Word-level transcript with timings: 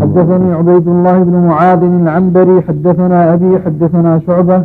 حدثني 0.00 0.52
عبيد 0.52 0.88
الله 0.88 1.18
بن 1.18 1.46
معاذ 1.48 1.82
العنبري 1.82 2.62
حدثنا 2.62 3.34
أبي 3.34 3.58
حدثنا 3.58 4.20
شعبة 4.26 4.62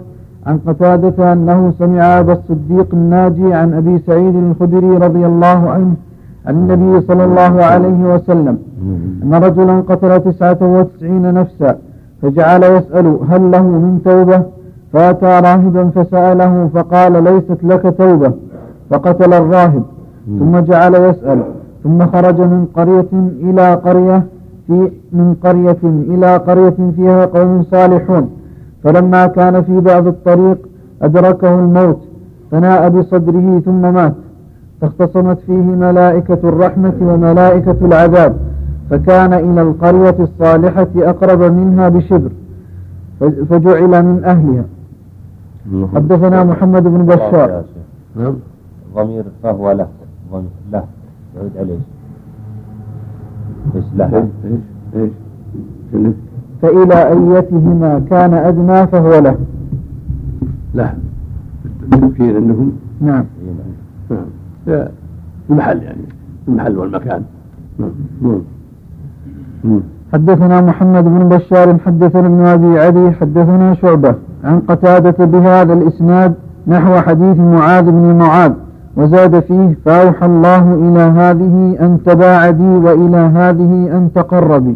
عن 0.47 0.58
قتادة 0.67 1.33
أنه 1.33 1.74
سمع 1.79 2.20
أبا 2.20 2.34
الصديق 2.34 2.88
الناجي 2.94 3.54
عن 3.54 3.73
أبي 3.73 3.99
سعيد 4.07 4.36
الخدري 4.36 4.97
رضي 4.97 5.26
الله 5.26 5.70
عنه 5.70 5.94
عن 6.47 6.55
النبي 6.55 7.02
صلى 7.02 7.23
الله 7.23 7.63
عليه 7.63 8.13
وسلم 8.15 8.57
أن 9.23 9.34
رجلا 9.34 9.81
قتل 9.89 10.20
تسعة 10.20 10.58
وتسعين 10.62 11.34
نفسا 11.34 11.78
فجعل 12.22 12.64
يسأل 12.64 13.18
هل 13.30 13.52
له 13.52 13.62
من 13.62 14.02
توبة؟ 14.06 14.44
فأتى 14.94 15.26
راهبا 15.26 15.90
فسأله 15.90 16.70
فقال 16.73 17.23
ليست 17.23 17.64
لك 17.64 17.95
توبة. 17.98 18.32
فقتل 18.90 19.34
الراهب 19.34 19.84
ثم 20.40 20.59
جعل 20.59 20.95
يسأل 20.95 21.40
ثم 21.84 22.05
خرج 22.05 22.41
من 22.41 22.68
قرية 22.76 23.09
إلى 23.49 23.73
قرية 23.73 24.23
في 24.68 24.91
من 25.12 25.36
قرية 25.44 25.84
إلى 25.84 26.38
قرية 26.38 26.91
فيها 26.95 27.26
قوم 27.26 27.63
صالحون. 27.63 28.30
فلما 28.84 29.27
كان 29.27 29.63
في 29.63 29.80
بعض 29.80 30.07
الطريق 30.07 30.57
أدركه 31.02 31.59
الموت 31.59 31.99
فناء 32.52 32.90
بصدره 32.90 33.59
ثم 33.66 33.93
مات. 33.93 34.13
فاختصمت 34.81 35.40
فيه 35.40 35.54
ملائكة 35.54 36.40
الرحمة 36.43 36.93
وملائكة 37.02 37.76
العذاب 37.81 38.38
فكان 38.90 39.34
إلى 39.34 39.62
القرية 39.62 40.15
الصالحة 40.20 40.88
أقرب 40.98 41.41
منها 41.41 41.90
بشبر 41.90 42.31
فجعل 43.49 44.04
من 44.04 44.23
أهلها. 44.26 44.65
حدثنا 45.95 46.43
محمد 46.43 46.84
بن 46.84 47.05
بشار. 47.05 47.63
ضمير 48.95 49.23
فهو 49.43 49.71
له 49.71 49.88
ضمير 50.31 50.49
له. 50.71 50.84
يعود 51.35 51.51
عليه. 51.57 51.79
إيش 53.75 53.85
إيش 54.95 55.11
إيش؟ 55.95 56.13
فإلى 56.61 57.07
أيتهما 57.07 58.01
كان 58.09 58.34
أدنى 58.34 58.87
فهو 58.87 59.20
له. 59.20 59.37
له 60.75 60.93
بالتفكير 61.81 62.35
عندكم 62.35 62.71
نعم. 63.01 63.25
نعم. 64.09 64.88
المحل 65.50 65.84
يعني 65.84 66.02
المحل 66.48 66.78
والمكان. 66.78 67.23
نعم. 67.80 67.92
نعم. 69.64 69.81
حدثنا 70.14 70.62
محمد 70.62 71.03
بن 71.03 71.30
بشار 71.30 71.78
حدثنا 71.86 72.28
ابن 72.28 72.42
أبي 72.42 72.80
عدي 72.80 73.12
حدثنا 73.12 73.73
شعبة 73.73 74.16
عن 74.44 74.59
قتادة 74.59 75.25
بهذا 75.25 75.73
الإسناد 75.73 76.34
نحو 76.68 76.95
حديث 76.95 77.38
معاذ 77.38 77.92
بن 77.92 78.16
معاذ. 78.16 78.52
وزاد 78.98 79.40
فيه 79.40 79.78
فأوحى 79.86 80.26
الله 80.26 80.74
إلى 80.74 81.00
هذه 81.00 81.78
أن 81.86 82.00
تباعدي 82.06 82.64
وإلى 82.78 83.18
هذه 83.18 83.98
أن 83.98 84.10
تقربي. 84.16 84.76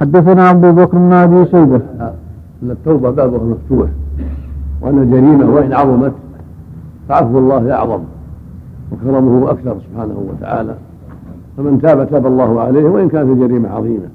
حدثنا 0.00 0.50
أبو 0.50 0.72
بكر 0.72 0.98
بن 0.98 1.12
أبي 1.12 1.44
شيبة. 1.44 1.80
أن 2.62 2.70
التوبة 2.70 3.10
بابها 3.10 3.44
مفتوح 3.44 3.88
وأن 4.82 4.98
الجريمة 4.98 5.54
وإن 5.54 5.72
عظمت 5.72 6.12
فعفو 7.08 7.38
الله 7.38 7.72
أعظم 7.72 8.00
وكرمه 8.92 9.50
أكثر 9.50 9.76
سبحانه 9.80 10.24
وتعالى. 10.30 10.74
فمن 11.56 11.80
تاب 11.82 12.10
تاب 12.10 12.26
الله 12.26 12.60
عليه 12.60 12.84
وإن 12.84 13.08
كانت 13.08 13.30
الجريمة 13.30 13.68
عظيمة. 13.68 14.08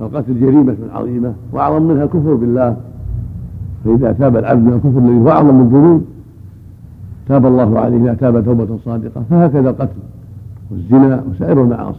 فالقتل 0.00 0.40
جريمة 0.40 0.76
عظيمة 0.94 1.32
وأعظم 1.52 1.82
منها 1.82 2.04
الكفر 2.04 2.34
بالله. 2.34 2.76
فإذا 3.84 4.12
تاب 4.12 4.36
العبد 4.36 4.62
من 4.62 4.72
الكفر 4.72 4.98
الذي 4.98 5.20
هو 5.20 5.30
أعظم 5.30 5.60
الذنوب 5.60 6.04
تاب 7.28 7.46
الله 7.46 7.80
عليه 7.80 7.96
إذا 7.96 8.14
تاب 8.14 8.44
توبة 8.44 8.78
صادقة 8.84 9.22
فهكذا 9.30 9.70
القتل 9.70 10.00
والزنا 10.70 11.22
وسائر 11.30 11.62
المعاصي. 11.62 11.98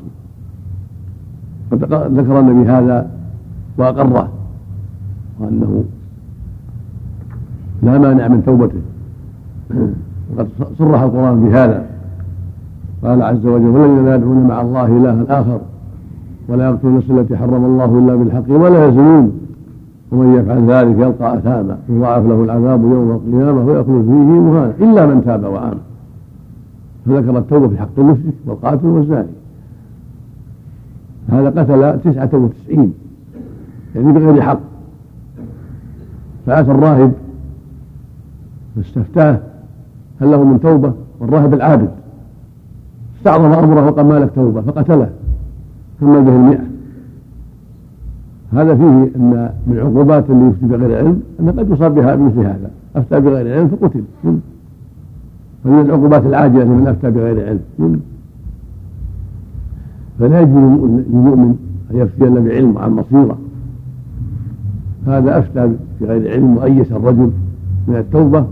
قد 1.72 1.84
ذكر 1.94 2.40
النبي 2.40 2.70
هذا 2.70 3.10
وأقره 3.78 4.30
وأنه 5.40 5.84
لا 7.84 7.98
مانع 7.98 8.28
من 8.28 8.44
توبته. 8.46 8.82
وقد 10.36 10.48
صرح 10.78 11.02
القرآن 11.02 11.46
بهذا. 11.46 11.86
قال 13.04 13.22
عز 13.22 13.46
وجل 13.46 13.68
والذين 13.68 14.06
لا 14.06 14.16
يدعون 14.16 14.48
مع 14.48 14.62
الله 14.62 14.86
إلها 14.86 15.42
آخر 15.42 15.60
ولا 16.50 16.70
يقتلون 16.70 16.94
النفس 16.94 17.12
التي 17.12 17.38
حرم 17.38 17.66
الله 17.66 18.00
إلا 18.00 18.16
بالحق 18.16 18.50
ولا 18.50 18.88
يزنون. 18.88 19.32
ومن 20.12 20.36
يفعل 20.36 20.72
ذلك 20.72 21.00
يلقى 21.00 21.38
أثاما 21.38 21.78
يضاعف 21.90 22.26
له 22.26 22.44
العذاب 22.44 22.82
يوم 22.82 23.12
القيامة 23.12 23.66
ويخلد 23.66 24.06
فيه 24.06 24.40
مهانا 24.40 24.74
إلا 24.80 25.06
من 25.06 25.24
تاب 25.26 25.44
وآمن. 25.44 25.80
فذكر 27.06 27.38
التوبة 27.38 27.68
في 27.68 27.78
حق 27.78 27.90
المشرك 27.98 28.34
والقاتل 28.46 28.86
والزاني. 28.88 29.28
هذا 31.30 31.50
قتل 31.50 32.00
تسعة 32.00 32.30
وتسعين 32.34 32.94
يعني 33.96 34.12
بغير 34.12 34.42
حق. 34.42 34.60
فأتى 36.46 36.72
الراهب 36.72 37.12
فاستفتاه 38.76 39.40
هل 40.22 40.32
له 40.32 40.44
من 40.44 40.60
توبة؟ 40.60 40.94
والراهب 41.20 41.54
العابد 41.54 41.90
استعظم 43.18 43.54
أمره 43.54 43.86
وقال 43.86 44.06
ما 44.06 44.20
لك 44.20 44.30
توبة؟ 44.36 44.62
فقتله. 44.62 45.10
كمل 46.02 46.22
به 46.22 46.36
المئة. 46.36 46.77
هذا 48.54 48.76
فيه 48.76 49.12
أن 49.16 49.50
من 49.68 49.80
عقوبات 49.80 50.30
اللي 50.30 50.48
يفتي 50.48 50.66
بغير 50.66 50.98
علم 50.98 51.22
أنه 51.40 51.52
قد 51.52 51.70
يصاب 51.70 51.96
بها 51.96 52.16
مثل 52.16 52.40
هذا. 52.40 52.72
أفتى 52.96 53.20
بغير 53.20 53.58
علم 53.58 53.68
فقتل. 53.68 54.04
ومن 55.66 55.82
العقوبات 55.82 56.26
العاجلة 56.26 56.66
من 56.66 56.88
أفتى 56.88 57.12
بغير 57.12 57.48
علم. 57.48 58.02
فلا 60.20 60.42
يجوز 60.42 60.90
للمؤمن 60.90 61.56
أن 61.92 61.98
يفتي 61.98 62.24
إلا 62.24 62.40
بعلم 62.40 62.78
عن 62.78 62.96
بصيرة 62.96 63.38
هذا 65.08 65.40
أفتى 65.40 65.72
بغير 66.02 66.32
علم 66.32 66.58
وأيس 66.58 66.92
الرجل 66.92 67.32
من 67.88 67.96
التوبة 67.96 68.46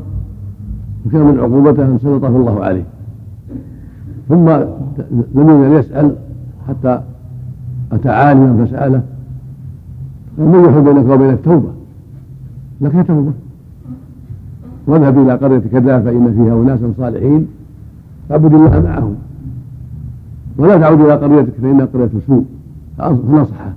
وكان 1.06 1.22
من 1.22 1.40
عقوبته 1.40 1.86
أن 1.86 1.98
سلطه 2.02 2.28
الله 2.28 2.64
عليه. 2.64 2.84
ثم 4.30 4.50
لم 5.36 5.74
يسأل 5.74 6.16
حتى 6.68 7.02
أتى 7.92 8.10
عالما 8.10 8.66
فسأله 8.66 9.02
يحول 10.40 10.84
بينك 10.84 11.10
وبين 11.10 11.30
التوبة. 11.30 11.70
لك 12.82 13.08
توبة. 13.08 13.32
واذهب 14.88 15.18
إلى 15.18 15.34
قرية 15.36 15.60
كذا 15.72 16.00
فإن 16.00 16.34
فيها 16.34 16.54
أناسا 16.54 16.94
صالحين. 16.98 17.48
فاعبد 18.30 18.54
الله 18.54 18.80
معهم. 18.80 19.16
ولا 20.58 20.78
تعود 20.78 21.02
إلى 21.02 21.14
قريتك 21.14 21.54
فإنها 21.62 21.86
قرية 21.86 22.10
سوء. 22.28 22.46
فنصحه 22.98 23.74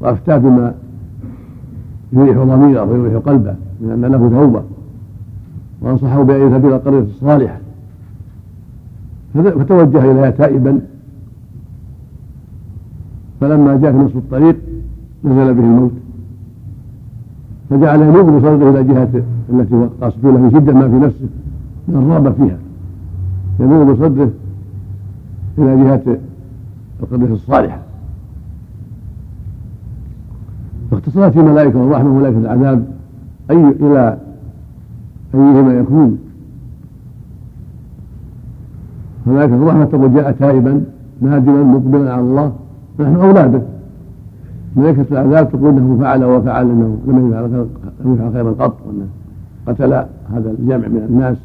وأفتاه 0.00 0.38
بما 0.38 0.74
يريح 2.12 2.38
ضميره 2.38 2.82
ويريح 2.82 3.22
قلبه 3.22 3.54
من 3.80 3.90
أن 3.90 4.12
له 4.12 4.28
توبة. 4.28 4.62
وأنصحه 5.80 6.22
بأن 6.22 6.40
يذهب 6.40 6.66
إلى 6.66 6.76
القرية 6.76 7.00
الصالحة 7.00 7.58
فتوجه 9.34 10.10
إليها 10.10 10.30
تائبا. 10.30 10.80
فلما 13.40 13.76
جاء 13.76 13.92
في 13.92 13.98
نصف 13.98 14.16
الطريق 14.16 14.56
نزل 15.24 15.54
به 15.54 15.62
الموت. 15.62 15.92
فجعل 17.70 18.00
ينوب 18.00 18.30
بصدره 18.30 18.70
إلى 18.70 18.84
جهة 18.84 19.22
التي 19.50 19.74
هو 19.74 19.88
قاصد 20.00 20.26
له 20.26 20.38
من 20.38 20.50
شده 20.50 20.72
ما 20.72 20.88
في 20.88 20.94
نفسه 20.94 21.28
من 21.88 21.94
الرغبه 21.94 22.30
فيها. 22.30 22.56
ينوب 23.60 23.90
بصدره 23.90 24.30
إلى 25.58 25.84
جهة 25.84 26.18
القريه 27.02 27.32
الصالحة. 27.32 27.78
فاختصرت 30.90 31.32
في 31.32 31.38
ملائكة 31.42 31.84
الرحمه 31.84 32.10
وملائكة 32.10 32.38
العذاب 32.38 32.86
أي 33.50 33.68
إلى 33.68 34.18
أيهما 35.34 35.74
يكون. 35.74 36.18
فملائكه 39.26 39.54
الرحمة 39.54 39.84
تقول 39.84 40.14
جاء 40.14 40.32
تائبا 40.32 40.84
نادما 41.20 41.62
مقبلا 41.62 42.12
على 42.12 42.20
الله 42.20 42.52
نحن 43.00 43.14
أولاده. 43.16 43.62
ملائكة 44.76 45.06
العذاب 45.12 45.50
تقول 45.52 45.68
إنه 45.68 45.98
فعل 46.00 46.24
وفعل 46.24 46.70
إنه 46.70 46.98
لم 47.06 47.28
يفعل 47.28 47.66
لم 48.04 48.14
يفعل 48.14 48.32
خيرا 48.32 48.50
قط 48.50 48.76
وانه 48.86 49.06
قتل 49.66 49.92
هذا 50.34 50.50
الجمع 50.58 50.88
من 50.88 51.06
الناس 51.08 51.36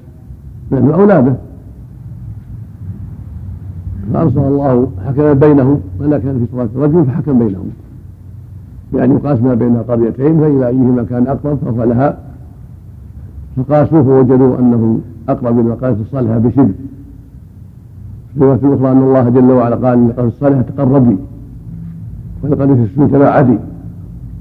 نحن 0.72 0.90
اولى 0.90 1.22
به 1.22 1.36
فأرسل 4.14 4.40
الله 4.40 4.88
حكم 5.08 5.34
بينهم 5.34 5.80
ولا 6.00 6.18
كان 6.18 6.40
في 6.40 6.46
صلاة 6.52 6.70
الرجل 6.76 7.06
فحكم 7.06 7.40
بينهم. 7.40 7.70
بأن 8.94 9.12
يقاس 9.12 9.42
ما 9.42 9.54
بين 9.54 9.76
القريتين 9.76 10.40
فإذا 10.40 10.68
أيهما 10.68 11.04
كان 11.04 11.28
أقرب 11.28 11.58
فهو 11.58 11.84
لها. 11.84 12.18
فقاسوا 13.58 14.04
فوجدوا 14.04 14.60
انه 14.60 15.00
أقرب 15.30 15.60
إلى 15.60 15.74
القريه 15.74 16.02
الصالحة 16.02 16.38
بشبه. 16.38 16.72
في 18.34 18.40
رواية 18.40 18.76
أخرى 18.76 18.92
أن 18.92 18.98
الله 18.98 19.30
جل 19.30 19.52
وعلا 19.52 19.76
قال 19.76 20.06
للقريه 20.06 20.28
الصالحة 20.28 20.62
تقربي. 20.62 21.18
ولقد 22.44 22.70
السوء 22.70 23.08
تباعدي 23.08 23.58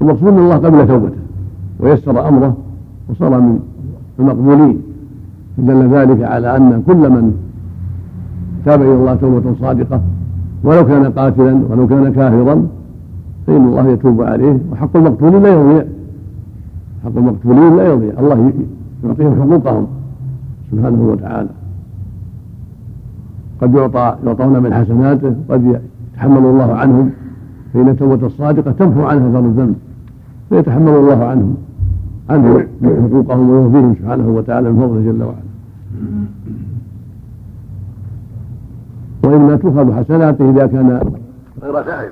المقصود 0.01 0.27
أن 0.27 0.39
الله 0.39 0.55
قبل 0.55 0.87
توبته 0.87 1.17
ويسر 1.79 2.27
أمره 2.27 2.57
وصار 3.09 3.41
من 3.41 3.59
المقبولين. 4.19 4.81
دل 5.57 5.89
ذلك 5.89 6.23
على 6.23 6.57
أن 6.57 6.83
كل 6.87 7.09
من 7.09 7.33
تاب 8.65 8.81
إلى 8.81 8.93
الله 8.93 9.15
توبة 9.15 9.55
صادقة 9.61 10.01
ولو 10.63 10.85
كان 10.85 11.11
قاتلا 11.11 11.61
ولو 11.69 11.87
كان 11.87 12.13
كافرا 12.13 12.67
فإن 13.47 13.67
الله 13.67 13.87
يتوب 13.87 14.21
عليه. 14.21 14.57
وحق 14.71 14.97
المقتولين 14.97 15.43
لا 15.43 15.53
يضيع. 15.53 15.85
حق 17.03 17.17
المقتولين 17.17 17.77
لا 17.77 17.87
يضيع. 17.87 18.13
الله 18.19 18.51
يعطيهم 19.03 19.41
حقوقهم 19.41 19.87
سبحانه 20.71 21.01
وتعالى. 21.01 21.49
قد 23.61 23.73
يعطى 23.73 24.15
يعطون 24.25 24.63
من 24.63 24.73
حسناته 24.73 25.35
قد 25.49 25.79
يتحمل 26.15 26.45
الله 26.45 26.73
عنهم. 26.73 27.11
فإن 27.73 27.89
التوبة 27.89 28.27
الصادقة 28.27 28.71
تمحو 28.71 29.01
عنها 29.01 29.31
ثر 29.31 29.39
الذنب 29.39 29.75
فيتحمل 30.49 30.89
الله 30.89 31.25
عنهم 31.25 31.57
عنهم 32.29 32.67
حقوقهم 32.83 33.49
ويرضيهم 33.49 33.95
سبحانه 33.95 34.29
وتعالى 34.29 34.71
من 34.71 34.79
فضله 34.79 35.11
جل 35.11 35.23
وعلا. 35.23 35.49
وإنما 39.23 39.55
تؤخذ 39.55 39.93
حسناته 39.93 40.49
إذا 40.49 40.65
كان 40.65 41.13
غير 41.63 41.81
تائب 41.81 42.11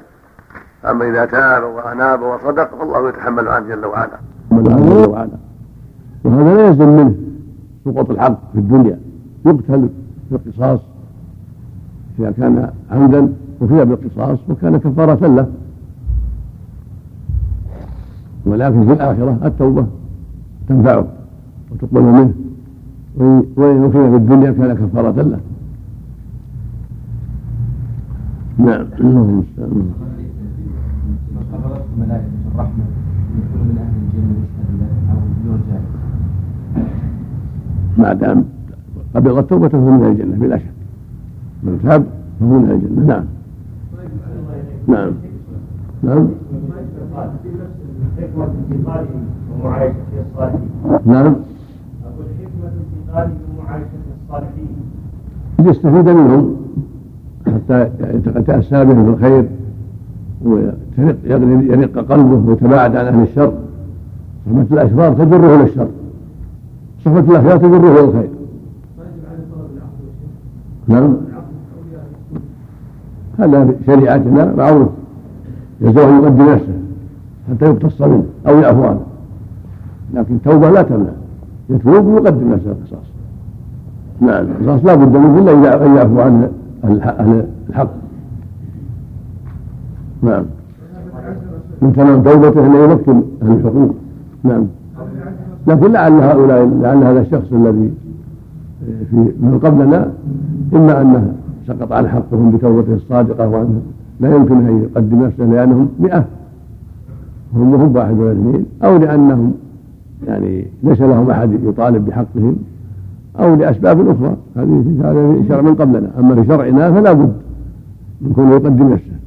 أما 0.85 1.09
إذا 1.09 1.25
تاب 1.25 1.63
وأناب 1.63 2.21
وصدق 2.21 2.75
فالله 2.75 3.09
يتحمل 3.09 3.47
عنه 3.47 3.67
جل 3.67 3.85
وعلا. 3.85 4.19
جل 4.51 5.09
وعلا. 5.09 5.37
وهذا 6.23 6.55
لا 6.55 6.67
يلزم 6.67 6.89
منه 6.89 7.15
سقوط 7.85 8.09
الحق 8.09 8.39
في 8.53 8.59
الدنيا. 8.59 8.99
يقتل 9.45 9.89
بالقصاص 10.31 10.79
إذا 12.19 12.31
كان 12.31 12.69
عمدا 12.91 13.33
وفي 13.61 13.85
بالقصاص 13.85 14.39
وكان 14.49 14.77
كفارة 14.77 15.27
له. 15.27 15.47
ولكن 18.45 18.85
في 18.87 18.93
الآخرة 18.93 19.39
التوبة 19.45 19.85
تنفعه 20.69 21.07
وتقبل 21.71 22.01
منه. 22.01 22.33
وإن 23.57 23.83
وفي 23.83 24.09
في 24.09 24.15
الدنيا 24.15 24.51
كان 24.51 24.73
كفارة 24.73 25.21
له. 25.21 25.39
نعم. 28.57 28.85
اللهم 28.99 29.29
المستعان 29.29 29.91
ملائكة 31.97 32.25
الرحمة 32.53 32.83
من 33.55 33.77
أهل 33.77 33.95
الجنة 34.03 34.45
أو 35.11 35.17
ما 37.97 38.13
دام 38.13 38.45
قبل 39.15 39.39
التوبة 39.39 39.67
فهو 39.67 39.89
من 39.91 40.05
الجنة 40.05 40.35
بلا 40.37 40.57
شك. 40.57 40.73
من 41.63 41.79
تاب 41.83 42.05
فهو 42.39 42.59
من 42.59 42.71
الجنة. 42.71 43.07
نعم. 43.07 43.25
نعم. 44.87 45.11
نعم. 46.03 46.27
نعم. 51.05 51.35
أقول 52.05 52.25
ليستفيد 55.59 56.09
منهم 56.09 56.55
حتى 57.45 57.89
يتأسى 58.35 58.85
بهم 58.85 59.05
في 59.05 59.11
الخير 59.11 59.45
ويرق 60.45 62.11
قلبه 62.11 62.49
ويتباعد 62.49 62.95
عن 62.95 63.05
أهل 63.05 63.21
الشر. 63.23 63.53
صحبة 64.45 64.67
الأشرار 64.71 65.13
تجره 65.13 65.55
إلى 65.55 65.63
الشر. 65.63 65.87
صحبة 67.05 67.19
الأخيار 67.19 67.57
تجره 67.57 67.91
إلى 67.91 67.99
الخير. 67.99 68.29
نعم. 70.87 71.26
هذا 73.37 73.75
شريعتنا 73.85 74.53
معروف. 74.57 74.87
يزوج 75.81 76.23
يقدم 76.23 76.49
نفسه 76.49 76.73
حتى 77.49 77.65
يقتص 77.65 78.01
منه 78.01 78.23
أو 78.47 78.59
يعفو 78.59 78.83
عنه. 78.83 79.01
لكن 80.13 80.35
التوبة 80.35 80.69
لا 80.69 80.81
تمنع. 80.81 81.09
يتوب 81.69 82.05
ويقدم 82.05 82.51
نفسه 82.51 82.71
القصاص. 82.71 83.07
نعم 84.21 84.45
القصاص 84.61 84.85
لا 84.85 84.95
بد 84.95 85.17
منه 85.17 85.39
إلا 85.39 85.51
إذا 85.51 85.95
يعفو 85.95 86.19
عن 86.19 86.49
أهل 86.83 87.45
الحق. 87.69 87.89
نعم. 90.21 90.43
من 91.81 91.93
تمام 91.93 92.23
توبته 92.23 92.65
أن 92.65 92.91
يمكن 92.91 93.21
أهل 93.43 93.51
الحقوق. 93.51 93.95
نعم. 94.43 94.65
لكن 95.67 95.91
لعل 95.91 96.13
هؤلاء 96.13 96.69
لعل 96.81 97.03
هذا 97.03 97.21
الشخص 97.21 97.53
الذي 97.53 97.93
في 99.09 99.15
من 99.15 99.59
قبلنا 99.63 100.11
إما 100.73 101.01
أنه 101.01 101.33
سقط 101.67 101.91
عن 101.91 102.07
حقهم 102.07 102.51
بتوبته 102.51 102.93
الصادقة 102.93 103.47
وأنه 103.47 103.81
لا 104.19 104.35
يمكن 104.35 104.55
أن 104.55 104.83
يقدم 104.83 105.23
نفسه 105.23 105.43
لأنهم 105.43 105.89
مئة. 105.99 106.25
هم 107.55 107.75
هم 107.75 107.95
واحد 107.95 108.19
ولا 108.19 108.31
اثنين. 108.31 108.65
أو 108.83 108.97
لأنهم 108.97 109.53
يعني 110.27 110.67
ليس 110.83 111.01
لهم 111.01 111.29
أحد 111.29 111.63
يطالب 111.63 112.05
بحقهم 112.05 112.55
أو 113.39 113.55
لأسباب 113.55 114.09
أخرى. 114.09 114.37
هذه 114.55 114.83
هذا 115.03 115.43
شرع 115.49 115.61
من 115.61 115.75
قبلنا. 115.75 116.09
أما 116.19 116.35
في 116.35 116.47
شرعنا 116.47 116.91
فلا 116.91 117.13
بد 117.13 117.33
من 118.21 118.33
كونه 118.33 118.51
يقدم 118.51 118.93
نفسه 118.93 119.17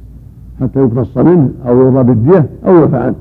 حتى 0.61 0.79
يقتص 0.79 1.17
منه 1.17 1.49
أو 1.67 1.81
يرضى 1.81 2.03
بالدية 2.03 2.45
أو 2.67 2.75
يعفى 2.75 2.97
عنه 2.97 3.15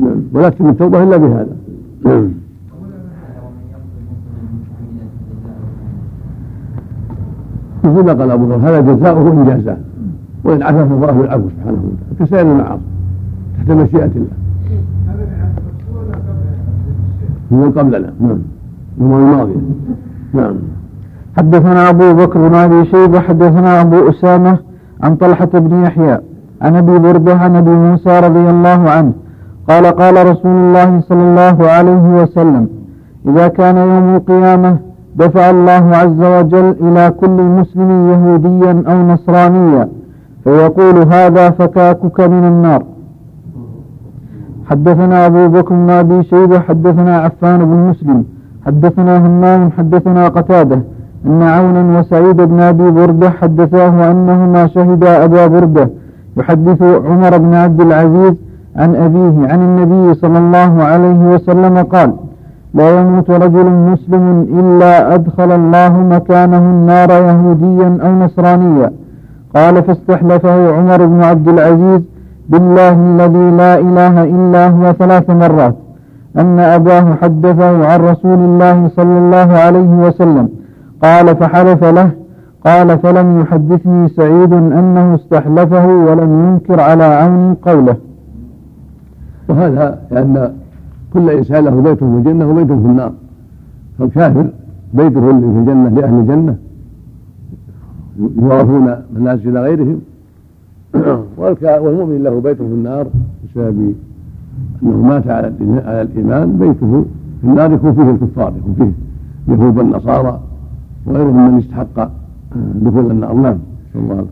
نعم. 0.00 0.22
ولا 0.32 0.48
تتم 0.48 0.68
التوبة 0.68 1.02
إلا 1.02 1.16
بهذا. 1.16 1.56
مثل 7.84 8.04
ما 8.04 8.12
قال 8.12 8.28
ذر 8.28 8.56
هذا 8.56 8.80
جزاؤه 8.80 9.32
إن 9.32 9.44
جازاه 9.46 9.76
وإن 10.44 10.62
عفا 10.62 10.82
أهل 10.82 11.20
العفو 11.20 11.48
سبحانه 11.48 11.82
وتعالى. 11.84 12.18
كسائر 12.20 12.52
المعاصي 12.52 12.80
تحت 13.58 13.70
مشيئة 13.70 14.04
الله. 14.04 14.44
من 17.50 17.72
قبلنا 17.76 18.12
نعم. 18.20 18.38
من 18.98 19.12
الماضية 19.12 19.56
نعم. 20.34 20.54
حدثنا 21.36 21.90
أبو 21.90 22.14
بكر 22.14 22.48
بن 22.48 22.54
أبي 22.54 22.84
شيبة 22.84 23.20
حدثنا 23.20 23.80
أبو 23.80 24.08
أسامة 24.08 24.58
عن 25.02 25.16
طلحة 25.16 25.44
بن 25.44 25.82
يحيى 25.82 26.18
عن 26.62 26.76
أبي 26.76 26.98
بردة 26.98 27.34
عن 27.34 27.56
أبي 27.56 27.70
موسى 27.70 28.20
رضي 28.20 28.50
الله 28.50 28.90
عنه. 28.90 29.12
قال 29.68 29.86
قال 29.86 30.26
رسول 30.30 30.56
الله 30.56 31.00
صلى 31.00 31.22
الله 31.22 31.70
عليه 31.70 32.22
وسلم 32.22 32.68
إذا 33.28 33.48
كان 33.48 33.76
يوم 33.76 34.14
القيامة 34.16 34.78
دفع 35.16 35.50
الله 35.50 35.96
عز 35.96 36.22
وجل 36.36 36.76
إلى 36.80 37.12
كل 37.20 37.38
مسلم 37.58 37.90
يهوديا 38.10 38.82
أو 38.88 39.02
نصرانيا 39.12 39.88
فيقول 40.44 40.96
هذا 41.12 41.50
فكاكك 41.50 42.20
من 42.20 42.44
النار. 42.44 42.82
حدثنا 44.70 45.26
أبو 45.26 45.48
بكر 45.48 45.74
بن 45.74 45.90
أبي 45.90 46.22
شيبة 46.22 46.58
حدثنا 46.60 47.18
عفان 47.18 47.58
بن 47.64 47.76
مسلم 47.90 48.24
حدثنا 48.66 49.26
همام 49.26 49.70
حدثنا 49.78 50.28
قتادة 50.28 50.80
أن 51.26 51.42
عونا 51.42 51.98
وسعيد 52.00 52.36
بن 52.36 52.60
أبي 52.60 52.90
بردة 52.90 53.30
حدثاه 53.30 54.10
أنهما 54.10 54.66
شهدا 54.66 55.24
أبا 55.24 55.46
بردة 55.46 55.90
يحدث 56.36 56.82
عمر 56.82 57.38
بن 57.38 57.54
عبد 57.54 57.80
العزيز 57.80 58.34
عن 58.76 58.94
أبيه 58.94 59.52
عن 59.52 59.60
النبي 59.62 60.14
صلى 60.14 60.38
الله 60.38 60.82
عليه 60.82 61.34
وسلم 61.34 61.78
قال 61.78 62.12
لا 62.74 63.00
يموت 63.00 63.30
رجل 63.30 63.70
مسلم 63.70 64.46
إلا 64.60 65.14
أدخل 65.14 65.50
الله 65.52 65.92
مكانه 66.14 66.58
النار 66.58 67.10
يهوديا 67.10 67.98
أو 68.02 68.12
نصرانيا. 68.12 68.90
قال 69.56 69.82
فاستحلفه 69.82 70.76
عمر 70.76 71.06
بن 71.06 71.22
عبد 71.22 71.48
العزيز 71.48 72.02
بالله 72.48 72.92
الذي 72.92 73.50
لا 73.50 73.78
إله 73.78 74.24
إلا 74.24 74.68
هو 74.68 74.92
ثلاث 74.92 75.30
مرات. 75.30 75.76
أن 76.38 76.58
أباه 76.58 77.14
حدثه 77.22 77.86
عن 77.86 78.00
رسول 78.00 78.38
الله 78.38 78.88
صلى 78.88 79.18
الله 79.18 79.48
عليه 79.64 79.92
وسلم. 80.06 80.48
قال 81.02 81.36
فحلف 81.36 81.84
له 81.84 82.10
قال 82.66 82.98
فلم 82.98 83.40
يحدثني 83.40 84.08
سعيد 84.08 84.52
أنه 84.52 85.14
استحلفه 85.14 85.86
ولم 85.86 86.30
ينكر 86.44 86.80
على 86.80 87.04
عون 87.04 87.56
قوله. 87.62 87.96
وهذا 89.48 89.98
لأن 90.10 90.52
كل 91.14 91.30
إنسان 91.30 91.64
له 91.64 91.80
بيت 91.80 91.98
في 91.98 92.04
الجنة 92.04 92.50
وبيت 92.50 92.66
في 92.66 92.72
النار. 92.72 93.12
فالكافر 93.98 94.46
بيته 94.94 95.20
في 95.20 95.30
الجنة 95.30 95.88
لأهل 95.88 96.14
الجنة؟ 96.14 96.56
يورثون 98.18 98.94
منازل 99.16 99.58
غيرهم. 99.58 100.00
والمؤمن 101.84 102.22
له 102.22 102.40
بيت 102.40 102.56
في 102.56 102.62
النار 102.62 103.06
بسبب 103.44 103.94
أنه 104.82 105.02
مات 105.02 105.26
على 105.26 105.52
على 105.86 106.02
الإيمان. 106.02 106.58
بيته 106.58 107.04
في 107.40 107.46
النار 107.46 107.72
يكون 107.72 107.92
فيه 107.94 108.10
الكفار 108.10 108.52
يكون 108.58 108.74
فيه 108.74 108.92
اليهود 109.54 109.78
والنصارى 109.78 110.40
وغيرهم 111.06 111.52
من 111.52 111.58
استحق 111.58 112.10
دخول 112.74 113.10
النار. 113.10 113.34
نعم 113.34 113.58
الله 113.94 114.26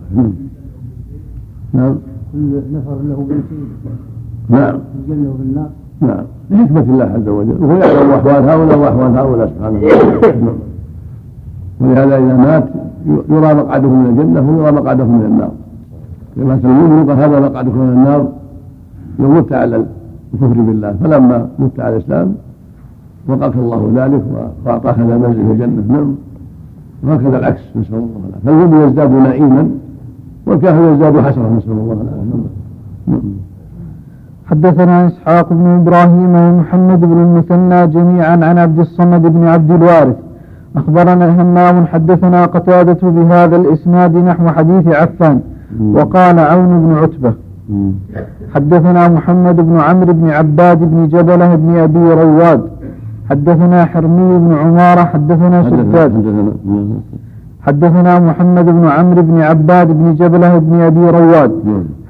نعم. 1.72 1.94
كل 2.32 2.62
نفر 2.72 2.98
له 3.08 3.26
بيتين 3.28 3.66
نعم. 4.48 4.78
في 4.78 5.12
الجنة 5.12 5.30
وفي 5.30 5.42
النار. 5.42 5.70
نعم. 6.02 6.24
لحكمة 6.50 6.80
الله 6.80 7.04
عز 7.04 7.28
وجل. 7.28 7.56
وهو 7.60 7.76
يعلم 7.76 8.10
أحوال 8.10 8.48
هؤلاء 8.48 8.78
وأحوال 8.78 9.16
هؤلاء 9.18 9.46
سبحانه 9.46 9.78
وتعالى. 9.78 10.52
ولهذا 11.80 12.16
إذا 12.18 12.36
مات 12.36 12.64
يرى 13.30 13.54
مقعده 13.54 13.88
من 13.88 14.06
الجنة 14.06 14.50
ويرى 14.50 14.72
مقعده 14.72 15.04
من 15.04 15.24
النار. 15.24 15.50
كما 16.36 16.58
سلمون 16.62 17.10
قال 17.10 17.18
هذا 17.18 17.40
مقعدك 17.40 17.74
من 17.74 17.88
النار 17.96 18.28
لو 19.18 19.28
مت 19.28 19.52
على 19.52 19.76
الكفر 20.34 20.60
بالله. 20.60 20.94
فلما 21.02 21.48
مت 21.58 21.80
على 21.80 21.96
الإسلام 21.96 22.34
وقاك 23.28 23.54
الله 23.56 23.92
ذلك 23.94 24.22
وأعطاك 24.64 24.98
هذا 24.98 25.14
المنزل 25.14 25.46
في 25.46 25.52
الجنة. 25.52 25.82
نعم. 25.88 26.14
وهكذا 27.04 27.38
العكس 27.38 27.60
نسأل 27.76 27.94
الله 27.94 28.20
العافية. 28.28 28.50
فالمؤمن 28.50 28.88
يزداد 28.88 29.10
نعيما 29.10 29.68
والكافر 30.46 30.92
يزداد 30.92 31.20
حسرة 31.20 31.52
نسأل 31.56 31.72
الله 31.72 31.92
العافية. 31.92 32.48
نعم. 33.06 33.20
حدثنا 34.52 35.06
إسحاق 35.06 35.52
بن 35.52 35.66
إبراهيم 35.80 36.34
ومحمد 36.34 37.00
بن 37.00 37.18
المثنى 37.26 37.86
جميعا 37.86 38.36
عن 38.48 38.58
عبد 38.58 38.78
الصمد 38.78 39.22
بن 39.22 39.44
عبد 39.44 39.70
الوارث. 39.70 40.16
أخبرنا 40.76 41.42
همام 41.42 41.86
حدثنا 41.86 42.40
قتادة 42.44 43.02
بهذا 43.16 43.56
الإسناد 43.56 44.16
نحو 44.16 44.48
حديث 44.48 44.86
عفان 44.86 45.40
وقال 45.94 46.38
عون 46.38 46.72
بن 46.84 46.90
عتبة. 47.02 47.32
حدثنا 48.54 49.08
محمد 49.08 49.56
بن 49.56 49.80
عمرو 49.80 50.12
بن 50.12 50.30
عباد 50.30 50.80
بن 50.92 51.08
جبلة 51.08 51.54
بن 51.54 51.76
أبي 51.76 52.06
رواد. 52.22 52.60
حدثنا 53.30 53.84
حرمي 53.84 54.38
بن 54.38 54.52
عمارة 54.62 55.04
حدثنا 55.12 55.62
شداد 55.62 56.12
حدثنا 57.66 58.18
محمد 58.18 58.64
بن 58.64 58.84
عمرو 58.96 59.22
بن 59.22 59.40
عباد 59.40 59.88
بن 59.98 60.14
جبلة 60.14 60.58
بن 60.58 60.80
أبي 60.80 61.10
رواد. 61.18 61.52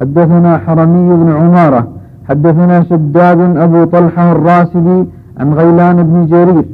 حدثنا 0.01 0.59
حرمي 0.59 1.09
بن 1.17 1.33
عمارة. 1.41 1.87
حدثنا 2.29 2.83
شداد 2.83 3.57
أبو 3.57 3.85
طلحة 3.85 4.33
الراسبي 4.33 5.07
عن 5.41 5.53
غيلان 5.53 6.03
بن 6.03 6.27
جرير 6.27 6.65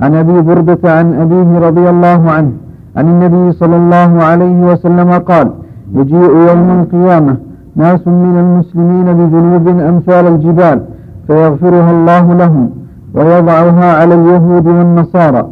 عن 0.00 0.14
أبي 0.14 0.40
بردة 0.40 0.78
عن 0.84 1.14
أبيه 1.14 1.66
رضي 1.68 1.90
الله 1.90 2.30
عنه 2.30 2.52
عن 2.96 3.08
النبي 3.08 3.52
صلى 3.52 3.76
الله 3.76 4.22
عليه 4.22 4.72
وسلم 4.72 5.10
قال 5.10 5.50
يجيء 5.94 6.36
يوم 6.48 6.80
القيامة 6.80 7.36
ناس 7.76 8.08
من 8.08 8.38
المسلمين 8.38 9.04
بذنوب 9.04 9.68
أمثال 9.68 10.26
الجبال 10.26 10.80
فيغفرها 11.26 11.90
الله 11.90 12.34
لهم 12.34 12.70
ويضعها 13.14 13.96
على 14.00 14.14
اليهود 14.14 14.66
والنصارى. 14.66 15.48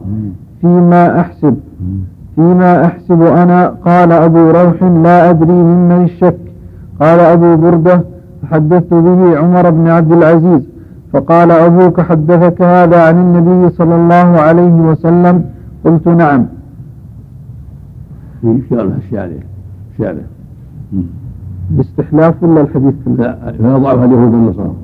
فيما 0.61 1.21
أحسب 1.21 1.57
فيما 2.37 2.85
أحسب 2.85 3.23
أنا؟ 3.23 3.75
قال 3.85 4.13
أبو 4.13 4.51
روح 4.51 4.83
لا 4.83 5.31
أدري 5.31 5.53
ممن 5.53 6.05
الشك. 6.05 6.39
قال 7.01 7.21
أبو 7.21 7.57
بردة 7.57 8.01
فحدثت 8.51 8.95
به 8.95 9.39
عمر 9.39 9.71
بن 9.71 9.89
عبد 9.89 10.13
العزيز 10.13 10.63
فقال 11.13 11.51
أبوك 11.51 12.01
حدثك 12.01 12.63
هذا 12.63 13.03
عن 13.09 13.19
النبي 13.19 13.75
صلى 13.75 13.95
الله 13.95 14.41
عليه 14.41 14.73
وسلم؟ 14.73 15.45
قلت 15.85 16.09
نعم. 16.09 16.47
الشارع 18.45 18.95
الشارع 19.93 20.23
باستحلاف 21.71 22.43
ولا 22.43 22.61
الحديث؟ 22.61 22.95
كله؟ 23.05 23.17
لا 23.17 23.53
فيضعها 23.53 24.05
اليهود 24.05 24.35
والنصارى 24.35 24.75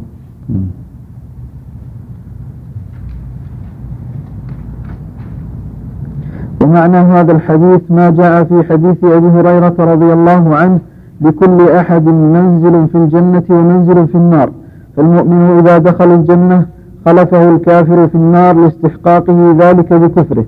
ومعنى 6.63 6.97
هذا 6.97 7.33
الحديث 7.33 7.81
ما 7.91 8.11
جاء 8.11 8.45
في 8.45 8.63
حديث 8.63 9.05
أبي 9.05 9.27
هريرة 9.27 9.75
رضي 9.79 10.13
الله 10.13 10.57
عنه 10.57 10.79
لكل 11.23 11.69
أحد 11.71 12.07
منزل 12.07 12.89
في 12.89 12.99
الجنة 12.99 13.43
ومنزل 13.51 14.07
في 14.07 14.15
النار. 14.15 14.51
فالمؤمن 14.97 15.59
إذا 15.59 15.79
دخل 15.79 16.11
الجنة 16.15 16.67
خلفه 17.07 17.51
الكافر 17.51 18.09
في 18.09 18.15
النار 18.15 18.57
لاستحقاقه 18.57 19.57
ذلك 19.59 19.93
بكفره. 19.93 20.45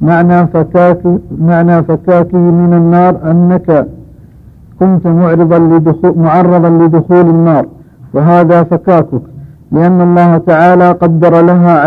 معنى 0.00 0.46
فكاك 0.46 1.00
معنى 1.40 1.82
فكاكه 1.82 2.38
من 2.38 2.72
النار 2.74 3.30
أنك 3.30 3.86
كنت 4.80 5.06
معرضا 5.06 5.58
لدخول 5.58 6.14
معرضا 6.18 6.68
لدخول 6.68 7.26
النار. 7.28 7.66
وهذا 8.14 8.62
فكاكك 8.62 9.22
لأن 9.72 10.00
الله 10.00 10.38
تعالى 10.38 10.90
قدر 10.90 11.40
لها 11.40 11.80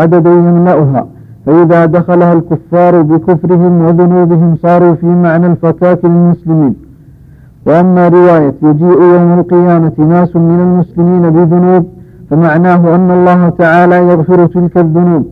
عددا 0.00 0.30
يملأها 0.30 1.06
فإذا 1.46 1.86
دخلها 1.86 2.32
الكفار 2.32 3.02
بكفرهم 3.02 3.84
وذنوبهم 3.84 4.56
صاروا 4.62 4.94
في 4.94 5.06
معنى 5.06 5.46
الفكاك 5.46 6.04
للمسلمين. 6.04 6.87
وأما 7.68 8.08
رواية 8.08 8.54
يجيء 8.62 9.00
يوم 9.14 9.38
القيامة 9.38 9.92
ناس 9.98 10.36
من 10.36 10.60
المسلمين 10.66 11.30
بذنوب 11.30 11.84
فمعناه 12.30 12.94
أن 12.94 13.10
الله 13.10 13.48
تعالى 13.48 13.96
يغفر 13.96 14.46
تلك 14.46 14.78
الذنوب 14.78 15.24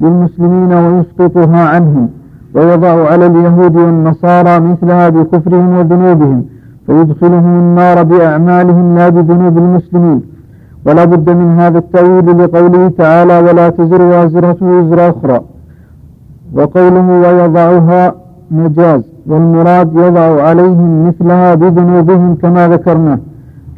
للمسلمين 0.00 0.72
ويسقطها 0.72 1.68
عنهم 1.68 2.08
ويضع 2.54 3.08
على 3.10 3.26
اليهود 3.26 3.76
والنصارى 3.76 4.60
مثلها 4.60 5.08
بكفرهم 5.08 5.78
وذنوبهم 5.78 6.44
فيدخلهم 6.86 7.58
النار 7.64 8.02
بأعمالهم 8.02 8.94
لا 8.98 9.08
بذنوب 9.08 9.58
المسلمين. 9.58 10.20
ولا 10.86 11.04
بد 11.04 11.30
من 11.30 11.50
هذا 11.60 11.78
التأويل 11.78 12.38
لقوله 12.44 12.88
تعالى 12.88 13.38
ولا 13.38 13.68
تزر 13.68 14.02
وازرة 14.02 14.56
وزر 14.62 15.10
أخرى 15.10 15.40
وقوله 16.54 17.06
ويضعها 17.24 18.14
مجاز 18.50 19.02
والمراد 19.28 19.96
يضع 19.96 20.42
عليهم 20.42 21.08
مثلها 21.08 21.54
بذنوبهم 21.54 22.34
كما 22.34 22.68
ذكرنا. 22.68 23.18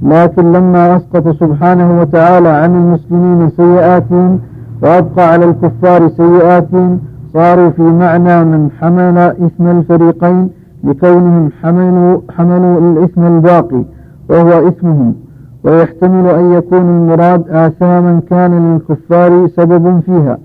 لكن 0.02 0.52
لما 0.52 0.96
أسقط 0.96 1.28
سبحانه 1.28 2.00
وتعالى 2.00 2.48
عن 2.48 2.74
المسلمين 2.74 3.48
سيئاتهم 3.48 4.38
وأبقى 4.82 5.32
على 5.32 5.44
الكفار 5.44 6.08
سيئاتهم 6.08 6.98
صاروا 7.32 7.70
في 7.70 7.82
معنى 7.82 8.44
من 8.44 8.70
حمل 8.80 9.18
إثم 9.18 9.66
الفريقين 9.66 10.50
لكونهم 10.84 11.50
حملوا, 11.62 12.20
حملوا 12.36 12.80
الإثم 12.80 13.22
الباقي 13.22 13.84
وهو 14.30 14.68
إثمهم. 14.68 15.14
ويحتمل 15.64 16.26
أن 16.26 16.52
يكون 16.52 16.80
المراد 16.80 17.44
آثاما 17.48 18.20
كان 18.30 18.52
للكفار 18.74 19.48
سبب 19.48 20.00
فيها 20.00 20.38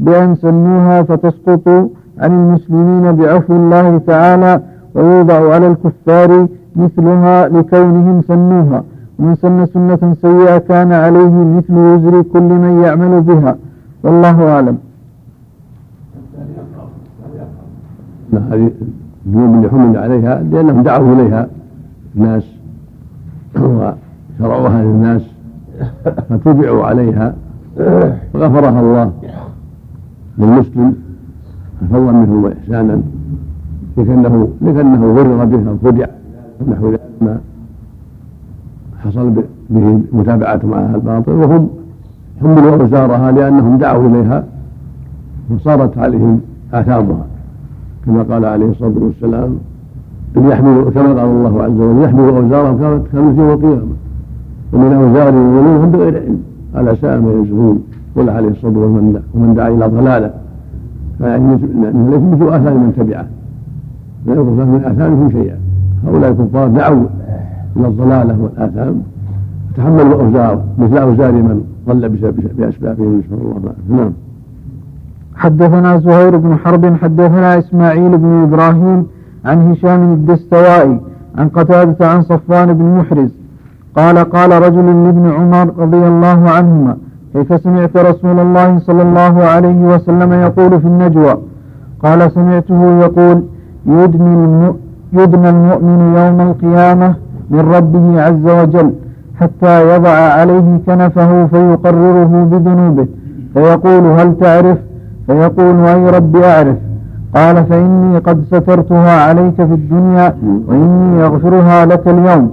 بأن 0.00 0.34
سنوها 0.34 1.02
فتسقط 1.02 1.90
عن 2.18 2.30
المسلمين 2.32 3.12
بعفو 3.16 3.56
الله 3.56 3.98
تعالى 3.98 4.60
ويوضع 4.94 5.54
على 5.54 5.66
الكفار 5.66 6.46
مثلها 6.76 7.48
لكونهم 7.48 8.22
سنوها 8.28 8.84
ومن 9.18 9.34
سن 9.34 9.66
سنة 9.66 10.14
سيئة 10.22 10.58
كان 10.58 10.92
عليه 10.92 11.30
مثل 11.30 11.74
وزر 11.74 12.22
كل 12.22 12.40
من 12.42 12.82
يعمل 12.84 13.20
بها. 13.20 13.56
والله 14.02 14.48
أعلم. 14.48 14.78
هذه 18.32 18.70
الذنوب 19.26 19.54
اللي 19.54 19.68
حمل 19.70 19.96
عليها 19.96 20.42
لأنهم 20.42 20.82
دعوا 20.82 21.14
إليها 21.14 21.48
الناس 22.16 22.44
وشرعوها 23.56 24.82
للناس 24.82 25.22
فتبعوا 26.28 26.84
عليها 26.84 27.34
فغفرها 28.32 28.80
الله 28.80 29.12
للمسلم. 30.38 30.94
فضلا 31.90 32.12
منه 32.12 32.44
واحسانا 32.44 33.00
لكنه 33.98 34.48
لكنه 34.62 35.14
غرر 35.14 35.44
به 35.44 35.70
أو 35.70 35.76
خدع 35.84 36.06
نحو 36.68 36.90
ذلك 36.90 37.00
ما 37.20 37.38
حصل 39.04 39.30
به 39.70 40.00
متابعة 40.12 40.60
مع 40.64 40.78
أهل 40.78 40.94
الباطل 40.94 41.32
وهم 41.32 41.68
حملوا 42.40 42.82
أوزارها 42.82 43.32
لأنهم 43.32 43.78
دعوا 43.78 44.08
إليها 44.08 44.44
وصارت 45.50 45.98
عليهم 45.98 46.40
آثامها 46.74 47.26
كما 48.06 48.22
قال 48.22 48.44
عليه 48.44 48.70
الصلاة 48.70 48.92
والسلام 49.00 49.56
أن 50.36 50.48
يحملوا 50.48 50.90
كما 50.90 51.08
قال 51.08 51.18
الله 51.18 51.62
عز 51.62 51.70
وجل 51.80 52.04
يحملوا 52.04 52.38
أوزارهم 52.38 52.78
كانت 53.12 53.38
يوم 53.38 53.50
القيامة 53.50 53.92
ومن 54.72 54.92
أوزار 54.92 55.28
يضلونهم 55.28 55.90
بغير 55.90 56.16
علم 56.22 56.38
على 56.74 56.96
ساء 56.96 57.20
ما 57.20 57.32
ينزلون 57.32 57.82
قل 58.16 58.30
عليه 58.30 58.48
والسلام 58.48 59.22
ومن 59.34 59.54
دعا 59.54 59.68
فيعني 61.18 61.56
ليس 62.10 62.20
مثل 62.32 62.48
آثار 62.48 62.74
من 62.74 62.92
تبعه. 62.96 63.26
لا 64.26 64.34
ينقص 64.34 64.66
من 64.66 64.82
آثامهم 64.84 65.30
شيئا. 65.30 65.56
هؤلاء 66.06 66.30
الكفار 66.30 66.68
دعوا 66.68 67.06
إلى 67.76 67.86
الضلالة 67.86 68.36
والآثام. 68.42 69.02
تحملوا 69.76 70.22
أوزار 70.22 70.62
مثل 70.78 70.98
أوزار 70.98 71.32
من 71.32 71.64
ضل 71.88 72.08
بأسبابهم 72.58 73.18
نسأل 73.18 73.32
الله. 73.32 73.56
العافية 73.64 74.02
نعم. 74.02 74.12
حدثنا 75.34 75.98
زهير 75.98 76.36
بن 76.36 76.56
حرب 76.56 76.96
حدثنا 76.96 77.58
إسماعيل 77.58 78.18
بن 78.18 78.42
إبراهيم 78.42 79.06
عن 79.44 79.70
هشام 79.70 80.12
الدستوائي 80.12 81.00
عن 81.38 81.48
قتادة 81.48 82.08
عن 82.08 82.22
صفوان 82.22 82.72
بن 82.72 82.84
محرز. 82.84 83.30
قال 83.96 84.18
قال 84.18 84.62
رجل 84.62 84.86
لابن 85.04 85.30
عمر 85.30 85.72
رضي 85.78 86.06
الله 86.06 86.50
عنهما 86.50 86.96
كيف 87.32 87.60
سمعت 87.60 87.96
رسول 87.96 88.40
الله 88.40 88.78
صلى 88.78 89.02
الله 89.02 89.44
عليه 89.44 89.80
وسلم 89.94 90.32
يقول 90.32 90.80
في 90.80 90.86
النجوى؟ 90.86 91.34
قال 92.04 92.30
سمعته 92.32 93.00
يقول 93.00 93.42
يدني, 93.86 94.72
يدنى 95.12 95.48
المؤمن 95.50 96.14
يوم 96.16 96.40
القيامة 96.40 97.14
من 97.50 97.60
ربه 97.60 98.22
عز 98.22 98.46
وجل 98.60 98.92
حتى 99.40 99.94
يضع 99.94 100.10
عليه 100.10 100.78
كنفه 100.86 101.46
فيقرره 101.46 102.48
بذنوبه. 102.50 103.06
فيقول 103.54 104.04
هل 104.20 104.36
تعرف؟ 104.40 104.78
فيقول 105.26 105.76
أي 105.86 106.10
رب 106.10 106.36
أعرف؟ 106.36 106.76
قال 107.34 107.64
فإني 107.66 108.18
قد 108.18 108.44
سترتها 108.44 109.28
عليك 109.28 109.54
في 109.54 109.62
الدنيا 109.62 110.34
وإني 110.68 111.24
أغفرها 111.24 111.86
لك 111.86 112.08
اليوم. 112.08 112.50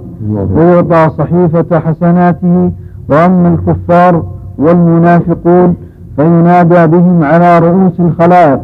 ويعطى 0.56 1.10
صحيفة 1.18 1.78
حسناته 1.78 2.72
وأما 3.08 3.48
الكفار 3.48 4.22
والمنافقون 4.60 5.74
فينادى 6.16 6.86
بهم 6.86 7.24
على 7.24 7.58
رؤوس 7.58 8.00
الخلائق 8.00 8.60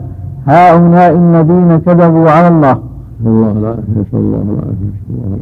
هؤلاء 0.47 1.13
الذين 1.17 1.71
كذبوا 1.87 2.31
على 2.31 2.49
الله. 2.49 2.77
الله 3.27 3.53
العافية 3.61 3.93
نسأل 4.01 4.19
الله 4.19 4.43
العافية 4.55 4.87
نسأل 4.93 5.11
الله. 5.11 5.39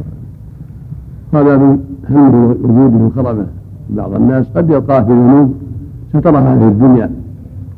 العافية 1.33 1.51
هذا 1.51 1.57
من 1.57 1.79
حلمه 2.09 2.55
وجوده 2.63 3.05
وكرمه 3.05 3.45
بعض 3.89 4.15
الناس. 4.15 4.45
قد 4.55 4.69
يلقاه 4.69 5.01
في 5.01 5.11
ذنوب 5.11 5.53
سترها 6.13 6.55
في 6.59 6.63
الدنيا 6.63 7.09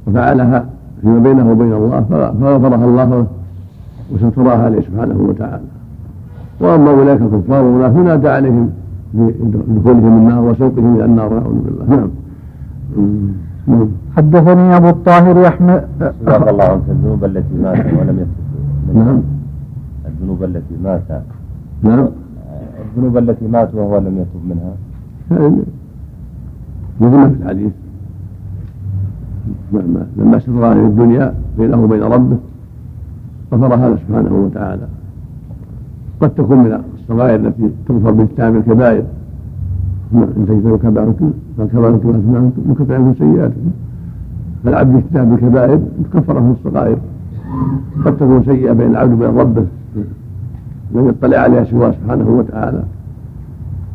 وفعلها 0.08 0.66
فيما 1.02 1.20
بينه 1.20 1.52
وبين 1.52 1.74
الله 1.74 2.06
فغفرها 2.42 2.86
الله 2.86 3.06
له 3.06 3.26
وستراها 4.14 4.66
عليه 4.66 4.82
سبحانه 4.82 5.26
وتعالى. 5.30 5.68
وأما 6.62 6.92
أولئك 6.92 7.22
الكفار 7.22 7.64
والمنافقون 7.64 8.04
نادى 8.04 8.30
عليهم 8.30 8.70
بدخولهم 9.14 10.18
النار 10.18 10.44
وسوقهم 10.44 10.96
إلى 10.96 11.06
النار 11.06 11.30
نعوذ 11.34 11.58
بالله. 11.66 11.86
نعم. 11.96 12.10
حدثني 14.18 14.78
أبو 14.78 14.90
الطاهر 14.90 15.48
احمد 15.48 15.88
سبحان 16.20 16.50
الله 16.50 16.64
عنك 16.64 16.82
الذنوب 16.90 17.26
التي 17.26 17.56
مات 17.64 17.86
ولم 17.86 18.18
يتب 18.22 18.98
نعم. 18.98 19.20
الذنوب 20.08 20.44
التي 20.44 20.76
مات. 20.84 21.10
نعم. 21.84 22.08
الذنوب 22.86 23.18
التي 23.18 23.48
مات 23.48 23.76
وهو 23.76 23.98
لم 23.98 24.16
يتب 24.18 24.42
منها. 24.50 24.74
مثل 27.02 27.30
في 27.30 27.44
الحديث. 27.44 27.72
لما 30.18 30.40
سترها 30.40 30.74
في 30.74 30.80
الدنيا 30.80 31.34
بينه 31.58 31.84
وبين 31.84 32.04
ربه 32.04 32.38
غفرها 33.54 33.90
له 33.90 33.98
سبحانه 34.08 34.34
وتعالى. 34.46 34.88
قد 36.22 36.30
تكون 36.30 36.58
من 36.58 36.84
الصغائر 37.00 37.36
التي 37.36 37.70
تغفر 37.88 38.12
باجتناب 38.12 38.56
الكبائر. 38.56 39.04
إن 40.14 40.46
تجتنبوا 40.48 40.78
كبائركم 40.78 41.32
فالكبائركم 41.58 42.10
اثناءكم 42.10 42.72
وكفر 42.72 42.94
عنكم 42.94 43.14
سيئاتكم 43.14 43.72
فالعبد 44.64 44.94
باجتناب 44.94 45.34
الكبائر 45.34 45.80
كفره 46.14 46.56
الصغائر. 46.60 46.98
قد 48.06 48.18
تكون 48.18 48.44
سيئة 48.44 48.74
بين 48.74 48.92
العبد 48.92 49.14
وبين 49.14 49.38
ربه. 49.38 49.66
لم 50.96 51.10
يطلع 51.10 51.38
عليها 51.38 51.64
سواه 51.64 51.92
سبحانه 51.92 52.30
وتعالى. 52.30 52.84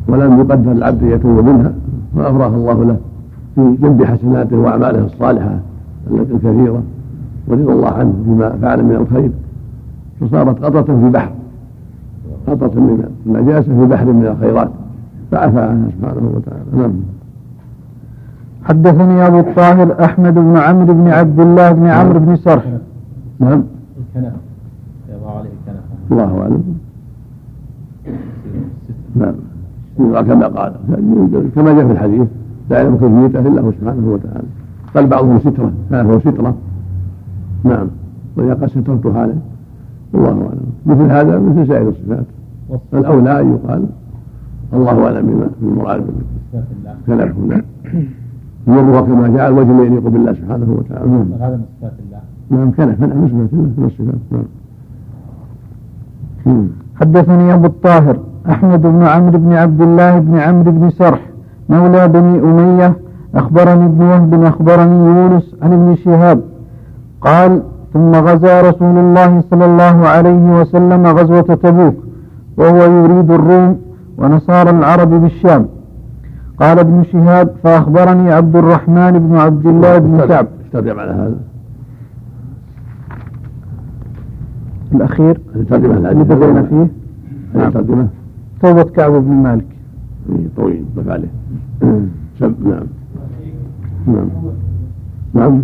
ولم 0.07 0.39
يقدر 0.39 0.71
العبد 0.71 1.01
يتوب 1.03 1.45
منها 1.45 1.73
فافراها 2.15 2.55
الله 2.55 2.83
له 2.83 2.97
في 3.55 3.75
جنب 3.81 4.03
حسناته 4.03 4.57
وأعماله 4.57 5.05
الصالحة 5.05 5.59
الكثيره 6.11 6.83
ورضا 7.47 7.73
الله 7.73 7.91
عنه 7.91 8.13
بما 8.25 8.49
فعل 8.49 8.83
من 8.83 8.95
الخير. 8.95 9.31
فصارت 10.21 10.63
قطره 10.63 10.83
في 10.83 11.09
بحر. 11.09 11.31
قطره 12.47 12.79
من 12.79 13.07
النجاسه 13.25 13.79
في 13.79 13.85
بحر 13.85 14.05
من 14.05 14.25
الخيرات. 14.25 14.69
فعفى 15.31 15.59
عنها 15.59 15.87
سبحانه 15.99 16.31
وتعالى. 16.35 16.63
نعم. 16.77 16.93
حدثني 18.63 19.27
أبو 19.27 19.39
الطاهر 19.39 20.03
أحمد 20.03 20.33
بن 20.33 20.57
عمرو 20.57 20.93
بن 20.93 21.07
عبد 21.07 21.39
الله 21.39 21.71
بن 21.71 21.85
عمرو 21.85 22.19
بن 22.19 22.35
سرح 22.35 22.63
نعم. 23.39 23.63
الكنف. 24.15 24.33
يضع 25.09 25.37
عليه 25.37 25.49
الكنف. 25.49 25.83
الله 26.11 26.41
اعلم 26.41 26.63
نعم. 29.15 29.33
كما 29.97 30.47
قال 30.47 30.73
كما 31.55 31.73
جاء 31.73 31.85
في 31.87 31.91
الحديث 31.91 32.27
لا 32.69 32.77
يعلم 32.77 32.95
كيفيته 32.95 33.47
إلا 33.47 33.61
هو 33.61 33.71
سبحانه 33.71 34.07
وتعالى. 34.07 34.47
قال 34.95 35.07
بعضهم 35.07 35.39
سترة. 35.39 35.71
كان 35.89 36.05
هو 36.05 36.19
سترة. 36.19 36.55
نعم. 37.63 37.87
واذا 38.37 38.53
قال 38.53 38.69
سترت 38.69 39.07
حاله. 39.07 39.37
الله 40.15 40.29
أعلم. 40.29 40.65
مثل 40.85 41.11
هذا 41.11 41.39
مثل 41.39 41.67
سائر 41.67 41.89
الصفات. 41.89 42.25
فالاولى 42.91 43.41
ان 43.41 43.53
يقال 43.53 43.85
الله 44.73 45.05
أعلم 45.05 45.27
بما 45.27 45.47
في 45.59 45.65
المراد 45.65 46.05
كلامه. 47.07 47.33
نعم 47.47 47.61
يمرها 48.67 49.01
كما 49.01 49.27
جاء 49.27 49.49
الوجه 49.49 49.83
يليق 49.85 50.07
بالله 50.07 50.33
سبحانه 50.33 50.69
وتعالى. 50.77 51.05
نعم 51.09 51.27
هذا 51.41 51.55
من 51.55 51.65
صفات 51.81 51.93
الله. 52.03 52.21
نعم 52.49 52.71
كنف 52.71 52.99
من 53.01 53.27
صفات 53.27 53.53
الله 53.53 53.69
من 53.77 53.85
الصفات 53.85 54.45
نعم. 56.45 56.67
حدثني 56.99 57.53
أبو 57.53 57.65
الطاهر 57.65 58.17
أحمد 58.49 58.81
بن 58.81 59.03
عمرو 59.03 59.37
بن 59.39 59.53
عبد 59.53 59.81
الله 59.81 60.19
بن 60.19 60.37
عمرو 60.37 60.71
بن 60.71 60.89
سرح 60.89 61.21
مولى 61.69 62.07
بني 62.07 62.39
أمية 62.39 62.93
أخبرني 63.35 63.85
ابن 63.85 64.03
وهب 64.05 64.43
أخبرني 64.43 65.05
يونس 65.05 65.55
عن 65.61 65.73
ابن 65.73 65.95
شهاب. 65.95 66.41
قال 67.21 67.61
ثم 67.93 68.11
غزا 68.15 68.61
رسول 68.61 68.97
الله 68.97 69.43
صلى 69.49 69.65
الله 69.65 70.07
عليه 70.07 70.61
وسلم 70.61 71.07
غزوة 71.07 71.41
تبوك 71.41 71.95
وهو 72.57 72.77
يريد 72.77 73.31
الروم 73.31 73.77
ونصارى 74.17 74.69
العرب 74.69 75.09
بالشام. 75.09 75.65
قال 76.63 76.79
ابن 76.79 77.03
شهاب 77.03 77.49
فأخبرني 77.63 78.31
عبد 78.31 78.55
الرحمن 78.55 79.19
بن 79.19 79.35
عبد 79.35 79.65
الله 79.67 79.97
بن 79.97 80.25
كعب. 80.27 80.47
ترجم 80.73 80.99
على 80.99 81.11
هذا. 81.11 81.39
الأخير؟ 84.95 85.39
اللي 85.55 86.23
بدأنا 86.23 86.63
فيه؟ 86.63 86.87
نعم. 87.55 87.71
ترجمة 87.71 88.07
توبة 88.61 88.83
كعب 88.83 89.11
بن 89.11 89.33
مالك. 89.33 89.65
إيه، 90.29 90.47
طويل 90.57 90.85
بقى 90.95 91.13
عليه. 91.13 91.27
نعم. 91.81 92.07
نعم. 94.07 94.29
نعم. 95.33 95.63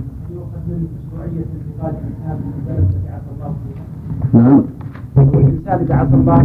نعم. 4.33 4.61
الإنسان 5.17 5.79
إذا 5.79 5.95
عصى 5.95 6.15
الله 6.15 6.41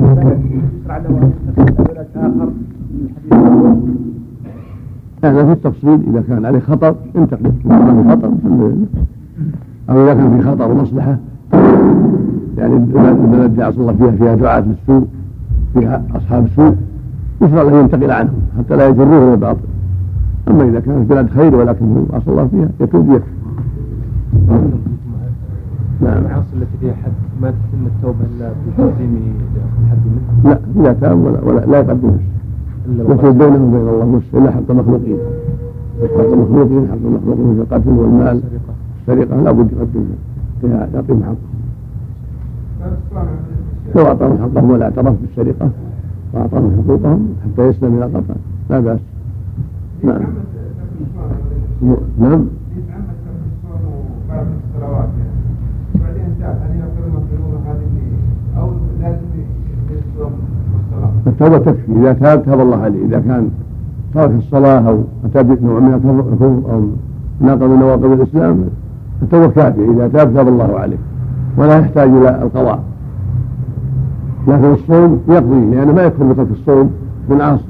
يشرع 0.82 0.96
له 0.96 1.08
أن 1.08 1.32
يتخذ 1.48 1.84
بلد 1.84 2.06
آخر 2.16 2.50
من 2.90 3.08
الحديث 3.32 4.13
هذا 5.24 5.44
في 5.44 5.52
التفصيل. 5.52 6.00
إذا 6.08 6.22
كان 6.28 6.44
عليه 6.44 6.58
خطر 6.58 6.94
انتقل. 7.16 7.52
إذا 7.66 8.02
في 8.02 8.10
خطر 8.10 8.30
أو 9.90 10.04
إذا 10.04 10.14
كان 10.14 10.40
في 10.40 10.48
خطر 10.48 10.70
ومصلحة 10.70 11.16
يعني 12.58 12.76
البلد 12.76 13.50
اللي 13.50 13.64
عصى 13.64 13.78
الله 13.80 13.92
فيها 13.92 14.10
فيها 14.10 14.34
دعاة 14.34 14.60
للسوء 14.60 15.06
فيها 15.74 16.02
أصحاب 16.14 16.44
السوء 16.44 16.74
يشرع 17.42 17.62
له 17.62 17.80
ينتقل 17.80 18.10
عنهم 18.10 18.34
حتى 18.58 18.76
لا 18.76 18.88
يجروه 18.88 19.18
إلى 19.18 19.34
الباطل. 19.34 19.60
أما 20.48 20.64
إذا 20.64 20.80
كانت 20.80 21.10
بلاد 21.10 21.30
خير 21.30 21.56
ولكنه 21.56 22.06
عصى 22.12 22.30
الله 22.30 22.46
فيها 22.46 22.68
يتوب 22.80 23.10
يكفي 23.10 23.30
نعم. 26.00 26.18
العاصي 26.18 26.46
التي 26.54 26.78
فيها 26.80 26.94
حد؟ 27.04 27.12
ما 27.42 27.50
تتم 27.50 27.86
التوبة 27.86 28.24
إلا 28.36 28.48
بتقديم 28.48 29.34
الحد 29.84 29.98
منه؟ 30.06 30.50
لا 30.50 30.58
إذا 30.80 30.92
تاب 31.00 31.18
ولا, 31.18 31.40
ولا 31.44 31.60
لا 31.60 31.78
يقدم 31.78 32.16
يكون 32.88 33.32
بينهم 33.38 33.74
وبين 33.74 33.88
الله 33.88 34.20
إلا 34.34 34.50
حق 34.50 34.70
المخلوقين. 34.70 35.18
حق 36.02 36.32
المخلوقين 36.32 36.88
حق 36.88 36.94
المخلوقين 37.04 37.54
في 37.54 37.60
القتل 37.60 37.90
والمال. 37.90 38.40
السرقة 39.00 39.42
لا 39.42 39.50
بد 39.50 39.68
يقدمها 39.72 40.88
يعطيهم 40.94 41.22
حقهم. 41.22 41.36
لو 43.96 44.06
أعطاهم 44.06 44.38
حقهم 44.38 44.70
ولا 44.70 44.84
اعترف 44.84 45.14
بالسرقة 45.22 45.70
وأعطاهم 46.32 46.82
حقوقهم 46.84 47.28
حتى 47.44 47.68
يسلم 47.68 47.92
من 47.92 48.02
القطع 48.02 48.34
لا 48.70 48.80
بأس. 48.80 49.00
نعم. 50.02 50.22
نعم. 52.18 52.44
التوبة 61.26 61.58
تكفي. 61.58 61.92
إذا 61.96 62.12
تاب 62.12 62.44
تاب 62.44 62.60
الله 62.60 62.76
عليه. 62.76 63.06
إذا 63.06 63.20
كان 63.20 63.48
ترك 64.14 64.30
الصلاة 64.38 64.88
أو 64.88 64.98
أتى 65.24 65.42
بنوع 65.42 65.80
من 65.80 65.94
الكفر 65.94 66.72
أو 66.72 66.82
ناقض 67.40 67.62
من 67.62 67.78
نواقض 67.78 68.04
الإسلام 68.04 68.64
التوبة 69.22 69.48
كافية. 69.48 69.90
إذا 69.90 70.08
تاب 70.08 70.34
تاب 70.34 70.48
الله 70.48 70.78
عليه. 70.78 70.96
ولا 71.58 71.78
يحتاج 71.78 72.08
إلى 72.08 72.42
القضاء. 72.42 72.80
لكن 74.48 74.72
الصوم 74.72 75.20
يقضي 75.28 75.70
لأنه 75.70 75.92
ما 75.92 76.02
يكفر 76.02 76.24
بترك 76.24 76.46
الصوم 76.50 76.90
من 77.28 77.40
عاصي 77.40 77.64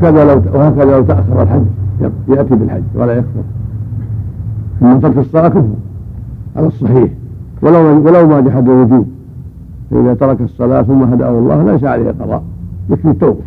كذا 0.00 0.24
لو 0.24 0.42
وهكذا 0.54 0.84
لو 0.84 1.02
تأخر 1.02 1.42
الحج. 1.42 1.64
يأتي 2.28 2.54
بالحج 2.54 2.82
ولا 2.94 3.12
يكفر. 3.12 3.42
من 4.80 5.00
ترك 5.00 5.18
الصلاة 5.18 5.48
كفر. 5.48 5.64
على 6.56 6.66
الصحيح. 6.66 7.10
ولو 7.62 8.06
ولو 8.06 8.28
ما 8.28 8.40
جحد 8.40 8.68
الوجوب. 8.68 9.06
فإذا 9.94 10.14
ترك 10.14 10.40
الصلاة 10.40 10.82
ثم 10.82 11.02
هداه 11.02 11.28
الله 11.28 11.72
ليس 11.72 11.84
عليه 11.84 12.14
قضاء. 12.20 12.42
يكفي 12.90 13.10
التوبة 13.10 13.40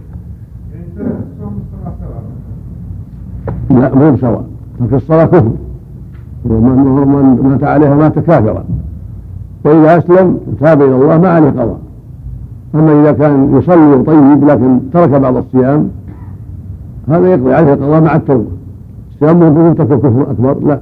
لا 3.70 3.96
مو 3.96 4.18
سواء 4.18 4.44
ترك 4.80 4.94
الصلاة 4.94 5.26
كفر. 5.26 5.52
ومن 6.46 7.40
مات 7.44 7.64
عليها 7.64 7.96
مات 7.96 8.20
كافرا. 8.20 8.64
وإذا 9.66 9.98
أسلم 9.98 10.38
تاب 10.60 10.82
إلى 10.82 10.96
الله 10.96 11.18
ما 11.18 11.30
عليه 11.30 11.50
قضاء. 11.50 11.80
أما 12.76 13.02
إذا 13.02 13.12
كان 13.12 13.58
يصلي 13.58 14.04
طيب 14.04 14.44
لكن 14.44 14.80
ترك 14.94 15.10
بعض 15.10 15.36
الصيام 15.36 15.90
هذا 17.08 17.28
يقضي 17.28 17.54
عليه 17.54 17.74
القضاء 17.74 18.02
مع 18.02 18.16
التوبة. 18.16 18.48
الصيام 19.12 19.40
مو 19.40 19.74
ترك 19.74 19.88
كفر 19.88 20.32
أكبر؟ 20.32 20.58
لا. 20.68 20.80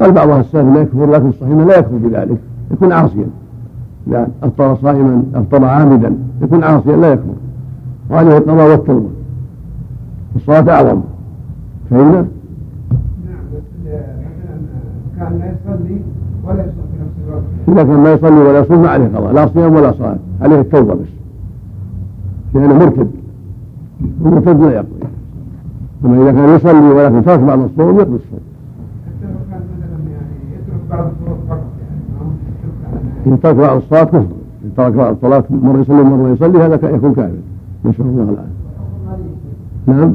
قال 0.00 0.12
بعض 0.12 0.30
السلف 0.30 0.74
لا 0.74 0.80
يكفر 0.80 1.10
لكن 1.10 1.28
الصحيح 1.28 1.52
لا 1.52 1.78
يكفر 1.78 1.96
بذلك. 1.96 2.38
يكون 2.70 2.92
عاصيا. 2.92 3.26
إذا 4.08 4.28
أفطر 4.42 4.76
صائما 4.76 5.22
أفطر 5.34 5.64
عامدا 5.64 6.14
يكون 6.42 6.64
عاصيا 6.64 6.96
لا 6.96 7.12
يكفر. 7.12 7.34
وعليه 8.10 8.38
القضاء 8.38 8.70
والتوبة 8.70 9.08
الصلاة 10.36 10.70
أعظم. 10.74 11.00
فهمنا؟ 11.90 12.10
نعم 12.16 12.26
كان 15.18 15.38
لا 15.38 15.52
يصلي 15.52 16.00
ولا 16.44 16.60
يصلي 16.60 16.72
في 16.92 17.30
نفس 17.30 17.44
إذا 17.68 17.82
كان 17.82 18.02
ما 18.02 18.12
يصلي 18.12 18.40
ولا 18.40 18.58
يصوم 18.58 18.82
ما 18.82 18.88
عليه 18.88 19.06
قضاء. 19.06 19.32
لا 19.32 19.46
صيام 19.46 19.74
ولا 19.74 19.92
صلاة. 19.92 20.18
عليه 20.42 20.60
التوبة 20.60 20.94
بس. 20.94 21.08
لأنه 22.54 22.74
مرتد. 22.74 23.10
المرتد 24.20 24.60
لا 24.60 24.70
يقضي. 24.70 24.88
أما 26.04 26.22
إذا 26.22 26.32
كان 26.32 26.54
يصلي 26.54 26.88
ولكن 26.88 27.24
ترك 27.24 27.40
بعض 27.40 27.58
الصوم 27.58 27.98
يقضي 27.98 28.16
الصوم 28.16 28.40
إن 33.28 33.40
ترك 33.40 33.54
بعض 33.54 33.76
الصلاة 33.76 34.04
كفر 34.04 34.26
إن 34.64 34.70
ترك 34.76 34.92
بعض 34.92 35.12
الصلاة 35.12 35.44
مرة 35.50 35.80
يصلي 35.80 36.00
ومرة 36.00 36.28
يصلي 36.28 36.58
هذا 36.58 36.74
يكون 36.74 37.14
كافر 37.14 37.32
نسأل 37.84 38.00
الله 38.06 38.22
العافية 38.22 38.58
نعم. 39.86 40.14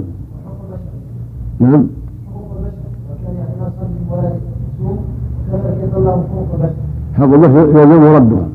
نعم. 1.60 1.88
حق 7.18 7.24
البشر 7.24 7.70
يلزمه 7.70 8.16
ردها 8.16 8.48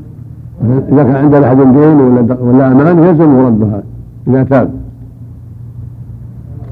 إذا 0.91 1.03
كان 1.03 1.15
عنده 1.15 1.47
أحد 1.47 1.57
دين 1.57 2.01
ولا 2.01 2.37
ولا 2.41 2.71
أمان 2.71 2.99
يلزمه 3.03 3.47
ردها 3.47 3.83
إذا 4.27 4.43
تاب. 4.43 4.71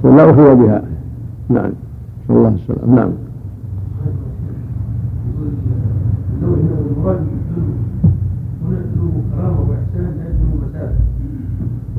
ولا 0.04 0.30
أخذ 0.30 0.56
بها. 0.56 0.82
نعم. 1.50 1.71
نسأل 2.23 2.36
الله 2.38 2.50
السلام 2.50 2.95
نعم. 2.95 3.10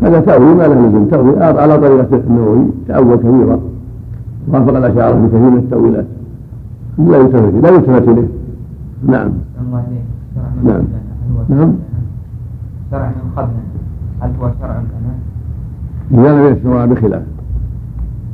هذا 0.03 0.21
تأويل 0.21 0.57
ما 0.57 0.63
له 0.63 0.89
لزم 0.89 1.05
تأويل 1.05 1.43
على 1.43 1.79
طريقة 1.79 2.17
النووي 2.17 2.67
تأول 2.89 3.17
كبيرا 3.17 3.61
وافق 4.49 4.77
الأشاعرة 4.77 5.13
في 5.13 5.29
كثير 5.29 5.51
من 5.51 5.59
التأويلات. 5.59 6.07
لا 6.99 7.17
يلتفت 7.17 7.55
لا 7.63 7.69
يلتفت 7.69 8.09
إليه 8.09 8.29
نعم. 9.07 9.31
نعم. 10.65 10.85
نعم. 11.49 11.73
شرع 12.91 13.09
من 13.09 13.31
قبل؟ 13.37 13.49
هل 14.21 14.31
هو 14.41 14.51
شرع 14.61 14.81
الأمان؟ 14.81 15.19
إذا 16.11 16.33
لم 16.33 16.57
يشرع 16.57 16.85
بخلافه 16.85 17.27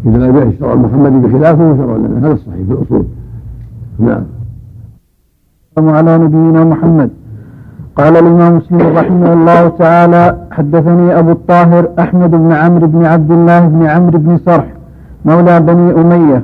إذا 0.07 0.19
لم 0.19 0.49
يشرع 0.49 0.73
المحمدي 0.73 1.27
بخلافه 1.27 1.77
شرع 1.77 1.97
لنا. 1.97 2.19
هذا 2.19 2.33
الصحيح 2.33 2.67
في 2.67 2.73
الأصول. 2.73 3.05
نعم. 3.99 4.25
على 5.79 6.19
نبينا 6.19 6.65
محمد. 6.65 7.11
قال 7.97 8.17
الإمام 8.17 8.57
مسلم 8.57 8.97
رحمه 8.99 9.33
الله 9.33 9.69
تعالى 9.69 10.37
حدثني 10.51 11.19
أبو 11.19 11.33
الطاهر 11.33 11.89
أحمد 11.99 12.31
بن 12.31 12.53
عمرو 12.53 12.87
بن 12.87 13.05
عبد 13.05 13.31
الله 13.31 13.61
بن 13.61 13.87
عمرو 13.87 14.19
بن 14.19 14.37
صرح 14.47 14.67
مولى 15.25 15.61
بني 15.61 15.91
أمية. 16.01 16.43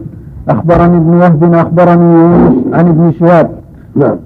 أخبرني 0.48 0.96
ابن 0.96 1.14
وهب 1.20 1.54
أخبرني 1.54 2.14
يونس 2.14 2.54
عن 2.74 2.88
ابن 2.88 3.12
شهاب. 3.18 3.50
نعم. 3.96 4.16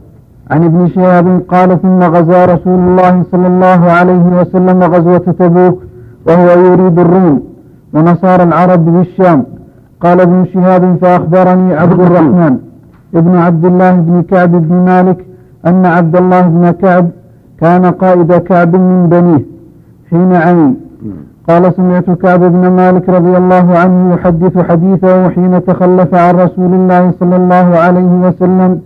عن 0.51 0.65
ابن 0.65 0.89
شهاب 0.89 1.43
قال 1.49 1.83
ثم 1.83 1.99
غزا 2.03 2.45
رسول 2.45 2.79
الله 2.79 3.23
صلى 3.33 3.47
الله 3.47 3.81
عليه 3.99 4.41
وسلم 4.41 4.83
غزوة 4.83 5.19
تبوك 5.39 5.83
وهو 6.27 6.49
يريد 6.67 6.99
الروم 6.99 7.43
ونصارى 7.95 8.43
العرب 8.43 8.85
بالشام 8.85 9.45
قال 10.01 10.21
ابن 10.21 10.45
شهاب 10.55 10.97
فأخبرني 11.03 11.75
عبد 11.75 12.01
الرحمن 12.01 12.59
ابن 13.15 13.37
عبد 13.37 13.65
الله 13.65 13.91
بن 13.93 14.23
كعب 14.31 14.53
بن 14.53 14.75
مالك 14.75 15.25
أن 15.67 15.87
عبد 15.87 16.17
الله 16.17 16.41
بن 16.41 16.71
كعب 16.71 17.09
كان 17.61 17.85
قائد 17.87 18.33
كعب 18.33 18.77
من 18.77 19.09
بنيه 19.09 19.45
حين 20.11 20.33
عمي 20.33 20.75
قال 21.49 21.75
سمعت 21.75 22.11
كعب 22.11 22.41
بن 22.41 22.71
مالك 22.71 23.09
رضي 23.09 23.37
الله 23.37 23.79
عنه 23.79 24.15
يحدث 24.15 24.59
حديثه 24.59 25.29
حين 25.29 25.65
تخلف 25.65 26.15
عن 26.15 26.35
رسول 26.35 26.75
الله 26.75 27.13
صلى 27.21 27.37
الله 27.37 27.79
عليه 27.79 28.13
وسلم 28.27 28.81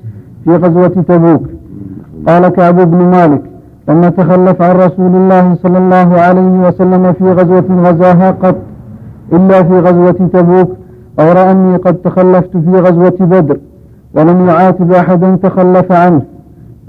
في 0.44 0.56
غزوة 0.56 0.88
تبوك. 1.08 1.42
قال 2.26 2.48
كعب 2.48 2.90
بن 2.90 2.96
مالك 2.96 3.42
لما 3.88 4.08
تخلف 4.08 4.62
عن 4.62 4.76
رسول 4.76 5.14
الله 5.16 5.54
صلى 5.54 5.78
الله 5.78 6.20
عليه 6.20 6.68
وسلم 6.68 7.12
في 7.12 7.24
غزوة 7.24 7.64
غزاها 7.70 8.30
قط 8.30 8.56
إلا 9.32 9.62
في 9.62 9.78
غزوة 9.78 10.28
تبوك 10.32 10.70
غير 11.20 11.50
أني 11.50 11.76
قد 11.76 11.94
تخلفت 11.94 12.56
في 12.56 12.70
غزوة 12.70 13.16
بدر 13.20 13.56
ولم 14.14 14.46
يعاتب 14.48 14.92
أحدا 14.92 15.36
تخلف 15.42 15.92
عنه. 15.92 16.22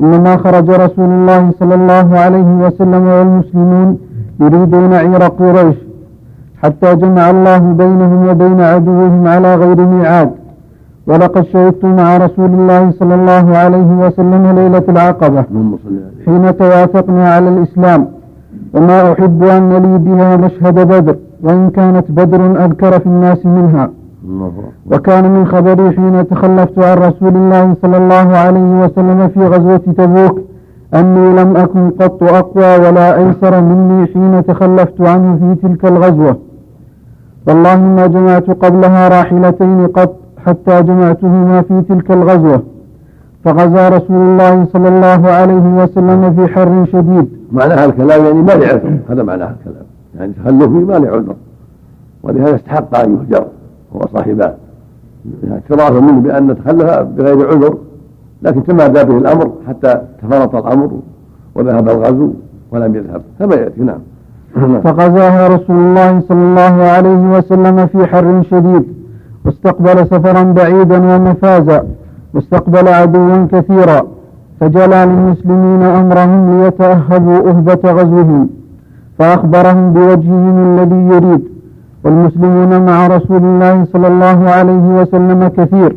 إنما 0.02 0.38
خرج 0.38 0.70
رسول 0.70 1.10
الله 1.10 1.52
صلى 1.60 1.76
الله 1.76 2.20
عليه 2.20 2.50
وسلم 2.66 3.04
والمسلمون 3.08 3.98
يريدون 4.40 4.94
عير 4.94 5.24
قريش 5.24 5.76
حتى 6.64 6.96
جمع 6.96 7.30
الله 7.30 7.58
بينهم 7.58 8.28
وبين 8.28 8.62
عدوهم 8.62 9.28
على 9.28 9.56
غير 9.56 9.86
ميعاد. 9.86 10.32
ولقد 11.08 11.44
شهدت 11.44 11.86
مع 11.86 12.18
رسول 12.18 12.52
الله 12.60 12.92
صلى 12.92 13.16
الله 13.16 13.58
عليه 13.58 13.92
وسلم 14.04 14.44
ليلة 14.60 14.84
العقبة 14.90 15.44
حين 16.26 16.58
توافقنا 16.58 17.34
على 17.34 17.50
الإسلام. 17.50 18.08
وما 18.74 19.12
أحب 19.12 19.44
أن 19.44 19.70
لي 19.84 19.98
بها 19.98 20.38
مشهد 20.38 20.88
بدر 20.88 21.16
وإن 21.44 21.70
كانت 21.70 22.12
بدر 22.12 22.66
أذكر 22.66 23.00
في 23.00 23.06
الناس 23.06 23.46
منها. 23.46 23.90
وكان 24.92 25.32
من 25.34 25.48
خبري 25.48 25.92
حين 25.92 26.28
تخلفت 26.28 26.80
عن 26.80 26.98
رسول 26.98 27.36
الله 27.36 27.76
صلى 27.82 27.98
الله 27.98 28.38
عليه 28.38 28.84
وسلم 28.84 29.28
في 29.28 29.48
غزوة 29.48 29.78
تبوك 29.78 30.42
أني 30.94 31.44
لم 31.44 31.58
أكن 31.58 31.90
قط 31.90 32.24
أقوى 32.24 32.88
ولا 32.88 33.18
أيسر 33.18 33.62
مني 33.62 34.08
حين 34.08 34.46
تخلفت 34.46 35.02
عنه 35.02 35.38
في 35.40 35.68
تلك 35.68 35.86
الغزوة. 35.86 36.38
والله 37.48 37.76
ما 37.76 38.08
جمعت 38.08 38.50
قبلها 38.50 39.08
راحلتين 39.08 39.88
قط 39.88 40.16
حتى 40.46 40.82
جمعتهما 40.82 41.62
في 41.62 41.82
تلك 41.90 42.12
الغزوة. 42.12 42.64
فغزا 43.44 43.90
رسول 43.90 44.22
الله 44.22 44.66
صلى 44.74 44.88
الله 44.88 45.30
عليه 45.32 45.84
وسلم 45.84 46.34
في 46.36 46.54
حر 46.54 46.86
شديد. 46.92 47.30
معنى 47.52 47.74
هذا 47.74 47.86
الكلام 47.86 48.26
يعني 48.26 48.42
ما 48.42 48.52
لعذر 48.52 48.98
هذا 49.10 49.24
معنى 49.24 49.44
هذا 49.44 49.56
الكلام. 49.60 49.86
يعني 50.20 50.34
تخلفه 50.34 50.70
ما 50.70 50.94
لعذر 50.94 51.36
ولهذا 52.24 52.56
استحق 52.56 52.98
أن 52.98 53.18
يهجر. 53.18 53.46
هو 53.96 54.02
صاحبان 54.14 54.54
اعترافا 55.52 56.00
منه 56.00 56.22
بأن 56.22 56.56
تخلف 56.56 57.00
بغير 57.00 57.48
عذر 57.48 57.78
لكن 58.42 58.64
تمادى 58.64 59.04
به 59.04 59.18
الأمر 59.18 59.52
حتى 59.68 60.02
تفرط 60.22 60.56
الأمر 60.56 60.92
وذهب 61.56 61.90
الغزو 61.90 62.32
ولم 62.72 62.96
يذهب. 62.96 63.22
كما 63.40 63.56
يأتي 63.56 63.82
نعم. 63.82 64.00
فغزاها 64.84 65.48
رسول 65.48 65.76
الله 65.76 66.20
صلى 66.20 66.38
الله 66.38 66.84
عليه 66.84 67.38
وسلم 67.38 67.88
في 67.88 68.06
حر 68.06 68.44
شديد. 68.52 68.84
واستقبل 69.46 70.08
سفرا 70.08 70.44
بعيدا 70.44 70.98
ومفازا. 70.98 71.84
واستقبل 72.34 72.88
عدوا 72.88 73.48
كثيرا. 73.52 74.02
فجلى 74.60 75.06
للمسلمين 75.06 75.82
أمرهم 75.82 76.62
ليتأهبوا 76.62 77.50
أهبة 77.50 77.92
غزوهم. 77.92 78.50
فأخبرهم 79.20 79.94
بوجههم 79.94 80.80
الذي 80.80 81.16
يريد. 81.16 81.59
والمسلمون 82.04 82.86
مع 82.86 83.08
رسول 83.08 83.44
الله 83.44 83.86
صلى 83.94 84.08
الله 84.08 84.50
عليه 84.50 85.02
وسلم 85.02 85.48
كثير 85.58 85.96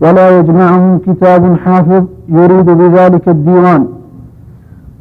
ولا 0.00 0.38
يجمعهم 0.38 0.98
كتاب 0.98 1.56
حافظ 1.64 2.04
يريد 2.28 2.66
بذلك 2.70 3.28
الديوان. 3.28 3.86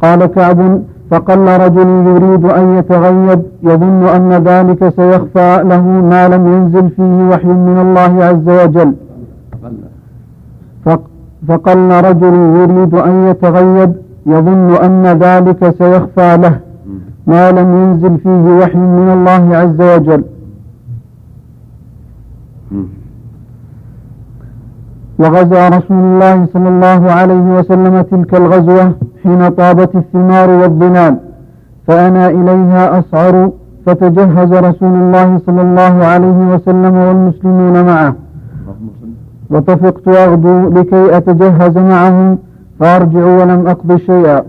قال 0.02 0.26
كعب 0.26 0.82
فقل 1.12 1.48
رجل 1.66 1.88
يريد 1.88 2.46
أن 2.46 2.78
يتغيب 2.78 3.42
يظن 3.64 4.04
أن 4.18 4.32
ذلك 4.50 4.90
سيخفى 4.90 5.64
له 5.64 5.82
ما 5.82 6.28
لم 6.28 6.48
ينزل 6.54 6.90
فيه 6.90 7.30
وحي 7.30 7.48
من 7.48 7.78
الله 7.86 8.24
عز 8.26 8.50
وجل. 8.64 8.94
فقل 11.48 11.90
رجل 12.10 12.36
يريد 12.60 12.94
أن 12.96 13.28
يتغيب 13.28 13.92
يظن 14.26 14.70
أن 14.86 15.04
ذلك 15.26 15.76
سيخفى 15.78 16.38
له 16.38 16.60
ما 17.28 17.52
لم 17.52 17.70
ينزل 17.82 18.18
فيه 18.18 18.46
وحي 18.60 18.78
من 18.78 19.10
الله 19.18 19.58
عز 19.58 19.82
وجل. 19.82 20.24
وغزا 25.20 25.70
رسول 25.70 25.98
الله 25.98 26.48
صلى 26.54 26.70
الله 26.70 27.12
عليه 27.12 27.58
وسلم 27.58 28.02
تلك 28.02 28.36
الغزوة 28.36 28.94
حين 29.24 29.50
طابت 29.50 29.96
الثمار 29.96 30.50
والظلال 30.50 31.18
فأنا 31.88 32.30
إليها 32.30 33.00
أسعر 33.00 33.52
فتجهز 33.86 34.54
رسول 34.54 34.96
الله 34.96 35.38
صلى 35.46 35.62
الله 35.62 36.06
عليه 36.06 36.54
وسلم 36.54 36.96
والمسلمون 36.96 37.86
معه. 37.86 38.16
وطفقت 39.50 40.08
أغدو 40.08 40.70
لكي 40.70 41.18
أتجهز 41.18 41.78
معهم 41.78 42.38
فأرجع 42.80 43.26
ولم 43.26 43.68
أقض 43.68 43.96
شيئا. 43.96 44.44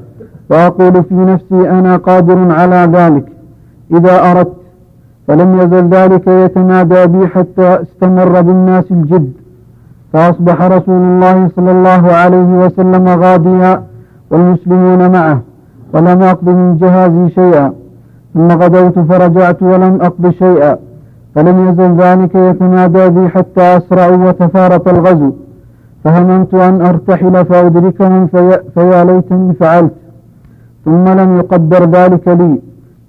وأقول 0.50 1.04
في 1.04 1.14
نفسي 1.14 1.70
أنا 1.70 1.96
قادر 1.96 2.52
على 2.52 2.90
ذلك. 2.92 3.26
إذا 3.92 4.30
أردت 4.30 4.52
فلم 5.26 5.60
يزل 5.60 5.88
ذلك 5.88 6.26
يتنادى 6.26 7.06
بي 7.06 7.26
حتى 7.26 7.82
استمر 7.82 8.40
بالناس 8.40 8.84
الجد. 8.90 9.32
فأصبح 10.12 10.62
رسول 10.62 11.02
الله 11.02 11.48
صلى 11.56 11.70
الله 11.70 12.12
عليه 12.12 12.50
وسلم 12.64 13.08
غاديا 13.08 13.82
والمسلمون 14.30 15.10
معه 15.12 15.40
ولم 15.94 16.22
أقض 16.22 16.48
من 16.48 16.76
جهازي 16.76 17.28
شيئا. 17.28 17.72
ثم 18.34 18.48
غدوت 18.48 18.98
فرجعت 18.98 19.62
ولم 19.62 19.98
أقض 20.02 20.30
شيئا. 20.30 20.76
فلم 21.34 21.68
يزل 21.68 21.96
ذلك 21.96 22.34
يتنادى 22.34 23.08
بي 23.08 23.28
حتى 23.28 23.76
أسرعوا 23.76 24.28
وتفارق 24.28 24.88
الغزو. 24.88 25.32
فهممت 26.04 26.54
أن 26.54 26.80
أرتحل 26.80 27.44
فأدركهم 27.44 28.26
في, 28.26 28.60
فيا 28.74 29.04
ليتني 29.04 29.54
فعلت. 29.54 29.92
ثم 30.84 31.08
لم 31.08 31.36
يقدر 31.36 31.84
ذلك 31.84 32.28
لي. 32.28 32.60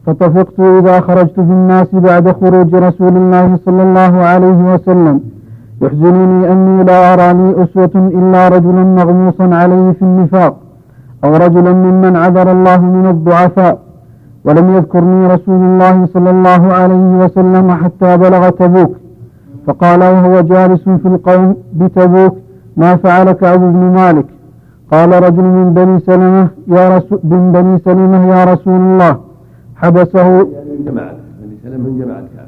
فطفقت 0.07 0.59
إذا 0.59 0.99
خرجت 0.99 1.33
في 1.33 1.53
الناس 1.59 1.95
بعد 1.95 2.31
خروج 2.31 2.75
رسول 2.75 3.17
الله 3.17 3.59
صلى 3.65 3.83
الله 3.83 4.13
عليه 4.25 4.73
وسلم. 4.73 5.21
يحزنني 5.81 6.51
أني 6.51 6.83
لا 6.83 7.13
أرى 7.13 7.33
لي 7.33 7.63
أسوة 7.63 7.95
إلا 7.95 8.47
رجلا 8.47 8.83
مغموصا 8.83 9.55
عليه 9.55 9.91
في 9.91 10.01
النفاق 10.01 10.53
أو 11.23 11.35
رجلا 11.35 11.73
ممن 11.73 12.15
عذر 12.15 12.51
الله 12.51 12.81
من 12.81 13.05
الضعفاء. 13.05 13.79
ولم 14.45 14.75
يذكرني 14.75 15.27
رسول 15.27 15.61
الله 15.69 16.05
صلى 16.13 16.29
الله 16.29 16.73
عليه 16.73 17.25
وسلم 17.25 17.71
حتى 17.71 18.17
بلغ 18.17 18.49
تبوك. 18.49 18.91
فقال 19.67 19.99
وهو 19.99 20.41
جالس 20.41 20.83
في 20.83 21.07
القوم 21.07 21.55
بتبوك 21.73 22.35
ما 22.77 22.95
فعل 22.95 23.31
كعب 23.31 23.59
بن 23.59 23.83
مالك؟ 23.99 24.25
قال 24.91 25.23
رجل 25.23 25.43
من 25.43 25.73
بني 25.73 25.99
سلمة 25.99 26.47
يا 26.67 26.97
رسول 26.97 27.19
من 27.23 27.51
بني 27.51 27.79
سلمة 27.85 28.27
يا 28.33 28.43
رسول 28.43 28.81
الله. 28.89 29.26
حبسه. 29.81 30.27
يعني 30.27 30.69
من 30.79 30.85
جماعة 30.85 31.15
بني 31.41 31.55
سلمة 31.63 31.89
من 31.89 31.99
جماعة 32.01 32.19
كعب 32.35 32.47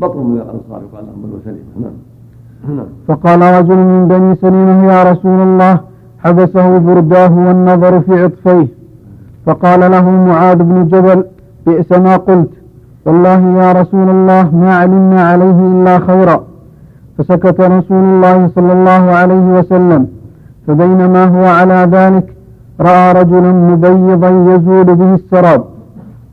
بطن 0.00 0.18
من 0.18 0.36
الأنصار 0.36 0.82
يقال 0.86 1.04
لهم 1.06 1.22
بنو 1.22 1.38
سلمة 1.44 1.74
نعم 1.82 1.96
نعم. 2.76 2.86
فقال 3.08 3.40
رجل 3.58 3.76
من 3.76 4.08
بني 4.08 4.34
سلمة 4.34 4.92
يا 4.92 5.02
رسول 5.10 5.40
الله 5.40 5.80
حبسه 6.18 6.78
برداه 6.78 7.32
والنظر 7.46 8.00
في 8.00 8.22
عطفيه. 8.22 8.66
فقال 9.46 9.80
له 9.90 10.10
معاذ 10.10 10.56
بن 10.56 10.88
جبل 10.88 11.24
بئس 11.66 11.92
ما 11.92 12.16
قلت. 12.16 12.50
والله 13.06 13.40
يا 13.62 13.72
رسول 13.72 14.08
الله 14.10 14.56
ما 14.56 14.74
علمنا 14.76 15.28
عليه 15.28 15.58
إلا 15.72 15.98
خيرا. 15.98 16.44
فسكت 17.18 17.60
رسول 17.60 18.04
الله 18.04 18.48
صلى 18.54 18.72
الله 18.72 19.04
عليه 19.20 19.58
وسلم. 19.58 20.06
فبينما 20.66 21.24
هو 21.24 21.44
على 21.44 21.88
ذلك 21.96 22.26
رأى 22.80 23.12
رجلا 23.12 23.52
مبيضا 23.52 24.30
يزول 24.54 24.84
به 24.84 25.14
السراب. 25.14 25.64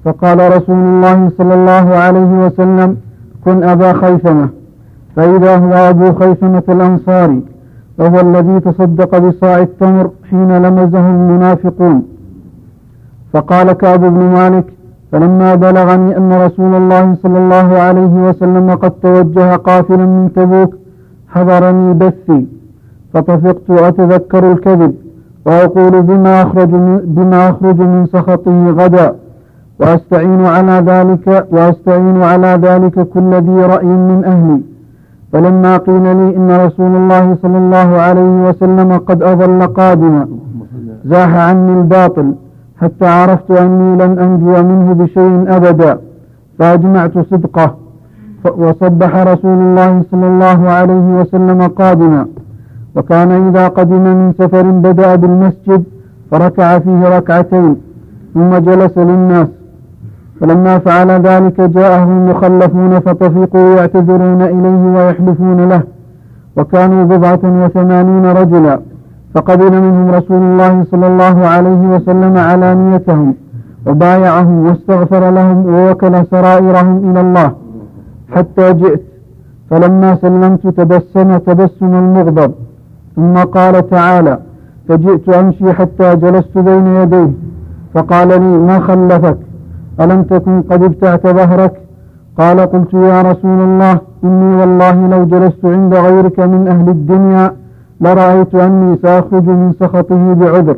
فقال 0.06 0.58
رسول 0.58 0.76
الله 0.76 1.32
صلى 1.38 1.54
الله 1.54 1.96
عليه 1.96 2.46
وسلم 2.46 2.98
كن 3.46 3.64
أبا 3.64 3.94
خيثمة. 3.94 4.50
فإذا 5.16 5.58
هو 5.58 5.74
أبو 5.74 6.14
خيثمة 6.14 6.64
الأنصاري 6.70 7.42
وهو 8.00 8.20
الذي 8.20 8.60
تصدق 8.60 9.18
بصاع 9.18 9.60
التمر 9.60 10.10
حين 10.30 10.58
لمزه 10.58 11.10
المنافقون. 11.10 12.04
فقال 13.34 13.72
كعب 13.72 14.00
بن 14.00 14.24
مالك 14.24 14.66
فلما 15.12 15.56
بلغني 15.56 16.18
أن 16.18 16.34
رسول 16.34 16.76
الله 16.76 17.16
صلى 17.24 17.38
الله 17.38 17.78
عليه 17.78 18.30
وسلم 18.30 18.72
قد 18.72 18.92
توجه 18.92 19.56
قافلا 19.56 20.06
من 20.06 20.30
تبوك 20.36 20.76
حضرني 21.28 21.94
بثي 21.94 22.46
فطفقت 23.14 23.70
أتذكر 23.70 24.52
الكذب 24.52 24.96
وأقول 25.46 26.02
بما 26.02 26.42
أخرج 26.42 26.72
من, 26.72 27.02
بما 27.06 27.50
أخرج 27.50 27.80
من 27.80 28.06
سخطه 28.06 28.70
غدا. 28.70 29.16
وأستعين 29.82 30.46
على 30.46 30.84
ذلك 30.92 31.48
وأستعين 31.52 32.24
على 32.24 32.48
ذلك 32.48 33.08
كل 33.14 33.34
ذي 33.34 33.66
رأي 33.74 33.86
من 33.86 34.22
أهلي. 34.26 34.62
فلما 35.34 35.78
قيل 35.78 36.04
لي 36.04 36.38
إن 36.38 36.52
رسول 36.66 36.96
الله 36.96 37.38
صلى 37.42 37.58
الله 37.58 37.90
عليه 38.06 38.50
وسلم 38.50 38.98
قد 38.98 39.24
أظل 39.24 39.68
قادما 39.68 40.28
زاح 41.06 41.36
عني 41.36 41.74
الباطل 41.74 42.34
حتى 42.82 43.08
عرفت 43.08 43.52
أني 43.52 43.96
لن 43.96 44.20
أنجو 44.20 44.64
منه 44.64 44.94
بشيء 44.94 45.46
أبدا 45.48 45.98
فأجمعت 46.60 47.18
صدقه 47.32 47.76
وصبح 48.58 49.16
رسول 49.16 49.60
الله 49.68 50.04
صلى 50.12 50.28
الله 50.28 50.70
عليه 50.70 51.08
وسلم 51.20 51.62
قادما. 51.62 52.26
وكان 52.96 53.32
إذا 53.32 53.68
قدم 53.68 54.04
من 54.04 54.34
سفر 54.40 54.62
بدأ 54.72 55.16
بالمسجد 55.16 55.84
فركع 56.32 56.80
فيه 56.80 57.18
ركعتين 57.18 57.76
ثم 58.34 58.58
جلس 58.58 58.98
للناس. 58.98 59.48
فلما 60.42 60.80
فعل 60.80 61.12
ذلك 61.12 61.62
جاءه 61.62 62.04
المخلفون 62.04 63.00
فطفقوا 63.00 63.76
يعتذرون 63.76 64.42
إليه 64.42 64.84
ويحلفون 64.96 65.70
له. 65.70 65.82
وكانوا 66.58 67.04
بضعة 67.04 67.40
وثمانين 67.44 68.26
رجلا 68.26 68.80
فقبل 69.36 69.82
منهم 69.82 70.10
رسول 70.10 70.42
الله 70.42 70.84
صلى 70.92 71.08
الله 71.08 71.48
عليه 71.48 71.96
وسلم 71.96 72.38
علانيتهم 72.38 73.34
وبايعهم 73.88 74.66
واستغفر 74.66 75.30
لهم 75.30 75.66
ووكل 75.66 76.26
سرائرهم 76.32 77.12
إلى 77.12 77.22
الله. 77.22 77.52
حتى 78.36 78.74
جئت 78.74 79.02
فلما 79.70 80.16
سلمت 80.16 80.68
تبسم 80.68 81.38
تبسم 81.38 81.96
المغضب. 81.96 82.52
ثم 83.16 83.34
قال 83.34 83.90
تعالى 83.90 84.38
فجئت 84.88 85.30
أمشي 85.30 85.74
حتى 85.74 86.16
جلست 86.16 86.58
بين 86.58 86.88
يديه 86.88 87.32
فقال 87.94 88.28
لي 88.28 88.58
ما 88.58 88.80
خلفك؟ 88.80 89.38
ألم 90.04 90.24
تكن 90.24 90.62
قد 90.62 90.84
ابتعت 90.84 91.28
ظهرك؟ 91.28 91.74
قال 92.38 92.60
قلت 92.60 92.94
يا 92.94 93.22
رسول 93.22 93.60
الله 93.68 94.00
إني 94.24 94.56
والله 94.56 95.08
لو 95.08 95.26
جلست 95.26 95.66
عند 95.66 95.94
غيرك 95.96 96.40
من 96.40 96.68
أهل 96.68 96.90
الدنيا 96.90 97.54
لرأيت 98.02 98.56
أني 98.56 98.98
سأخرج 99.04 99.48
من 99.48 99.74
سخطه 99.80 100.34
بعذر 100.34 100.78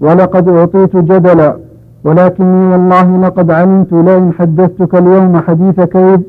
ولقد 0.00 0.48
أعطيت 0.48 0.96
جدلا 0.96 1.56
ولكني 2.04 2.72
والله 2.72 3.20
لقد 3.26 3.50
علمت 3.50 3.92
لئن 3.92 4.32
حدثتك 4.38 4.94
اليوم 4.94 5.40
حديث 5.46 5.80
كيد 5.80 6.22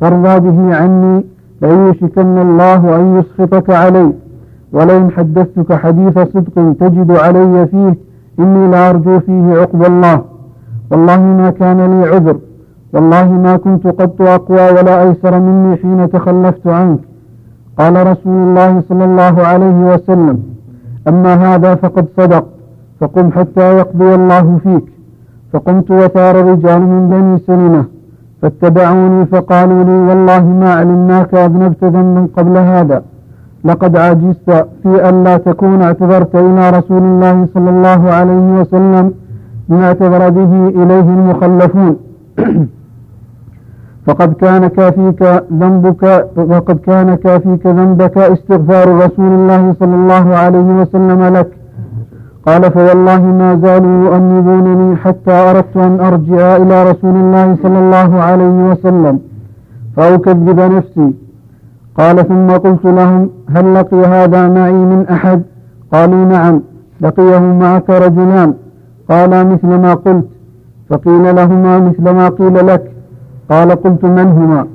ترضى 0.00 0.40
به 0.40 0.76
عني 0.76 1.24
ليوشكن 1.62 2.38
الله 2.38 2.96
أن 2.96 3.04
يسخطك 3.18 3.70
علي 3.70 4.12
ولئن 4.72 5.10
حدثتك 5.10 5.72
حديث 5.72 6.18
صدق 6.18 6.56
تجد 6.80 7.10
علي 7.10 7.66
فيه 7.66 7.94
إني 8.40 8.68
لأرجو 8.68 9.20
فيه 9.20 9.60
عقب 9.60 9.82
الله. 9.86 10.20
والله 10.90 11.20
ما 11.40 11.50
كان 11.50 11.78
لي 11.92 12.08
عذر. 12.08 12.36
والله 12.92 13.32
ما 13.32 13.56
كنت 13.56 13.86
قط 13.86 14.22
أقوى 14.22 14.70
ولا 14.70 15.02
أيسر 15.02 15.38
مني 15.40 15.76
حين 15.76 16.10
تخلفت 16.10 16.66
عنك. 16.66 16.98
قال 17.78 18.06
رسول 18.06 18.36
الله 18.48 18.82
صلى 18.88 19.04
الله 19.04 19.34
عليه 19.50 19.94
وسلم 19.94 20.42
أما 21.08 21.34
هذا 21.34 21.74
فقد 21.74 22.06
صدق 22.16 22.44
فقم 23.00 23.30
حتى 23.30 23.76
يقضي 23.78 24.14
الله 24.14 24.58
فيك. 24.64 24.86
فقمت 25.52 25.90
وثار 25.90 26.34
رجال 26.50 26.80
من 26.80 27.02
بني 27.10 27.38
سلمة 27.38 27.84
فاتبعوني 28.42 29.26
فقالوا 29.26 29.84
لي 29.84 29.98
والله 30.08 30.44
ما 30.44 30.74
علمناك 30.74 31.34
أذنبت 31.34 31.84
ذنبا 31.84 32.28
قبل 32.36 32.56
هذا. 32.56 33.02
لقد 33.64 33.96
عجزت 33.96 34.66
في 34.82 35.08
أن 35.08 35.24
لا 35.24 35.36
تكون 35.36 35.82
اعتذرت 35.82 36.34
إلى 36.34 36.70
رسول 36.70 37.02
الله 37.02 37.46
صلى 37.54 37.70
الله 37.70 38.10
عليه 38.18 38.60
وسلم 38.60 39.12
بما 39.68 39.86
اعتذر 39.86 40.30
به 40.30 40.68
إليه 40.68 41.08
المخلفون. 41.18 41.96
فقد 44.06 44.32
كان 44.32 44.66
كافيك 44.66 45.22
ذنبك 45.52 46.26
وقد 46.36 46.78
كان 46.78 47.14
كافيك 47.14 47.66
ذنبك 47.66 48.18
استغفار 48.18 48.96
رسول 49.04 49.32
الله 49.38 49.74
صلى 49.80 49.94
الله 49.94 50.36
عليه 50.36 50.80
وسلم 50.80 51.22
لك. 51.36 51.50
قال 52.46 52.70
فوالله 52.70 53.20
ما 53.20 53.60
زالوا 53.64 54.04
يؤنبونني 54.04 54.96
حتى 54.96 55.32
أردت 55.32 55.76
أن 55.76 56.00
أرجع 56.00 56.56
إلى 56.56 56.90
رسول 56.90 57.16
الله 57.16 57.56
صلى 57.62 57.78
الله 57.78 58.20
عليه 58.22 58.70
وسلم 58.70 59.18
فأكذب 59.96 60.60
نفسي. 60.60 61.12
قال 61.98 62.28
ثم 62.28 62.50
قلت 62.50 62.84
لهم 62.84 63.30
هل 63.54 63.74
لقي 63.74 63.96
هذا 63.96 64.48
معي 64.48 64.72
من 64.72 65.06
أحد؟ 65.10 65.42
قالوا 65.92 66.24
نعم 66.24 66.62
لقيه 67.00 67.38
معك 67.38 67.90
رجلان. 67.90 68.54
قالا 69.10 69.44
مثل 69.44 69.66
ما 69.66 69.94
قلت 69.94 70.28
فقيل 70.88 71.36
لهما 71.36 71.78
مثل 71.78 72.02
ما 72.02 72.28
قيل 72.28 72.66
لك. 72.66 72.92
قال 73.50 73.70
قلت 73.70 74.04
من 74.04 74.26
هما؟ 74.26 74.66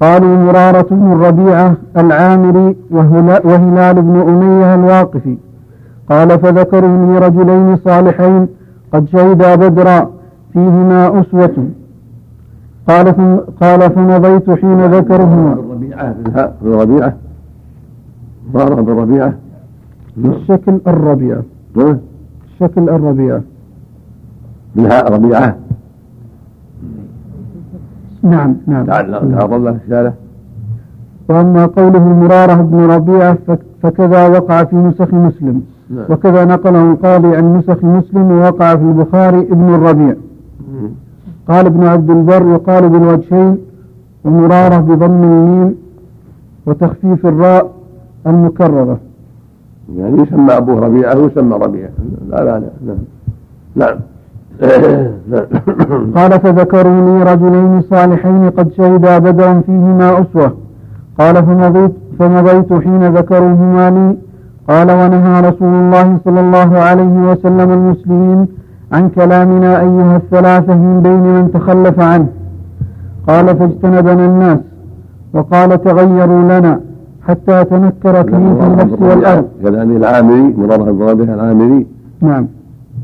قالوا 0.00 0.36
مرارة 0.36 0.86
بن 0.90 1.12
الربيعة 1.12 1.74
العامري 1.96 2.76
وهلال 2.90 4.02
بن 4.02 4.16
أمية 4.28 4.74
الواقفي. 4.74 5.36
قال 6.10 6.28
فذكروا 6.38 7.06
لي 7.06 7.18
رجلين 7.18 7.76
صالحين 7.76 8.48
قد 8.92 9.08
شهدا 9.08 9.54
بدرا 9.54 10.10
فيهما 10.52 11.20
أسوة. 11.20 11.68
قال 12.88 13.06
قال 13.60 13.80
فمضيت 13.90 14.50
حين 14.50 14.80
ذكرهما. 14.86 15.52
الربيعة 15.52 16.14
الربيعة 16.62 17.14
مرارة 18.54 18.74
بن 18.74 18.92
الربيعة 18.92 19.34
الشكل 20.18 20.80
الربيعة 20.86 21.42
الشكل 22.46 22.88
الربيعة 22.88 23.40
منها 24.76 25.02
ربيعة. 25.02 25.56
نعم 28.22 28.56
نعم. 28.66 28.86
تعرض 28.86 29.54
له 29.54 29.78
رسالة 29.86 30.12
وأما 31.28 31.66
قوله 31.66 32.08
مرارة 32.08 32.54
بن 32.54 32.78
ربيعة 32.78 33.38
فكذا 33.82 34.28
وقع 34.28 34.64
في 34.64 34.76
نسخ 34.76 35.14
مسلم. 35.14 35.62
نعم. 35.90 36.04
وكذا 36.10 36.44
نقله 36.44 36.92
القاضي 36.92 37.36
عن 37.36 37.56
نسخ 37.56 37.84
مسلم 37.84 38.30
ووقع 38.30 38.76
في 38.76 38.82
البخاري 38.82 39.38
ابن 39.38 39.74
الربيع. 39.74 40.14
قال 41.48 41.66
ابن 41.66 41.84
عبد 41.84 42.10
البر 42.10 42.52
يقال 42.52 42.88
بالوجهين 42.88 43.58
ومرارة 44.24 44.78
بضم 44.78 45.22
الميم 45.22 45.74
وتخفيف 46.66 47.26
الراء 47.26 47.70
المكررة. 48.26 48.98
يعني 49.96 50.22
يسمى 50.22 50.56
أبوه 50.56 50.80
ربيعة 50.80 51.18
ويسمى 51.18 51.56
ربيعة. 51.56 51.90
لا 52.28 52.44
لا 52.44 52.62
نعم 52.86 52.96
نعم. 53.76 53.98
قال 56.16 56.32
فذكروا 56.40 57.00
لي 57.06 57.32
رجلين 57.32 57.82
صالحين 57.90 58.50
قد 58.50 58.72
شهدا 58.72 59.18
بدرا 59.18 59.62
فيهما 59.66 60.20
أسوة. 60.20 60.52
قال 61.18 61.34
فمضيت 61.46 61.92
فمضيت 62.18 62.72
حين 62.72 63.14
ذكروهما 63.16 63.90
لي. 63.90 64.16
قال 64.68 64.90
ونهى 64.90 65.40
رسول 65.40 65.74
الله 65.74 66.18
صلى 66.24 66.40
الله 66.40 66.78
عليه 66.78 67.30
وسلم 67.30 67.70
المسلمين 67.72 68.46
عن 68.92 69.08
كلامنا 69.08 69.80
أيها 69.80 70.16
الثلاثة 70.16 70.74
من 70.74 71.00
بين 71.02 71.22
من 71.34 71.50
تخلف 71.54 72.00
عنه. 72.00 72.26
قال 73.28 73.56
فاجتنبنا 73.56 74.26
الناس. 74.26 74.58
وقال 75.34 75.82
تغيروا 75.82 76.42
لنا 76.42 76.80
حتى 77.28 77.64
تنكرت 77.64 78.30
لي 78.30 78.56
في 78.60 78.66
النفس 78.66 79.02
والأرض. 79.02 79.44
كلام 79.62 79.96
العامري 79.96 80.54
مراد 80.58 81.16
بها 81.16 81.34
العامري. 81.34 81.86
نعم. 82.20 82.46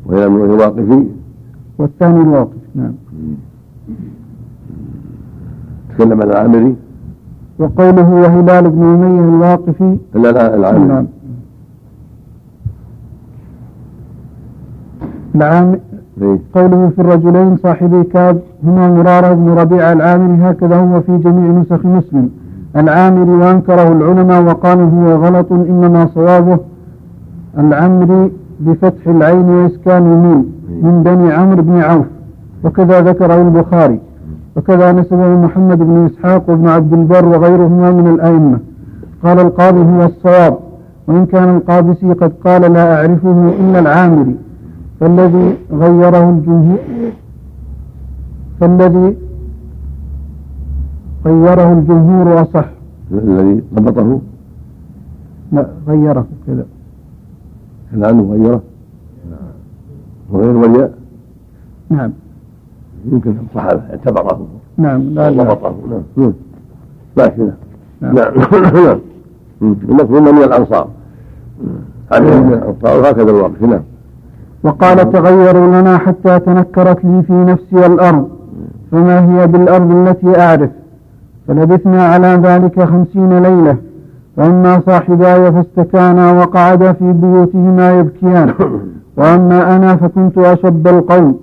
وهي 0.06 0.26
الواقفي 0.26 1.17
والثاني 1.78 2.20
الواقف 2.20 2.56
نعم. 2.74 2.92
تكلم 5.94 6.22
عن 6.22 6.30
العامري؟ 6.30 6.76
وقوله 7.58 8.10
وهلال 8.10 8.70
بن 8.70 8.82
أمية 8.82 9.20
الواقفي. 9.20 9.96
لا 10.14 10.32
لا 10.32 10.54
العامري. 10.54 10.88
نعم. 10.88 11.06
العام 15.34 15.78
إيه. 16.22 16.38
قوله 16.54 16.88
في 16.88 17.00
الرجلين 17.00 17.56
صاحبي 17.56 18.02
كاب 18.04 18.40
هما 18.64 18.88
مرارة 18.88 19.34
بن 19.34 19.48
ربيع 19.48 19.92
العامري 19.92 20.50
هكذا 20.50 20.76
هو 20.76 21.00
في 21.00 21.18
جميع 21.18 21.50
نسخ 21.50 21.86
مسلم. 21.86 22.30
العامري 22.76 23.30
وأنكره 23.30 23.92
العلماء 23.92 24.42
وقالوا 24.42 24.90
هو 24.90 25.24
غلط 25.26 25.52
إنما 25.52 26.06
صوابه 26.14 26.58
العمري 27.58 28.32
بفتح 28.60 29.06
العين 29.06 29.48
وإسكان 29.48 30.02
الميم 30.12 30.52
من 30.82 31.02
بني 31.02 31.32
عمرو 31.32 31.62
بن 31.62 31.80
عوف 31.80 32.06
وكذا 32.64 33.00
ذكره 33.00 33.42
البخاري 33.42 34.00
وكذا 34.56 34.92
نسبه 34.92 35.28
محمد 35.28 35.78
بن 35.78 36.06
إسحاق 36.06 36.50
وابن 36.50 36.68
عبد 36.68 36.92
البر 36.92 37.24
وغيرهما 37.26 37.90
من 37.90 38.06
الأئمة. 38.06 38.58
قال 39.24 39.38
القاضي 39.40 39.80
هو 39.80 40.04
الصواب 40.04 40.58
وإن 41.06 41.26
كان 41.26 41.56
القابسي 41.56 42.12
قد 42.12 42.32
قال 42.44 42.72
لا 42.72 42.96
أعرفه 42.96 43.52
إلا 43.60 43.78
العامري. 43.78 44.36
فالذي 45.00 45.54
غيره 45.72 46.30
الجمهور 46.30 46.78
فالذي 48.60 49.16
غيره 51.26 51.72
الجمهور 51.72 52.42
أصح. 52.42 52.64
الذي 53.12 53.62
ضبطه؟ 53.74 54.20
لا 55.52 55.66
غيره 55.88 56.26
كذا. 56.46 56.64
هل 57.94 58.04
عنه 58.04 58.32
غيره 58.32 58.62
وغير 60.30 60.56
والياء 60.56 60.92
نعم. 61.90 62.12
يمكن 63.12 63.34
الصحابة 63.48 63.82
اعتبره. 63.90 64.46
نعم 64.76 65.02
لا 65.02 65.30
لا. 65.30 65.42
ضبطه 65.42 65.74
نعم. 66.16 66.32
ماشي 67.16 67.42
نعم. 68.00 68.14
نعم. 68.14 69.00
المطلوب 69.62 70.22
من 70.22 70.42
الأنصار. 70.42 70.88
عليهم 72.12 72.46
من 72.46 72.52
الأنصار 72.52 73.00
وهكذا 73.00 73.30
الواقف 73.30 73.62
نعم. 73.62 73.82
وقال 74.62 75.12
تغيروا 75.12 75.66
لنا 75.66 75.98
حتى 75.98 76.38
تنكرت 76.38 77.04
لي 77.04 77.22
في 77.22 77.32
نفسي 77.32 77.86
الأرض. 77.86 78.28
فما 78.92 79.42
هي 79.42 79.46
بالأرض 79.46 79.90
التي 79.90 80.40
أعرف؟ 80.40 80.70
فلبثنا 81.48 82.02
على 82.02 82.26
ذلك 82.26 82.84
خمسين 82.84 83.42
ليلة. 83.42 83.76
فأما 84.38 84.80
صاحباي 84.86 85.52
فاستكانا 85.52 86.32
وقعدا 86.32 86.92
في 86.92 87.12
بيوتهما 87.12 87.98
يبكيان. 87.98 88.54
وأما 89.16 89.76
أنا 89.76 89.96
فكنت 89.96 90.38
أشب 90.38 90.88
القوم 90.88 91.38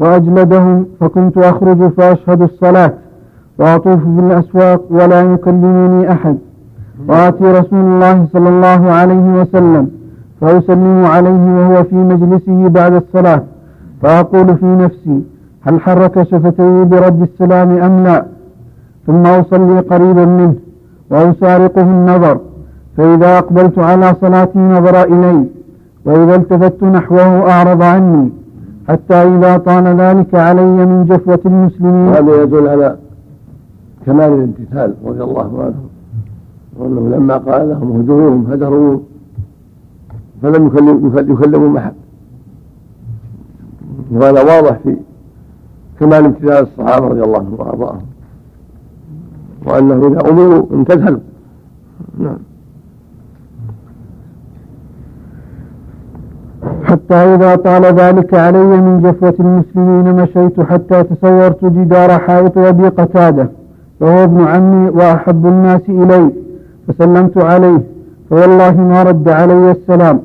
وأجلدهم 0.00 0.86
فكنت 1.00 1.38
أخرج 1.38 1.88
فأشهد 1.88 2.42
الصلاة 2.42 2.92
وأطوف 3.58 4.04
بالأسواق 4.06 4.82
ولا 4.90 5.20
يكلمني 5.32 6.12
أحد. 6.12 6.38
وآتي 7.08 7.44
رسول 7.44 7.80
الله 7.80 8.26
صلى 8.32 8.48
الله 8.48 8.92
عليه 8.92 9.40
وسلم 9.40 9.90
فأسلم 10.40 11.04
عليه 11.04 11.44
وهو 11.58 11.84
في 11.84 11.96
مجلسه 11.96 12.68
بعد 12.68 12.92
الصلاة. 12.92 13.42
فأقول 14.02 14.56
في 14.56 14.66
نفسي 14.66 15.22
هل 15.62 15.80
حرك 15.80 16.22
شفتيه 16.22 16.82
برد 16.82 17.22
السلام 17.22 17.70
أم 17.70 18.04
لا؟ 18.04 18.24
ثم 19.06 19.26
أصلي 19.26 19.80
قريبا 19.80 20.24
منه. 20.24 20.54
وأسارقه 21.10 21.82
النظر 21.82 22.40
فإذا 22.96 23.38
أقبلت 23.38 23.78
على 23.78 24.14
صلاتي 24.20 24.58
نظر 24.58 25.02
إلي 25.02 25.44
وإذا 26.04 26.36
التفت 26.36 26.82
نحوه 26.82 27.50
أعرض 27.50 27.82
عني 27.82 28.30
حتى 28.88 29.14
إذا 29.14 29.56
طال 29.56 29.84
ذلك 29.84 30.34
علي 30.34 30.86
من 30.86 31.04
جفوة 31.04 31.40
المسلمين. 31.46 32.08
هذا 32.08 32.42
يدل 32.42 32.68
على 32.68 32.96
كمال 34.06 34.32
الامتثال 34.32 34.94
رضي 35.04 35.22
الله 35.22 35.62
عنه 35.62 35.80
وأنه 36.78 37.16
لما 37.16 37.36
قال 37.36 37.68
لهم 37.68 37.96
اهجروهم 37.96 38.52
هجروا 38.52 38.98
فلم 40.42 40.66
يكلم 40.66 41.32
يكلموا 41.32 41.78
أحد. 41.78 41.92
وهذا 44.12 44.42
واضح 44.42 44.78
في 44.84 44.96
كمال 46.00 46.24
امتثال 46.24 46.62
الصحابة 46.62 47.08
رضي 47.08 47.22
الله 47.22 47.38
عنهم 47.38 47.54
وأرضاهم. 47.58 48.02
وأنه 49.68 50.06
إذا 50.06 50.30
أمروا 50.30 50.62
امتثلوا 50.72 51.20
نعم. 52.18 52.38
حتى 56.84 57.14
إذا 57.14 57.56
طال 57.56 57.84
ذلك 57.84 58.34
علي 58.34 58.58
من 58.64 59.00
جفوة 59.02 59.34
المسلمين 59.40 60.14
مشيت 60.14 60.60
حتى 60.60 61.02
تصورت 61.02 61.64
جدار 61.64 62.18
حائط 62.18 62.58
أبي 62.58 62.88
قتادة 62.88 63.48
وهو 64.00 64.24
ابن 64.24 64.40
عمي 64.46 64.90
وأحب 64.90 65.46
الناس 65.46 65.80
إلي 65.88 66.30
فسلمت 66.88 67.44
عليه 67.44 67.80
فوالله 68.30 68.80
ما 68.80 69.02
رد 69.02 69.28
علي 69.28 69.70
السلام 69.70 70.20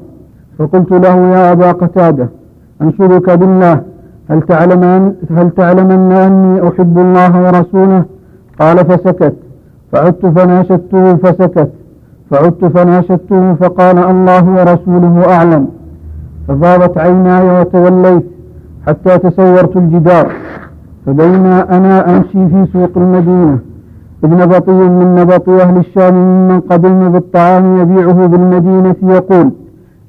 فقلت 0.59 0.91
له 0.91 1.15
يا 1.35 1.51
أبا 1.51 1.71
قتادة 1.71 2.29
أنشدك 2.81 3.29
بالله 3.29 3.81
هل 4.29 4.41
تعلم 4.41 5.13
هل 5.37 5.49
تعلمن 5.49 6.11
أني 6.11 6.67
أحب 6.67 6.97
الله 6.97 7.41
ورسوله؟ 7.43 8.03
قال 8.59 8.77
فسكت. 8.77 9.35
فعدت 9.91 10.25
فناشدته 10.25 11.15
فسكت. 11.15 11.71
فعدت 12.31 12.65
فناشدته 12.65 13.53
فقال 13.53 13.97
الله 13.97 14.45
ورسوله 14.49 15.33
أعلم. 15.33 15.67
ففاضت 16.47 16.97
عيناي 16.97 17.59
وتوليت 17.59 18.23
حتى 18.87 19.17
تسورت 19.17 19.77
الجدار. 19.77 20.31
فبينا 21.05 21.77
أنا 21.77 22.17
أمشي 22.17 22.49
في 22.49 22.65
سوق 22.73 22.91
المدينة. 22.97 23.59
ابن 24.23 24.45
بطي 24.45 24.71
من 24.71 25.15
نبط 25.15 25.49
أهل 25.49 25.77
الشام 25.77 26.13
ممن 26.13 26.59
قدم 26.59 27.09
بالطعام 27.09 27.77
يبيعه 27.81 28.25
بالمدينة 28.25 28.95
يقول 29.03 29.51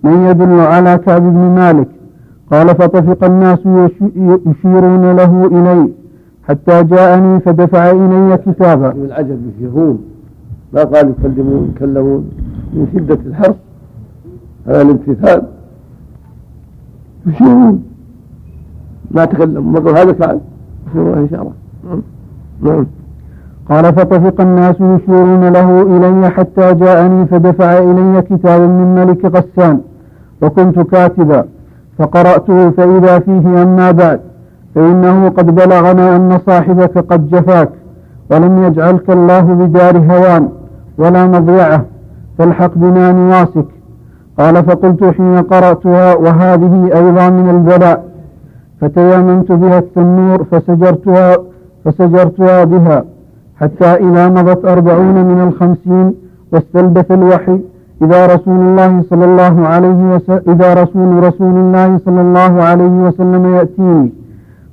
من 0.05 0.27
يدل 0.27 0.61
على 0.61 0.99
كعب 0.99 1.23
بن 1.23 1.55
مالك؟ 1.55 1.89
قال 2.53 2.69
فطفق 2.69 3.25
الناس 3.25 3.59
يشيرون 4.47 5.17
له 5.17 5.47
إلي. 5.47 6.04
حتى 6.49 6.83
جاءني 6.83 7.41
فدفع 7.41 7.91
إلي 7.91 8.37
كتابا. 8.37 8.93
من 8.93 9.05
العجب 9.05 9.39
يشيرون 9.57 9.99
ما 10.73 10.85
قال 10.85 11.11
يكلمون 11.11 11.71
يتكلمون 11.71 12.31
من 12.73 12.89
شدة 12.95 13.19
الحرص 13.27 13.57
على 14.67 14.83
الامتثال. 14.83 15.43
يشيرون. 17.27 17.83
ما 19.11 19.25
تكلموا 19.25 19.81
ما 19.81 19.91
هذا 19.91 20.11
يشيرون 20.11 21.25
إشارة 21.25 21.53
نعم. 21.89 22.03
نعم. 22.63 22.87
قال 23.69 23.85
فطفق 23.85 24.41
الناس 24.41 24.75
يشيرون 24.75 25.49
له 25.49 25.83
إلي 25.83 26.31
حتى 26.31 26.75
جاءني 26.75 27.27
فدفع 27.27 27.79
إلي 27.79 28.23
كتابا 28.23 28.67
من 28.67 28.95
ملك 28.95 29.25
غسان. 29.25 29.81
وكنت 30.43 30.81
كاتبا. 30.81 31.45
فقرأته 31.99 32.71
فإذا 32.71 33.19
فيه 33.19 33.63
أما 33.63 33.91
بعد. 33.91 34.21
فإنه 34.75 35.29
قد 35.29 35.55
بلغنا 35.55 36.17
أن 36.17 36.39
صاحبك 36.47 36.99
قد 36.99 37.29
جفاك 37.31 37.71
ولم 38.31 38.65
يجعلك 38.65 39.11
الله 39.11 39.41
بدار 39.41 39.99
هوان 39.99 40.49
ولا 40.99 41.27
مضيعة 41.27 41.85
فالحق 42.39 42.71
بنا 42.75 43.13
نواسك 43.13 43.67
قال 44.39 44.65
فقلت 44.65 45.05
حين 45.05 45.37
قرأتها 45.37 46.15
وهذه 46.15 46.91
أيضا 46.95 47.31
من 47.31 47.51
البلاء. 47.51 48.05
فتيامنت 48.81 49.53
بها 49.53 49.79
التنور 49.79 50.45
فسجرتها 50.45 51.37
فسجرتها 51.85 52.65
بها 52.65 53.05
حتى 53.61 53.85
إذا 53.85 54.29
مضت 54.29 54.65
أربعون 54.65 55.25
من 55.25 55.41
الخمسين 55.41 56.15
واستلبث 56.53 57.11
الوحي 57.11 57.61
إذا 58.03 58.27
رسول 58.27 58.61
الله 58.61 59.03
صلى 59.11 59.25
الله 59.25 59.69
عليه 59.69 60.15
وسلم 60.15 60.43
إذا 60.49 60.75
رسول 60.83 61.25
رسول 61.25 61.57
الله 61.57 61.99
صلى 62.05 62.21
الله 62.21 62.63
عليه 62.63 62.97
وسلم 63.07 63.55
يأتيني. 63.55 64.24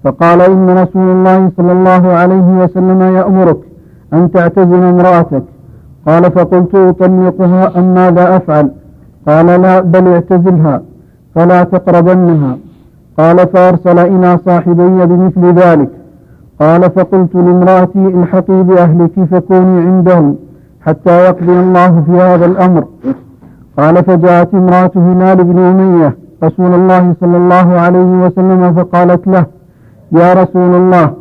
فقال 0.04 0.42
إن 0.42 0.70
رسول 0.70 1.08
الله 1.12 1.52
صلى 1.58 1.72
الله 1.72 2.08
عليه 2.08 2.64
وسلم 2.64 3.02
يأمرك 3.02 3.58
أن 4.14 4.32
تعتزل 4.32 4.84
امرأتك. 4.84 5.44
قال 6.08 6.24
فقلت 6.24 6.76
أطلقها 6.76 7.80
أم 7.80 7.94
ماذا 7.94 8.38
أفعل؟ 8.38 8.72
قال 9.28 9.46
لا 9.46 9.80
بل 9.80 10.08
اعتزلها 10.08 10.82
فلا 11.36 11.64
تقربنها. 11.64 12.58
قال 13.18 13.48
فأرسل 13.48 14.00
إلى 14.00 14.38
صاحبي 14.46 15.06
بمثل 15.06 15.54
ذلك. 15.54 15.90
قال 16.60 16.82
فقلت 16.82 17.36
لامرأتي 17.36 18.08
الحقي 18.08 18.64
بأهلك 18.64 19.24
فكوني 19.32 19.82
عندهم 19.82 20.36
حتى 20.82 21.26
يقضي 21.26 21.60
الله 21.60 22.04
في 22.06 22.12
هذا 22.12 22.46
الأمر. 22.46 22.84
قال 23.80 24.04
فجاءت 24.04 24.54
امرأة 24.54 24.92
هلال 24.96 25.44
بن 25.44 25.60
أمية 25.60 26.16
رسول 26.44 26.74
الله 26.74 27.14
صلى 27.20 27.38
الله 27.38 27.80
عليه 27.80 28.26
وسلم 28.26 28.74
فقالت 28.74 29.28
له 29.28 29.46
يا 30.12 30.34
رسول 30.34 30.76
الله 30.76 31.14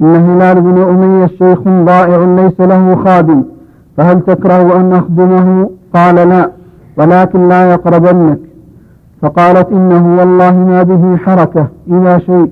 إن 0.00 0.16
هلال 0.16 0.60
بن 0.60 0.82
أمية 0.82 1.26
شيخ 1.26 1.58
ضائع 1.68 2.24
ليس 2.24 2.60
له 2.60 2.96
خادم 3.04 3.42
فهل 3.96 4.20
تكره 4.20 4.80
أن 4.80 4.92
أخدمه؟ 4.92 5.70
قال 5.94 6.14
لا 6.14 6.50
ولكن 6.96 7.48
لا 7.48 7.70
يقربنك. 7.72 8.38
فقالت 9.22 9.68
إنه 9.72 10.18
والله 10.18 10.52
ما 10.52 10.82
به 10.82 11.16
حركة 11.16 11.66
إلى 11.90 12.20
شيء 12.20 12.50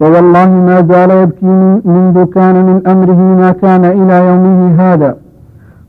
ووالله 0.00 0.48
ما 0.48 0.86
زال 0.90 1.10
يبكي 1.10 1.80
منذ 1.84 2.24
كان 2.24 2.66
من 2.66 2.86
أمره 2.86 3.36
ما 3.40 3.50
كان 3.50 3.84
إلى 3.84 4.26
يومه 4.26 4.74
هذا. 4.82 5.16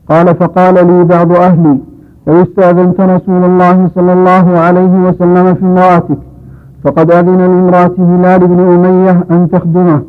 قال 0.08 0.34
فقال 0.34 0.86
لي 0.86 1.04
بعض 1.04 1.32
أهلي 1.32 1.78
لو 2.26 2.42
استأذنت 2.42 3.00
رسول 3.00 3.44
الله 3.44 3.88
صلى 3.94 4.12
الله 4.12 4.58
عليه 4.58 5.08
وسلم 5.08 5.54
في 5.54 5.62
امرأتك 5.62 6.18
فقد 6.84 7.10
أذن 7.10 7.36
لامرأة 7.36 7.94
هلال 7.98 8.46
بن 8.46 8.60
أمية 8.60 9.24
أن 9.30 9.48
تخدمه. 9.52 10.02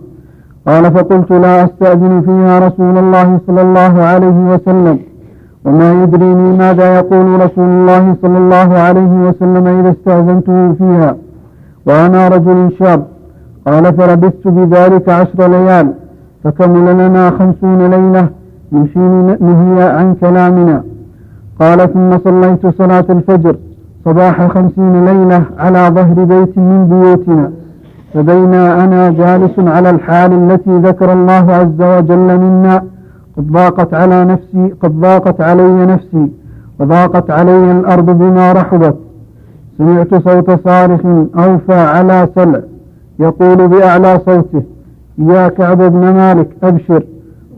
قال 0.67 0.91
فقلت 0.91 1.31
لا 1.31 1.65
أستأذن 1.65 2.21
فيها 2.21 2.59
رسول 2.67 2.97
الله 2.97 3.39
صلى 3.47 3.61
الله 3.61 4.03
عليه 4.03 4.53
وسلم. 4.53 4.99
وما 5.65 6.03
يدريني 6.03 6.57
ماذا 6.57 6.95
يقول 6.95 7.41
رسول 7.45 7.69
الله 7.69 8.15
صلى 8.21 8.37
الله 8.37 8.77
عليه 8.77 9.13
وسلم 9.27 9.67
إذا 9.67 9.89
استأذنته 9.89 10.73
فيها. 10.73 11.15
وأنا 11.85 12.27
رجل 12.27 12.71
شاب. 12.79 13.03
قال 13.67 13.93
فلبثت 13.93 14.47
بذلك 14.47 15.09
عشر 15.09 15.47
ليال. 15.47 15.93
فكمل 16.43 17.07
لنا 17.07 17.29
خمسون 17.29 17.89
ليلة 17.89 18.27
يمشي 18.71 18.99
نهي 19.39 19.83
عن 19.83 20.15
كلامنا. 20.21 20.83
قال 21.59 21.93
ثم 21.93 22.17
صليت 22.17 22.67
صلاة 22.67 23.05
الفجر. 23.09 23.55
صباح 24.05 24.47
خمسين 24.47 25.05
ليلة 25.05 25.43
على 25.59 25.91
ظهر 25.95 26.23
بيت 26.23 26.57
من 26.57 26.87
بيوتنا 26.87 27.51
فبينا 28.13 28.83
أنا 28.83 29.09
جالس 29.09 29.59
على 29.59 29.89
الحال 29.89 30.33
التي 30.33 30.77
ذكر 30.77 31.13
الله 31.13 31.53
عز 31.53 31.81
وجل 31.81 32.39
منا 32.39 32.83
قد 33.37 33.51
ضاقت 33.51 33.93
على 33.93 34.25
نفسي 34.25 34.73
قد 34.81 35.01
ضاقت 35.01 35.41
علي 35.41 35.85
نفسي 35.85 36.31
وضاقت 36.79 37.31
علي 37.31 37.71
الأرض 37.71 38.05
بما 38.05 38.51
رحبت. 38.51 38.97
سمعت 39.77 40.15
صوت 40.15 40.67
صارخ 40.67 41.05
أوفى 41.37 41.73
على 41.73 42.27
سلع 42.35 42.61
يقول 43.19 43.67
بأعلى 43.67 44.19
صوته 44.25 44.63
يا 45.17 45.47
كعب 45.47 45.77
بن 45.77 45.99
مالك 45.99 46.49
أبشر. 46.63 47.03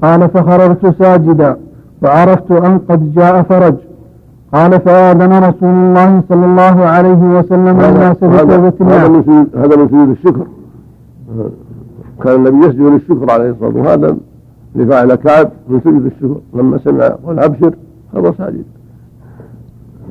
قال 0.01 0.29
فخررت 0.29 1.03
ساجدا 1.03 1.57
وعرفت 2.01 2.51
أن 2.51 2.77
قد 2.89 3.13
جاء 3.15 3.41
فرج. 3.41 3.75
قال 4.53 4.81
فآذن 4.81 5.33
رسول 5.43 5.69
الله 5.69 6.21
صلى 6.29 6.45
الله 6.45 6.85
عليه 6.85 7.21
وسلم 7.37 7.79
الناس 7.79 8.17
بتوبة 8.17 8.73
هذا 8.81 9.05
الله 9.05 9.09
من 9.09 9.23
سجود 9.23 9.47
هذا 9.55 9.75
من 9.77 9.87
سجود 9.87 10.09
الشكر. 10.09 10.45
كان 12.23 12.35
النبي 12.35 12.67
يسجد 12.67 12.81
للشكر 12.81 13.31
عليه 13.31 13.49
الصلاة 13.49 13.67
والسلام. 13.67 13.85
وهذا 13.85 14.17
اللي 14.75 14.85
فعل 14.85 15.15
كعب 15.15 15.49
من 15.69 15.79
سجود 15.79 16.05
الشكر. 16.05 16.35
لما 16.53 16.77
سمع 16.77 17.07
قال 17.07 17.39
أبشر 17.39 17.75
هذا 18.15 18.33
ساجد. 18.37 18.65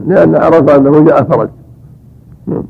لأن 0.07 0.37
عرف 0.37 0.71
أنه 0.71 1.05
جاء 1.05 1.23
فرج. 1.23 1.49
نعم. 2.47 2.63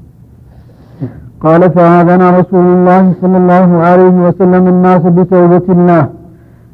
قال 1.40 1.70
فآذن 1.70 2.22
رسول 2.38 2.64
الله 2.64 3.14
صلى 3.20 3.36
الله 3.36 3.82
عليه 3.82 4.28
وسلم 4.28 4.68
الناس 4.68 5.02
بتوبة 5.02 5.62
الله. 5.68 6.08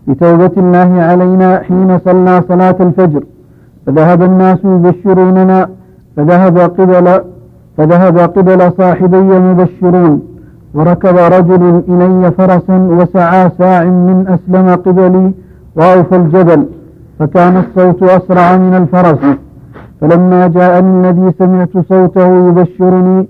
بتوبة 0.09 0.53
الله 0.57 1.03
علينا 1.03 1.59
حين 1.59 1.99
صلى 1.99 2.42
صلاة 2.49 2.76
الفجر. 2.80 3.24
فذهب 3.89 4.22
الناس 4.22 4.59
يبشروننا 4.64 5.68
فذهب 6.16 6.59
قبل 6.59 7.20
فذهب 7.76 8.18
قبل 8.18 8.72
صاحبي 8.78 9.36
المبشرون 9.36 10.22
وركب 10.74 11.16
رجل 11.16 11.82
إلي 11.89 12.30
فرسا 12.30 12.76
وسعى 12.76 13.51
ساع 13.59 13.84
من 13.84 14.26
أسلم 14.28 14.68
قبلي 14.74 15.32
وأوفى 15.76 16.16
الجبل 16.16 16.66
فكان 17.18 17.57
الصوت 17.57 18.03
أسرع 18.03 18.57
من 18.57 18.74
الفرس. 18.74 19.36
فلما 20.01 20.47
جاءني 20.47 21.11
الذي 21.11 21.34
سمعت 21.39 21.78
صوته 21.89 22.49
يبشرني 22.49 23.28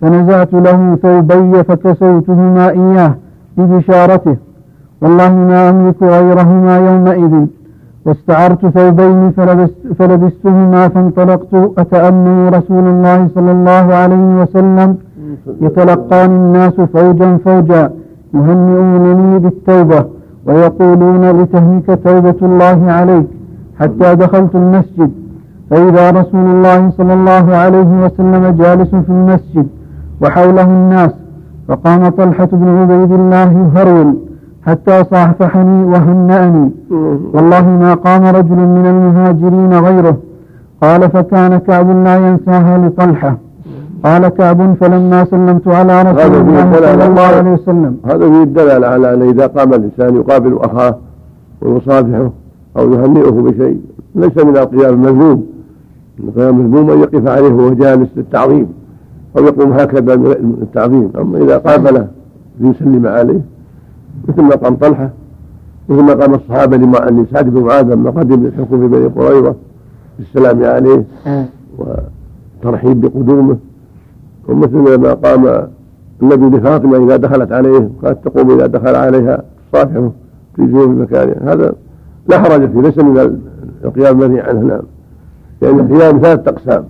فنزعت 0.00 0.52
له 0.52 0.96
ثوبي 1.02 1.64
فكسوتهما 1.64 2.70
إياه 2.70 3.14
ببشارته. 3.56 4.36
والله 5.02 5.34
ما 5.34 5.70
أملك 5.70 6.02
غيرهما 6.02 6.76
يومئذ. 6.76 7.46
واستعرت 8.06 8.66
ثوبين 8.66 9.30
فلبست 9.30 9.74
فلبستهما 9.98 10.88
فانطلقت 10.88 11.54
أتأمل 11.78 12.52
رسول 12.56 12.84
الله 12.88 13.28
صلى 13.34 13.52
الله 13.52 13.94
عليه 13.94 14.42
وسلم 14.42 14.96
يتلقاني 15.60 16.36
الناس 16.36 16.72
فوجا 16.72 17.36
فوجا 17.44 17.90
يهنئونني 18.34 19.38
بالتوبة 19.38 20.04
ويقولون 20.46 21.30
لتهنك 21.30 21.98
توبة 22.04 22.40
الله 22.42 22.92
عليك 22.92 23.26
حتى 23.80 24.14
دخلت 24.14 24.54
المسجد. 24.54 25.10
فإذا 25.70 26.10
رسول 26.10 26.46
الله 26.54 26.90
صلى 26.90 27.14
الله 27.14 27.56
عليه 27.56 28.04
وسلم 28.04 28.56
جالس 28.60 28.90
في 28.90 29.08
المسجد 29.08 29.66
وحوله 30.22 30.62
الناس 30.64 31.10
فقام 31.68 32.08
طلحة 32.08 32.48
بن 32.52 32.68
عبيد 32.68 33.12
الله 33.12 33.70
يهرول 33.74 34.16
حتى 34.66 35.04
صافحني 35.04 35.84
وهنأني. 35.84 36.70
والله 37.34 37.68
ما 37.68 37.94
قام 37.94 38.24
رجل 38.24 38.56
من 38.56 38.86
المهاجرين 38.86 39.72
غيره. 39.72 40.16
قال 40.82 41.10
فكان 41.10 41.58
كعب 41.58 42.04
لا 42.04 42.28
ينساها 42.28 42.78
لطلحة 42.78 43.38
قال 44.04 44.28
كعب 44.28 44.74
فلما 44.80 45.24
سلمت 45.24 45.68
على 45.68 46.02
رسول 46.02 46.34
الله 46.40 46.72
صلى 46.72 47.06
الله 47.06 47.22
عليه 47.22 47.52
وسلم. 47.52 47.96
هذا 48.04 48.30
فيه 48.30 48.42
الدلالة 48.42 48.86
على 48.86 49.14
أن 49.14 49.22
إذا 49.22 49.46
قام 49.46 49.74
الإنسان 49.74 50.16
يقابل 50.16 50.58
أخاه 50.58 50.96
ويصافحه 51.62 52.30
أو 52.76 52.92
يهنئه 52.92 53.30
بشيء 53.30 53.80
ليس 54.14 54.44
من 54.44 54.56
القيام 54.56 54.94
المذموم. 54.94 55.46
القيام 56.24 56.60
المذموم 56.60 56.90
أن 56.90 56.98
يقف 56.98 57.28
عليه 57.28 57.52
وهو 57.52 57.74
جالس 57.74 58.08
للتعظيم 58.16 58.66
أو 59.38 59.44
يقوم 59.44 59.72
هكذا 59.72 60.16
للتعظيم 60.16 61.10
أما 61.18 61.38
إذا 61.38 61.58
قابله 61.58 62.06
ليسلم 62.60 63.06
عليه. 63.06 63.40
مثل 64.28 64.42
ما 64.42 64.54
قام 64.54 64.76
طلحة 64.76 65.10
مثل 65.88 66.02
ما 66.02 66.14
قام 66.14 66.34
الصحابة 66.34 66.76
لما 66.76 67.08
أن 67.08 67.26
سعد 67.32 67.48
بن 67.48 67.60
معاذ 67.60 67.94
لما 67.94 68.10
قدم 68.10 68.46
الحكم 68.46 68.80
في 68.80 68.88
بني 68.88 69.06
قريظة 69.06 69.54
بالسلام 70.18 70.64
عليه 70.64 71.04
وترحيب 71.78 73.00
بقدومه. 73.00 73.56
ومثل 74.48 74.98
ما 74.98 75.12
قام 75.12 75.68
النبي 76.22 76.56
لفاطمة 76.56 77.04
إذا 77.04 77.16
دخلت 77.16 77.52
عليه 77.52 77.90
كانت 78.02 78.18
تقوم 78.24 78.50
إذا 78.50 78.66
دخل 78.66 78.94
عليها 78.94 79.42
تصافحه 79.72 80.10
في 80.56 80.66
جنوب 80.66 80.90
مكانها 80.90 81.52
هذا 81.52 81.74
لا 82.28 82.38
حرج 82.38 82.70
فيه 82.70 82.80
ليس 82.80 82.98
من 82.98 83.38
القيام 83.84 84.22
الذي 84.22 84.40
عنه 84.40 84.60
نعم. 84.60 84.82
لأن 85.62 85.80
القيام 85.80 86.18
ثلاثة 86.18 86.50
أقسام. 86.50 86.84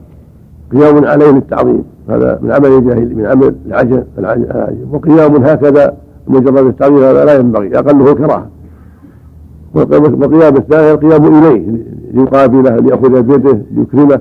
قيام 0.72 1.04
عليه 1.04 1.30
للتعظيم 1.30 1.84
هذا 2.08 2.38
من 2.42 2.52
عمل 2.52 2.66
الجاهل 2.66 3.16
من 3.16 3.26
عمل 3.26 3.54
العجل 3.66 4.04
العجل. 4.18 4.76
وقيام 4.92 5.44
هكذا 5.44 5.94
مجرد 6.34 6.66
التعظيم 6.66 7.02
هذا 7.08 7.24
لا 7.24 7.34
ينبغي 7.40 7.78
أقله 7.78 8.14
كراهة 8.14 8.46
والقيام 9.74 10.56
الثاني 10.56 10.90
القيام 10.92 11.22
إليه 11.38 11.62
ليقابله 12.14 12.76
ليأخذ 12.76 13.22
بيده 13.22 13.56
ليكرمه. 13.74 14.20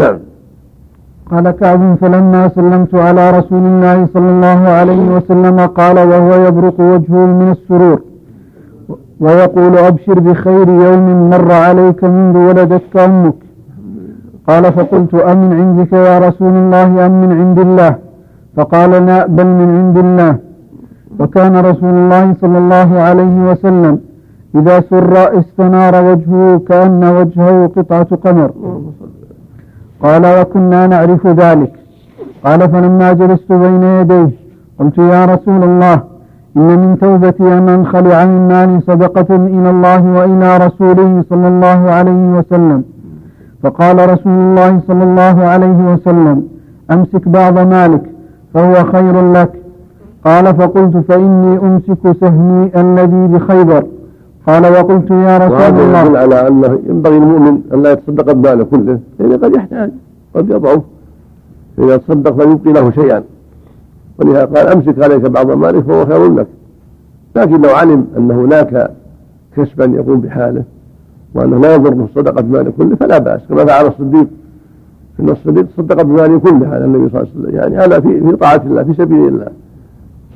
نعم. 0.00 0.18
قال 1.30 1.50
كعب 1.50 1.82
فلما 2.00 2.42
سلمت 2.56 2.94
على 2.94 3.24
رسول 3.38 3.64
الله 3.72 3.98
صلى 4.14 4.30
الله 4.34 4.60
عليه 4.78 5.04
وسلم 5.16 5.58
قال 5.60 5.96
وهو 6.10 6.46
يبرق 6.46 6.80
وجهه 6.80 7.26
من 7.40 7.48
السرور 7.56 8.00
ويقول 9.20 9.72
أبشر 9.88 10.18
بخير 10.26 10.68
يوم 10.68 11.30
مر 11.30 11.52
عليك 11.52 12.04
منذ 12.04 12.36
ولدتك 12.46 12.96
أمك. 12.96 13.40
قال 14.48 14.64
فقلت 14.72 15.14
أمن 15.14 15.50
عندك 15.60 15.92
يا 15.92 16.18
رسول 16.26 16.54
الله 16.62 17.06
أم 17.06 17.14
من 17.22 17.30
عند 17.40 17.58
الله؟ 17.58 17.92
فقال 18.56 18.90
لا 18.90 19.26
بل 19.26 19.46
من 19.60 19.68
عند 19.78 19.98
الله. 20.06 20.32
وكان 21.20 21.56
رسول 21.56 21.94
الله 21.94 22.34
صلى 22.40 22.58
الله 22.58 23.00
عليه 23.00 23.50
وسلم 23.50 23.98
إذا 24.54 24.80
سر 24.90 25.38
استنار 25.40 25.94
وجهه 26.04 26.60
كأن 26.68 27.04
وجهه 27.04 27.66
قطعة 27.76 28.10
قمر. 28.24 28.50
قال 30.02 30.40
وكنا 30.40 30.86
نعرف 30.86 31.26
ذلك. 31.26 31.72
قال 32.44 32.60
فلما 32.72 33.12
جلست 33.12 33.52
بين 33.52 33.82
يديه 33.82 34.30
قلت 34.78 34.98
يا 34.98 35.24
رسول 35.24 35.62
الله 35.64 36.02
إن 36.56 36.68
من 36.82 36.98
توبتي 36.98 37.58
أن 37.58 37.68
أنخلع 37.68 38.24
من 38.24 38.48
مالي 38.48 38.80
صدقة 38.80 39.36
إلى 39.36 39.70
الله 39.70 40.02
وإلى 40.16 40.56
رسوله 40.66 41.24
صلى 41.30 41.48
الله 41.48 41.90
عليه 41.90 42.38
وسلم. 42.38 42.84
فقال 43.62 43.96
رسول 44.12 44.32
الله 44.32 44.80
صلى 44.88 45.04
الله 45.04 45.36
عليه 45.52 45.92
وسلم 45.92 46.42
أمسك 46.90 47.28
بعض 47.28 47.58
مالك 47.58 48.02
فهو 48.54 48.74
خير 48.74 49.32
لك. 49.32 49.61
قال 50.24 50.54
فقلت 50.54 50.96
فإني 51.08 51.58
أمسك 51.58 52.16
سهمي 52.20 52.70
الذي 52.76 53.26
بخيبر. 53.26 53.84
قال 54.46 54.62
وقلت 54.62 55.10
يا 55.10 55.38
رسول 55.38 55.56
الله. 55.56 56.02
يدل 56.02 56.16
على 56.16 56.48
أنه 56.48 56.78
ينبغي 56.88 57.16
المؤمن 57.16 57.60
أن 57.74 57.82
لا 57.82 57.92
يتصدق 57.92 58.32
بماله 58.32 58.64
كله 58.64 58.98
لأنه 59.18 59.36
قد 59.36 59.54
يحتاج 59.56 59.90
قد 60.34 60.50
يضعف 60.50 60.82
فاذا 61.76 61.96
تصدق 61.96 62.32
فليبقي 62.32 62.72
له 62.72 62.90
شيئا. 62.90 63.22
ولهذا 64.18 64.44
قال 64.44 64.68
أمسك 64.68 65.02
عليك 65.02 65.20
بعض 65.20 65.50
مالك 65.50 65.84
فهو 65.84 66.06
خير 66.06 66.34
لك. 66.34 66.46
لكن 67.36 67.62
لو 67.62 67.70
علم 67.70 68.06
ان 68.16 68.30
هناك 68.30 68.90
كسبا 69.56 69.84
يقوم 69.84 70.20
بحاله 70.20 70.62
وأنه 71.34 71.58
لا 71.60 71.74
يضره 71.74 72.08
صدقة 72.14 72.42
ماله 72.42 72.72
كله 72.78 72.96
فلا 72.96 73.18
بأس. 73.18 73.40
كما 73.48 73.64
فعل 73.64 73.86
الصديق. 73.86 74.26
إن 75.20 75.28
الصديق 75.28 75.66
تصدق 75.66 76.02
بماله 76.02 76.38
كله 76.38 76.68
على 76.68 76.84
النبي 76.84 77.08
صلى 77.08 77.20
الله 77.20 77.32
عليه 77.34 77.40
وسلم. 77.40 77.56
يعني 77.56 77.76
هذا 77.76 78.00
في 78.00 78.20
في 78.20 78.36
طاعة 78.36 78.62
الله 78.66 78.82
في 78.82 78.94
سبيل 78.94 79.28
الله. 79.28 79.46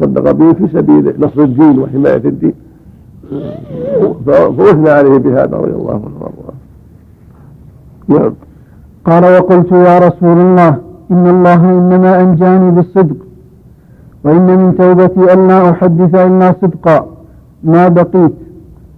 صدق 0.01 0.31
به 0.31 0.53
في 0.53 0.67
سبيل 0.73 1.15
نصر 1.19 1.41
الدين 1.41 1.79
وحماية 1.79 2.25
الدين. 2.25 2.55
فأثنى 4.27 4.91
عليه 4.91 5.19
بهذا 5.19 5.57
رضي 5.57 5.73
الله 5.81 5.95
عنه 5.95 6.17
وأرضاه. 6.21 6.57
نعم. 8.09 8.33
قال 9.05 9.25
وقلت 9.25 9.73
يا 9.73 9.99
رسول 9.99 10.39
الله 10.47 10.77
إن 11.11 11.27
الله 11.27 11.61
إنما 11.79 12.21
أنجاني 12.21 12.71
بالصدق 12.71 13.17
وإن 14.25 14.47
من 14.47 14.75
توبتي 14.79 15.35
ألا 15.35 15.71
أحدث 15.71 16.15
إلا 16.15 16.55
صدقا 16.63 17.07
ما 17.65 17.89
بقيت. 17.89 18.35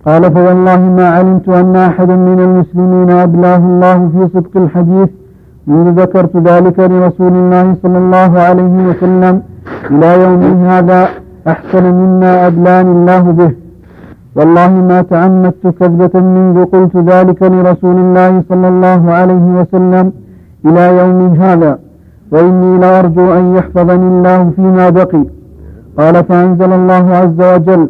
قال 0.07 0.23
فوالله 0.35 0.81
ما 0.99 1.09
علمت 1.09 1.49
أن 1.49 1.77
أحدا 1.77 2.17
من 2.17 2.41
المسلمين 2.41 3.11
أبلاه 3.11 3.57
الله 3.57 4.09
في 4.09 4.29
صدق 4.35 4.57
الحديث 4.57 5.09
منذ 5.67 6.01
ذكرت 6.01 6.37
ذلك 6.37 6.79
لرسول 6.81 7.33
الله 7.33 7.77
صلى 7.83 7.99
الله 7.99 8.31
عليه 8.41 8.75
وسلم 8.89 9.43
إلى 9.91 10.23
يوم 10.23 10.43
هذا 10.73 11.09
أحسن 11.49 11.85
مما 12.01 12.47
أبلاني 12.47 12.91
الله 12.91 13.21
به. 13.39 13.53
والله 14.37 14.71
ما 14.91 15.03
تعمدت 15.03 15.67
كذبة 15.81 16.21
منذ 16.21 16.65
قلت 16.65 16.97
ذلك 16.97 17.43
لرسول 17.43 17.97
الله 18.05 18.43
صلى 18.49 18.69
الله 18.69 19.13
عليه 19.19 19.47
وسلم 19.59 20.13
إلى 20.67 20.85
يوم 20.99 21.21
هذا 21.43 21.79
وإني 22.33 22.79
لأرجو 22.79 23.33
أن 23.39 23.45
يحفظني 23.57 24.09
الله 24.13 24.51
فيما 24.57 24.91
بقي. 24.91 25.25
قال 25.99 26.25
فأنزل 26.25 26.73
الله 26.73 27.05
عز 27.21 27.41
وجل 27.55 27.89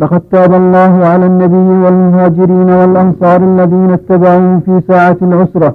لقد 0.00 0.20
تاب 0.20 0.52
الله 0.54 0.92
على 1.06 1.26
النبي 1.26 1.68
والمهاجرين 1.84 2.70
والأنصار 2.70 3.40
الذين 3.42 3.90
اتبعوه 3.90 4.60
في 4.66 4.80
ساعة 4.88 5.16
العسرة 5.22 5.74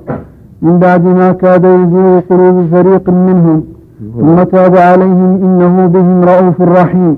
من 0.62 0.80
بعد 0.80 1.04
ما 1.06 1.32
كاد 1.32 1.64
يزيغ 1.66 2.20
قلوب 2.30 2.68
فريق 2.72 3.10
منهم 3.10 3.64
ثم 4.20 4.44
تاب 4.44 4.78
عليهم 4.78 5.32
إنه 5.46 5.88
بهم 5.88 6.24
رؤوف 6.24 6.62
رحيم. 6.62 7.18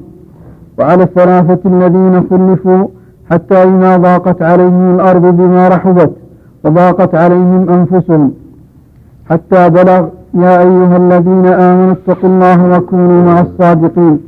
وعلى 0.79 1.03
الثلاثة 1.03 1.59
الذين 1.65 2.23
خلفوا 2.29 2.87
حتى 3.31 3.63
إذا 3.63 3.97
ضاقت 3.97 4.41
عليهم 4.41 4.95
الأرض 4.95 5.25
بما 5.37 5.67
رحبت 5.67 6.11
وضاقت 6.63 7.15
عليهم 7.15 7.69
أنفسهم. 7.69 8.31
حتى 9.29 9.69
بلغ 9.69 10.01
يا 10.33 10.59
أيها 10.65 10.97
الذين 10.97 11.45
آمنوا 11.45 11.91
اتقوا 11.91 12.29
الله 12.29 12.77
وكونوا 12.77 13.21
مع 13.29 13.39
الصادقين. 13.39 14.19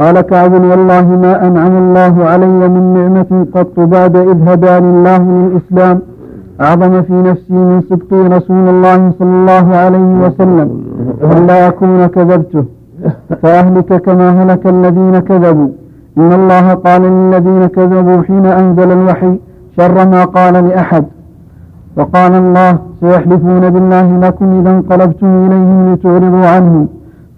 قال 0.00 0.20
كعب 0.20 0.52
والله 0.52 1.06
ما 1.24 1.46
أنعم 1.46 1.74
الله 1.84 2.24
علي 2.24 2.68
من 2.68 2.84
نعمة 2.94 3.46
قط 3.54 3.80
بعد 3.80 4.16
إذ 4.16 4.48
هداني 4.48 4.90
الله 4.96 5.18
للإسلام 5.18 6.00
أعظم 6.62 7.02
في 7.02 7.12
نفسي 7.12 7.52
من 7.70 7.80
صدقي 7.90 8.20
رسول 8.36 8.68
الله 8.68 9.12
صلى 9.18 9.34
الله 9.40 9.76
عليه 9.76 10.10
وسلم 10.24 10.68
ألا 11.32 11.68
أكون 11.68 12.06
كذبته 12.06 12.64
فأهلك 13.42 13.90
كما 14.06 14.42
هلك 14.42 14.66
الذين 14.66 15.18
كذبوا. 15.18 15.68
إن 16.18 16.32
الله 16.32 16.74
قال 16.74 17.02
للذين 17.02 17.66
كذبوا 17.66 18.22
حين 18.22 18.46
أنزل 18.46 18.92
الوحي 18.92 19.38
شر 19.76 20.08
ما 20.08 20.24
قال 20.24 20.54
لأحد. 20.68 21.04
وقال 21.96 22.32
الله 22.32 22.78
سيحلفون 23.00 23.70
بالله 23.70 24.18
لكم 24.26 24.46
إذا 24.60 24.70
انقلبتم 24.70 25.26
إليهم 25.46 25.92
لتعرضوا 25.92 26.46
عنهم 26.46 26.88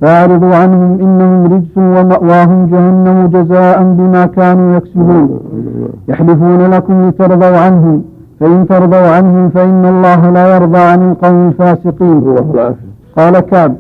فأعرضوا 0.01 0.55
عنهم 0.55 0.91
إنهم 1.01 1.45
رجس 1.53 1.75
ومأواهم 1.77 2.67
جهنم 2.67 3.27
جزاء 3.35 3.83
بما 3.83 4.27
كانوا 4.27 4.77
يكسبون. 4.77 5.41
يحلفون 6.09 6.61
لكم 6.75 7.09
لترضوا 7.09 7.57
عنهم. 7.57 8.03
فإن 8.41 8.67
ترضوا 8.69 9.09
عنهم 9.17 9.49
فإن 9.49 9.85
الله 9.85 10.31
لا 10.31 10.57
يرضى 10.57 10.79
عن 10.79 11.11
القوم 11.11 11.49
الفاسقين. 11.49 12.21
قال 13.17 13.41
كعب 13.41 13.75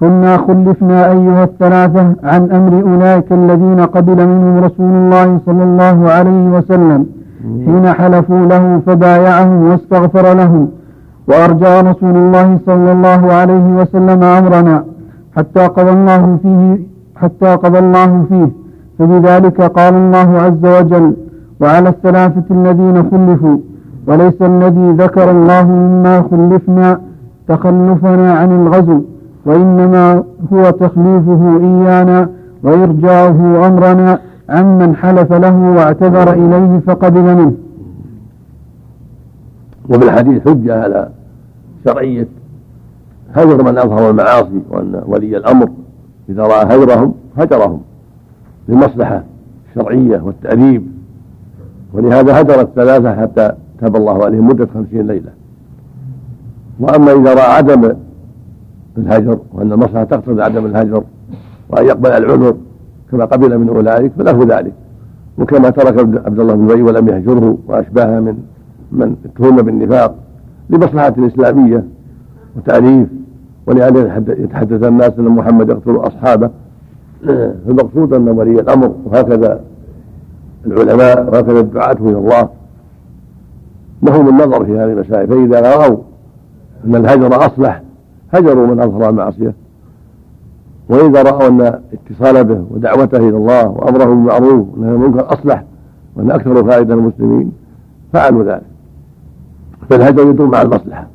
كنا 0.00 0.36
خلفنا 0.36 1.12
أيها 1.12 1.44
الثلاثة 1.44 2.14
عن 2.24 2.50
أمر 2.50 2.72
أولئك 2.90 3.32
الذين 3.32 3.80
قبل 3.80 4.26
منهم 4.26 4.58
رسول 4.64 4.90
الله 4.90 5.40
صلى 5.46 5.62
الله 5.62 6.10
عليه 6.10 6.48
وسلم 6.56 7.06
حين 7.66 7.92
حلفوا 7.92 8.46
له 8.46 8.80
فبايعهم 8.86 9.70
واستغفر 9.70 10.34
لهم 10.34 10.68
وأرجى 11.28 11.80
رسول 11.90 12.16
الله 12.16 12.58
صلى 12.66 12.92
الله 12.92 13.32
عليه 13.32 13.66
وسلم 13.80 14.22
أمرنا 14.22 14.84
حتى 15.36 15.60
قضى 15.66 15.90
الله 15.90 16.38
فيه 16.42 16.78
حتى 17.16 17.54
قضى 17.54 17.78
الله 17.78 18.24
فيه. 18.28 18.48
فبذلك 18.98 19.60
قال 19.62 19.94
الله 19.94 20.28
عز 20.44 20.64
وجل 20.76 21.16
وعلى 21.60 21.88
الثلاثة 21.88 22.44
الذين 22.50 22.96
خلفوا 23.10 23.58
وليس 24.10 24.42
الذي 24.42 24.90
ذكر 24.90 25.30
الله 25.30 25.66
مما 25.66 26.22
خلفنا 26.30 27.00
تخلفنا 27.48 28.32
عن 28.32 28.52
الغزو 28.52 29.02
وإنما 29.46 30.24
هو 30.52 30.70
تخليفه 30.70 31.60
إيانا 31.60 32.28
وإرجاؤه 32.62 33.66
أمرنا 33.66 34.18
عمن 34.48 34.96
حلف 34.96 35.32
له 35.32 35.56
واعتذر 35.76 36.32
إليه 36.32 36.80
فقبل 36.86 37.22
منه. 37.22 37.52
وبالحديث 39.88 40.48
حجة 40.48 40.82
على 40.82 41.08
شرعية 41.84 42.28
هجر 43.34 43.64
من 43.64 43.78
أظهر 43.78 44.10
المعاصي 44.10 44.60
وأن 44.70 45.02
ولي 45.06 45.36
الأمر 45.36 45.68
إذا 46.28 46.42
رأى 46.42 46.64
هجرهم 46.64 47.14
هجرهم 47.38 47.80
للمصلحة 48.68 49.22
الشرعية 49.68 50.20
والتأديب 50.22 50.86
ولهذا 51.92 52.40
هجر 52.40 52.60
الثلاثة 52.60 53.20
حتى 53.20 53.52
تاب 53.80 53.96
الله 53.96 54.24
عليهم 54.24 54.46
مدة 54.46 54.68
خمسين 54.74 55.06
ليلة. 55.06 55.30
وأما 56.80 57.12
إذا 57.12 57.34
رأى 57.34 57.56
عدم 57.56 57.92
الهجر 58.98 59.38
وأن 59.52 59.72
المصلحة 59.72 60.04
تقتضي 60.04 60.42
عدم 60.42 60.66
الهجر 60.66 61.04
وأن 61.70 61.86
يقبل 61.86 62.10
العذر 62.10 62.56
كما 63.10 63.24
قبل 63.24 63.58
من 63.58 63.68
أولئك 63.68 64.12
فله 64.12 64.58
ذلك. 64.58 64.72
وكما 65.38 65.70
ترك 65.70 65.98
عبد 65.98 66.40
الله 66.40 66.54
بن 66.54 66.70
أبي 66.70 66.82
ولم 66.82 67.08
يهجره 67.08 67.58
وأشباهه 67.66 68.20
من 68.20 68.38
من 68.92 69.16
اتهم 69.24 69.56
بالنفاق 69.56 70.14
لمصلحة 70.70 71.14
إسلامية 71.18 71.84
وتأليف 72.56 73.08
ولهذا 73.66 74.12
يتحدث 74.28 74.84
الناس 74.86 75.12
أن 75.18 75.24
محمد 75.24 75.68
يقتل 75.68 75.96
أصحابه. 75.96 76.50
فالمقصود 77.66 78.14
أن 78.14 78.28
ولي 78.28 78.60
الأمر 78.60 78.94
وهكذا 79.04 79.60
العلماء 80.66 81.30
وهكذا 81.32 81.60
الدعاة 81.60 81.96
إلى 82.00 82.18
الله 82.18 82.48
لهم 84.02 84.28
النظر 84.28 84.64
في 84.64 84.72
هذه 84.72 84.92
المسائل 84.92 85.28
فإذا 85.28 85.60
رأوا 85.60 85.96
أن 86.84 86.96
الهجر 86.96 87.46
أصلح 87.46 87.82
هجروا 88.32 88.66
من 88.66 88.80
أظهر 88.80 89.10
المعصية. 89.10 89.54
وإذا 90.88 91.22
رأوا 91.22 91.48
أن 91.48 91.60
اتصال 91.92 92.44
به 92.44 92.64
ودعوته 92.70 93.16
إلى 93.16 93.36
الله 93.36 93.68
وأمره 93.68 94.04
بالمعروف 94.04 94.68
ونهى 94.76 94.90
المنكر 94.90 95.32
أصلح 95.32 95.64
وأن 96.16 96.30
أكثر 96.30 96.64
فائدة 96.64 96.94
المسلمين 96.94 97.52
فعلوا 98.12 98.44
ذلك. 98.44 98.62
فالهجر 99.90 100.30
يدور 100.30 100.46
مع 100.46 100.62
المصلحة. 100.62 101.06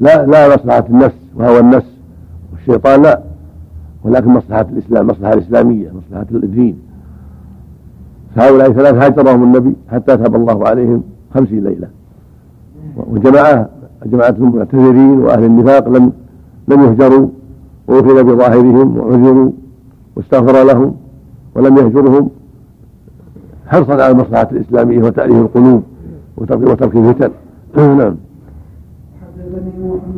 لا 0.00 0.26
لا 0.26 0.54
مصلحة 0.54 0.84
النفس 0.90 1.16
وهوى 1.36 1.60
النفس 1.60 1.92
والشيطان 2.52 3.02
لا. 3.02 3.22
ولكن 4.04 4.28
مصلحة 4.28 4.66
الإسلام 4.72 5.06
مصلحة 5.06 5.32
الإسلامية 5.32 5.90
مصلحة 5.90 6.26
الدين. 6.30 6.78
فهؤلاء 8.36 8.72
ثلاث 8.72 8.94
هاجرهم 8.94 9.42
النبي 9.42 9.76
حتى 9.92 10.16
تاب 10.16 10.36
الله 10.36 10.68
عليهم 10.68 11.02
خمسين 11.34 11.64
ليلة. 11.64 11.97
وجماعة 13.10 13.68
جماعة 14.06 14.34
المعتذرين 14.38 15.20
وأهل 15.20 15.44
النفاق 15.44 15.88
لم 15.88 16.12
لم 16.68 16.84
يهجروا 16.84 17.28
وأخذ 17.88 18.24
بظاهرهم 18.24 18.98
وعذروا 18.98 19.50
واستغفر 20.16 20.64
لهم 20.64 20.94
ولم 21.54 21.76
يهجرهم. 21.76 22.28
حرصا 23.66 23.92
على 23.92 24.10
المصلحة 24.10 24.48
الإسلامية 24.52 24.98
وتأليف 24.98 25.36
القلوب 25.36 25.82
وترك 26.36 26.96
الفتن؟ 26.96 27.30
نعم. 27.98 28.14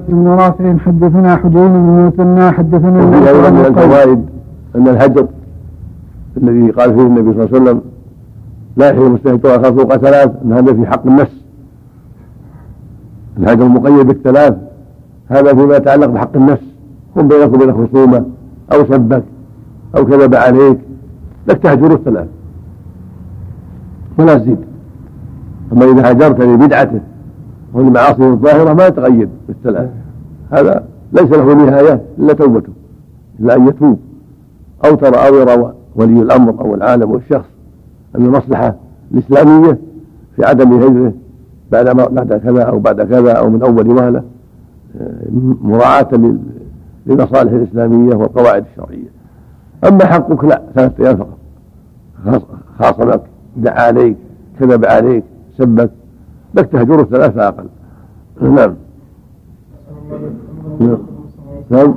بن 0.09 0.27
رافع 0.27 0.77
حدثنا 0.77 1.37
حجين 1.37 1.69
بن 1.69 2.07
مثنى 2.07 2.51
حدثنا 2.51 3.05
من 3.51 3.65
الفوائد 3.67 4.25
أن 4.77 4.89
الهجر 4.89 5.27
الذي 6.37 6.71
قال 6.71 6.95
فيه 6.95 7.03
النبي 7.03 7.33
صلى 7.33 7.45
الله 7.45 7.49
عليه 7.55 7.63
وسلم 7.63 7.81
لا 8.77 8.91
يحل 8.91 9.03
المستهجر 9.03 9.73
فوق 9.73 9.97
ثلاث 9.97 10.31
أن 10.45 10.53
هذا 10.53 10.75
في 10.75 10.87
حق 10.87 11.07
النفس. 11.07 11.45
الهجر 13.39 13.67
المقيد 13.67 14.07
بالثلاث. 14.07 14.55
هذا 15.29 15.55
فيما 15.55 15.77
يتعلق 15.77 16.07
بحق 16.07 16.37
النفس. 16.37 16.63
هم 17.17 17.29
بينك 17.29 17.55
وبين 17.55 17.73
خصومة. 17.73 18.25
أو 18.73 18.85
سبك. 18.85 19.25
أو 19.97 20.05
كذب 20.05 20.35
عليك. 20.35 20.79
لك 21.49 21.59
تهجر 21.59 21.95
الثلاث. 21.95 22.29
ولا 24.19 24.35
تزيد. 24.35 24.59
أما 25.73 25.85
إذا 25.85 26.11
هجرت 26.11 26.41
لبدعته 26.41 27.01
أو 27.75 27.81
لمعاصيه 27.81 28.31
الظاهرة 28.31 28.75
ما 28.75 28.87
يتقيد 28.87 29.29
بالثلاث. 29.49 29.91
هذا 30.53 30.85
ليس 31.13 31.31
له 31.31 31.55
نهاية 31.55 32.03
إلا 32.19 32.33
توبته. 32.33 32.73
إلا 33.41 33.57
أن 33.57 33.69
يتوب. 33.69 33.99
أو 34.85 34.95
ترى 34.95 35.17
أو 35.17 35.35
يرى 35.35 35.73
ولي 35.97 36.23
الأمر 36.23 36.61
أو 36.61 36.75
العالم 36.75 37.11
والشخص 37.11 37.49
أن 38.17 38.27
المصلحة 38.27 38.75
الإسلامية 39.13 39.79
في 40.37 40.45
عدم 40.45 40.73
هجره 40.73 41.13
بعد 41.73 41.97
بعد 41.97 42.33
كذا 42.33 42.63
أو 42.63 42.79
بعد 42.79 43.03
كذا 43.03 43.33
أو 43.33 43.51
من 43.51 43.63
أول 43.63 43.89
وهلة 43.89 44.23
مراعاة 45.63 46.09
للمصالح 47.07 47.53
الإسلامية 47.53 48.17
والقواعد 48.17 48.65
الشرعية. 48.71 49.09
أما 49.89 50.07
حقك 50.07 50.45
لا 50.45 50.63
ثلاثة 50.75 51.05
أيام 51.05 51.17
فقط. 51.17 51.39
خاصمك 52.79 53.23
دعا 53.57 53.81
عليك 53.81 54.17
كذب 54.61 54.85
عليك 54.85 55.25
سبك. 55.59 55.91
لك 56.55 56.67
تهجره 56.67 57.03
ثلاثة 57.03 57.49
أقل. 57.49 57.67
نعم. 58.57 58.75
نعم. 61.71 61.95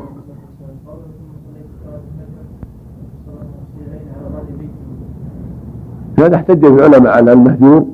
هذا 6.20 6.36
احتج 6.36 6.66
العلماء 6.66 7.14
على 7.14 7.34
المهجور. 7.34 7.93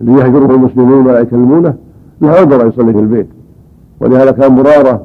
اللي 0.00 0.12
يهجره 0.12 0.54
المسلمون 0.54 1.06
ولا 1.06 1.20
يكلمونه 1.20 1.74
له 2.20 2.30
عذر 2.30 2.66
يصلي 2.66 2.92
في 2.92 2.98
البيت. 2.98 3.28
ولهذا 4.00 4.30
كان 4.30 4.52
مرارة 4.52 5.04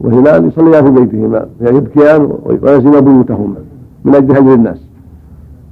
وهلال 0.00 0.48
يصليان 0.48 0.84
في 0.84 0.90
بيتهما 0.90 1.46
يبكيان 1.60 2.32
ويلزم 2.44 3.00
بيوتهما 3.00 3.56
من 4.04 4.14
أجل 4.14 4.36
هجر 4.36 4.54
الناس. 4.54 4.80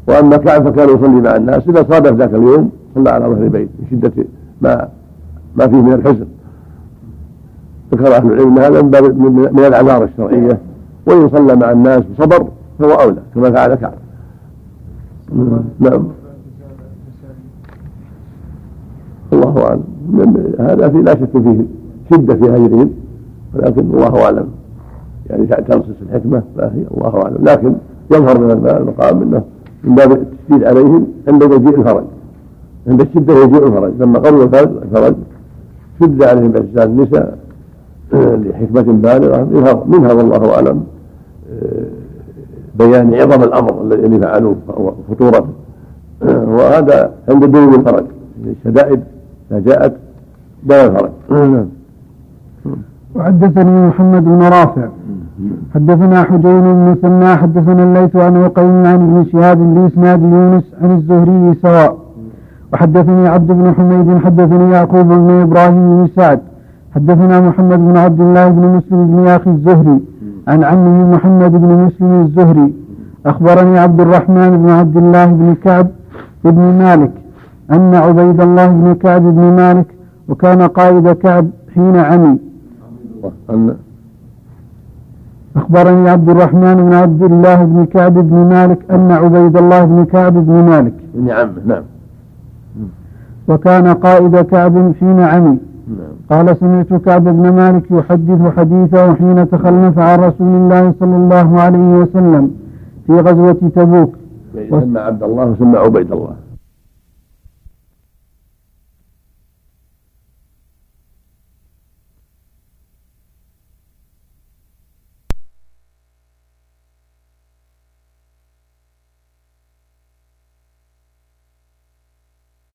وأما 0.08 0.36
كعب 0.36 0.70
فكان 0.70 0.88
يصلي 0.88 1.20
مع 1.20 1.36
الناس 1.36 1.68
إذا 1.68 1.86
صادف 1.90 2.12
ذاك 2.12 2.34
اليوم 2.34 2.70
صلى 2.94 3.10
على 3.10 3.24
ظهر 3.24 3.42
البيت 3.42 3.68
من 3.78 3.86
شدة 3.90 4.24
ما 4.60 4.88
ما 5.56 5.66
فيه 5.68 5.82
من 5.82 5.92
الحزن. 5.92 6.26
ذكر 7.92 8.16
أهل 8.16 8.32
العلم 8.32 8.58
هذا 8.58 8.82
من 8.82 8.90
باب 8.90 9.20
من 9.54 9.64
الأعذار 9.66 10.04
الشرعية. 10.04 10.58
وإن 11.06 11.28
صلى 11.28 11.56
مع 11.56 11.70
الناس 11.70 12.02
وصبر 12.10 12.46
فهو 12.78 12.90
أولى 12.90 13.22
كما 13.34 13.50
فعل 13.50 13.74
كعب. 13.74 13.94
نعم. 15.80 16.04
الله 19.32 19.64
أعلم. 19.64 19.82
هذا 20.58 20.88
في 20.88 21.02
لا 21.02 21.12
شك 21.12 21.28
فيه 21.32 21.56
شدة 22.10 22.34
في 22.34 22.44
هجرهم 22.44 22.90
ولكن 23.54 23.80
الله 23.80 24.24
أعلم. 24.24 24.46
يعني 25.30 25.46
تنصص 25.46 25.94
الحكمة 26.08 26.42
فهي 26.56 26.84
الله 26.96 27.22
أعلم. 27.24 27.44
لكن 27.44 27.74
يظهر 28.12 28.40
من 28.40 28.50
المقام 28.50 29.22
أنه 29.22 29.42
من 29.84 29.94
باب 29.94 30.12
التشديد 30.12 30.64
عليهم 30.64 31.06
عند 31.28 31.44
مجيء 31.44 31.78
الفرج. 31.78 32.04
عند 32.88 33.00
الشدة 33.00 33.34
يجيء 33.34 33.66
الفرج. 33.66 33.92
لما 33.98 34.18
قروا 34.18 34.44
الفرج 34.44 35.14
شد 36.00 36.22
عليهم 36.22 36.48
بإحسان 36.48 36.90
النساء 36.90 37.38
لحكمة 38.12 38.92
بالغة. 38.92 39.44
منها, 39.44 39.84
منها 39.86 40.12
والله 40.12 40.54
أعلم 40.54 40.82
بيان 42.78 43.14
عظم 43.14 43.42
الأمر 43.42 43.82
الذي 43.82 44.18
فعلوه 44.20 44.56
وخطورته 44.68 45.48
وهذا 46.22 47.12
عند 47.28 47.44
دون 47.44 47.74
الفرج. 47.74 48.04
الشدائد 48.46 49.00
إذا 49.52 49.60
جاءت 49.60 49.94
دون 50.62 50.78
الفرج 50.78 51.10
نعم. 51.30 51.66
وحدثني 53.14 53.86
محمد 53.88 54.24
بن 54.24 54.42
رافع. 54.42 54.88
حدثنا 55.74 56.22
حجين 56.22 56.60
بن 56.60 56.90
مثنى 56.90 57.36
حدثنا 57.36 57.82
الليث 57.84 58.16
عن 58.16 58.36
وقيم 58.36 58.86
عن 58.86 58.94
ابن 58.94 59.24
شهاب 59.32 59.58
بإسناد 59.74 60.22
يونس 60.22 60.64
عن 60.82 60.90
الزهري 60.90 61.54
سواء. 61.62 61.98
وحدثني 62.72 63.28
عبد 63.28 63.52
بن 63.52 63.74
حميد 63.76 64.18
حدثني 64.24 64.70
يعقوب 64.70 65.06
بن 65.06 65.30
إبراهيم 65.30 65.74
بن 65.74 66.08
سعد. 66.16 66.40
حدثنا 66.94 67.40
محمد 67.40 67.78
بن 67.78 67.96
عبد 67.96 68.20
الله 68.20 68.48
بن 68.48 68.76
مسلم 68.76 69.06
بن 69.06 69.26
أخي 69.26 69.50
الزهري. 69.50 70.00
عن 70.48 70.64
عمه 70.64 71.14
محمد 71.14 71.52
بن 71.52 71.84
مسلم 71.84 72.12
الزهري. 72.22 72.72
أخبرني 73.26 73.78
عبد 73.78 74.00
الرحمن 74.00 74.50
بن 74.62 74.70
عبد 74.70 74.96
الله 74.96 75.26
بن 75.26 75.54
كعب 75.64 75.86
بن 76.44 76.78
مالك. 76.78 77.10
أن 77.70 77.94
عبيد 77.94 78.40
الله 78.40 78.66
بن 78.66 78.94
كعب 78.94 79.22
بن 79.22 79.40
مالك 79.56 79.86
وكان 80.28 80.62
قائد 80.62 81.12
كعب 81.12 81.50
حين 81.74 81.96
عمي. 81.96 82.38
أن 83.50 83.74
أخبرني 85.56 86.10
عبد 86.10 86.28
الرحمن 86.28 86.74
بن 86.74 86.92
عبد 86.92 87.22
الله 87.22 87.64
بن 87.64 87.84
كعب 87.84 88.14
بن 88.14 88.36
مالك 88.36 88.78
أن 88.90 89.10
عبيد 89.10 89.56
الله 89.56 89.84
بن 89.84 90.04
كعب 90.04 90.32
بن 90.32 90.52
مالك 90.52 90.94
نعم 91.14 91.48
نعم. 91.66 91.82
وكان 93.48 93.86
قائد 93.86 94.36
كعب 94.36 94.92
في 94.98 95.04
نعمي 95.04 95.58
نعم. 95.88 96.12
قال 96.30 96.56
سمعت 96.56 96.94
كعب 96.94 97.24
بن 97.24 97.52
مالك 97.52 97.90
يحدث 97.90 98.56
حديثه 98.56 99.14
حين 99.14 99.50
تخلف 99.50 99.98
عن 99.98 100.18
رسول 100.18 100.46
الله 100.56 100.94
صلى 101.00 101.16
الله 101.16 101.60
عليه 101.60 101.98
وسلم 102.00 102.50
في 103.06 103.12
غزوة 103.12 103.60
تبوك. 103.76 104.14
سمى 104.70 105.00
عبد 105.00 105.22
الله 105.22 105.44
وسمى 105.44 105.78
عبيد 105.78 106.12
الله. 106.12 106.34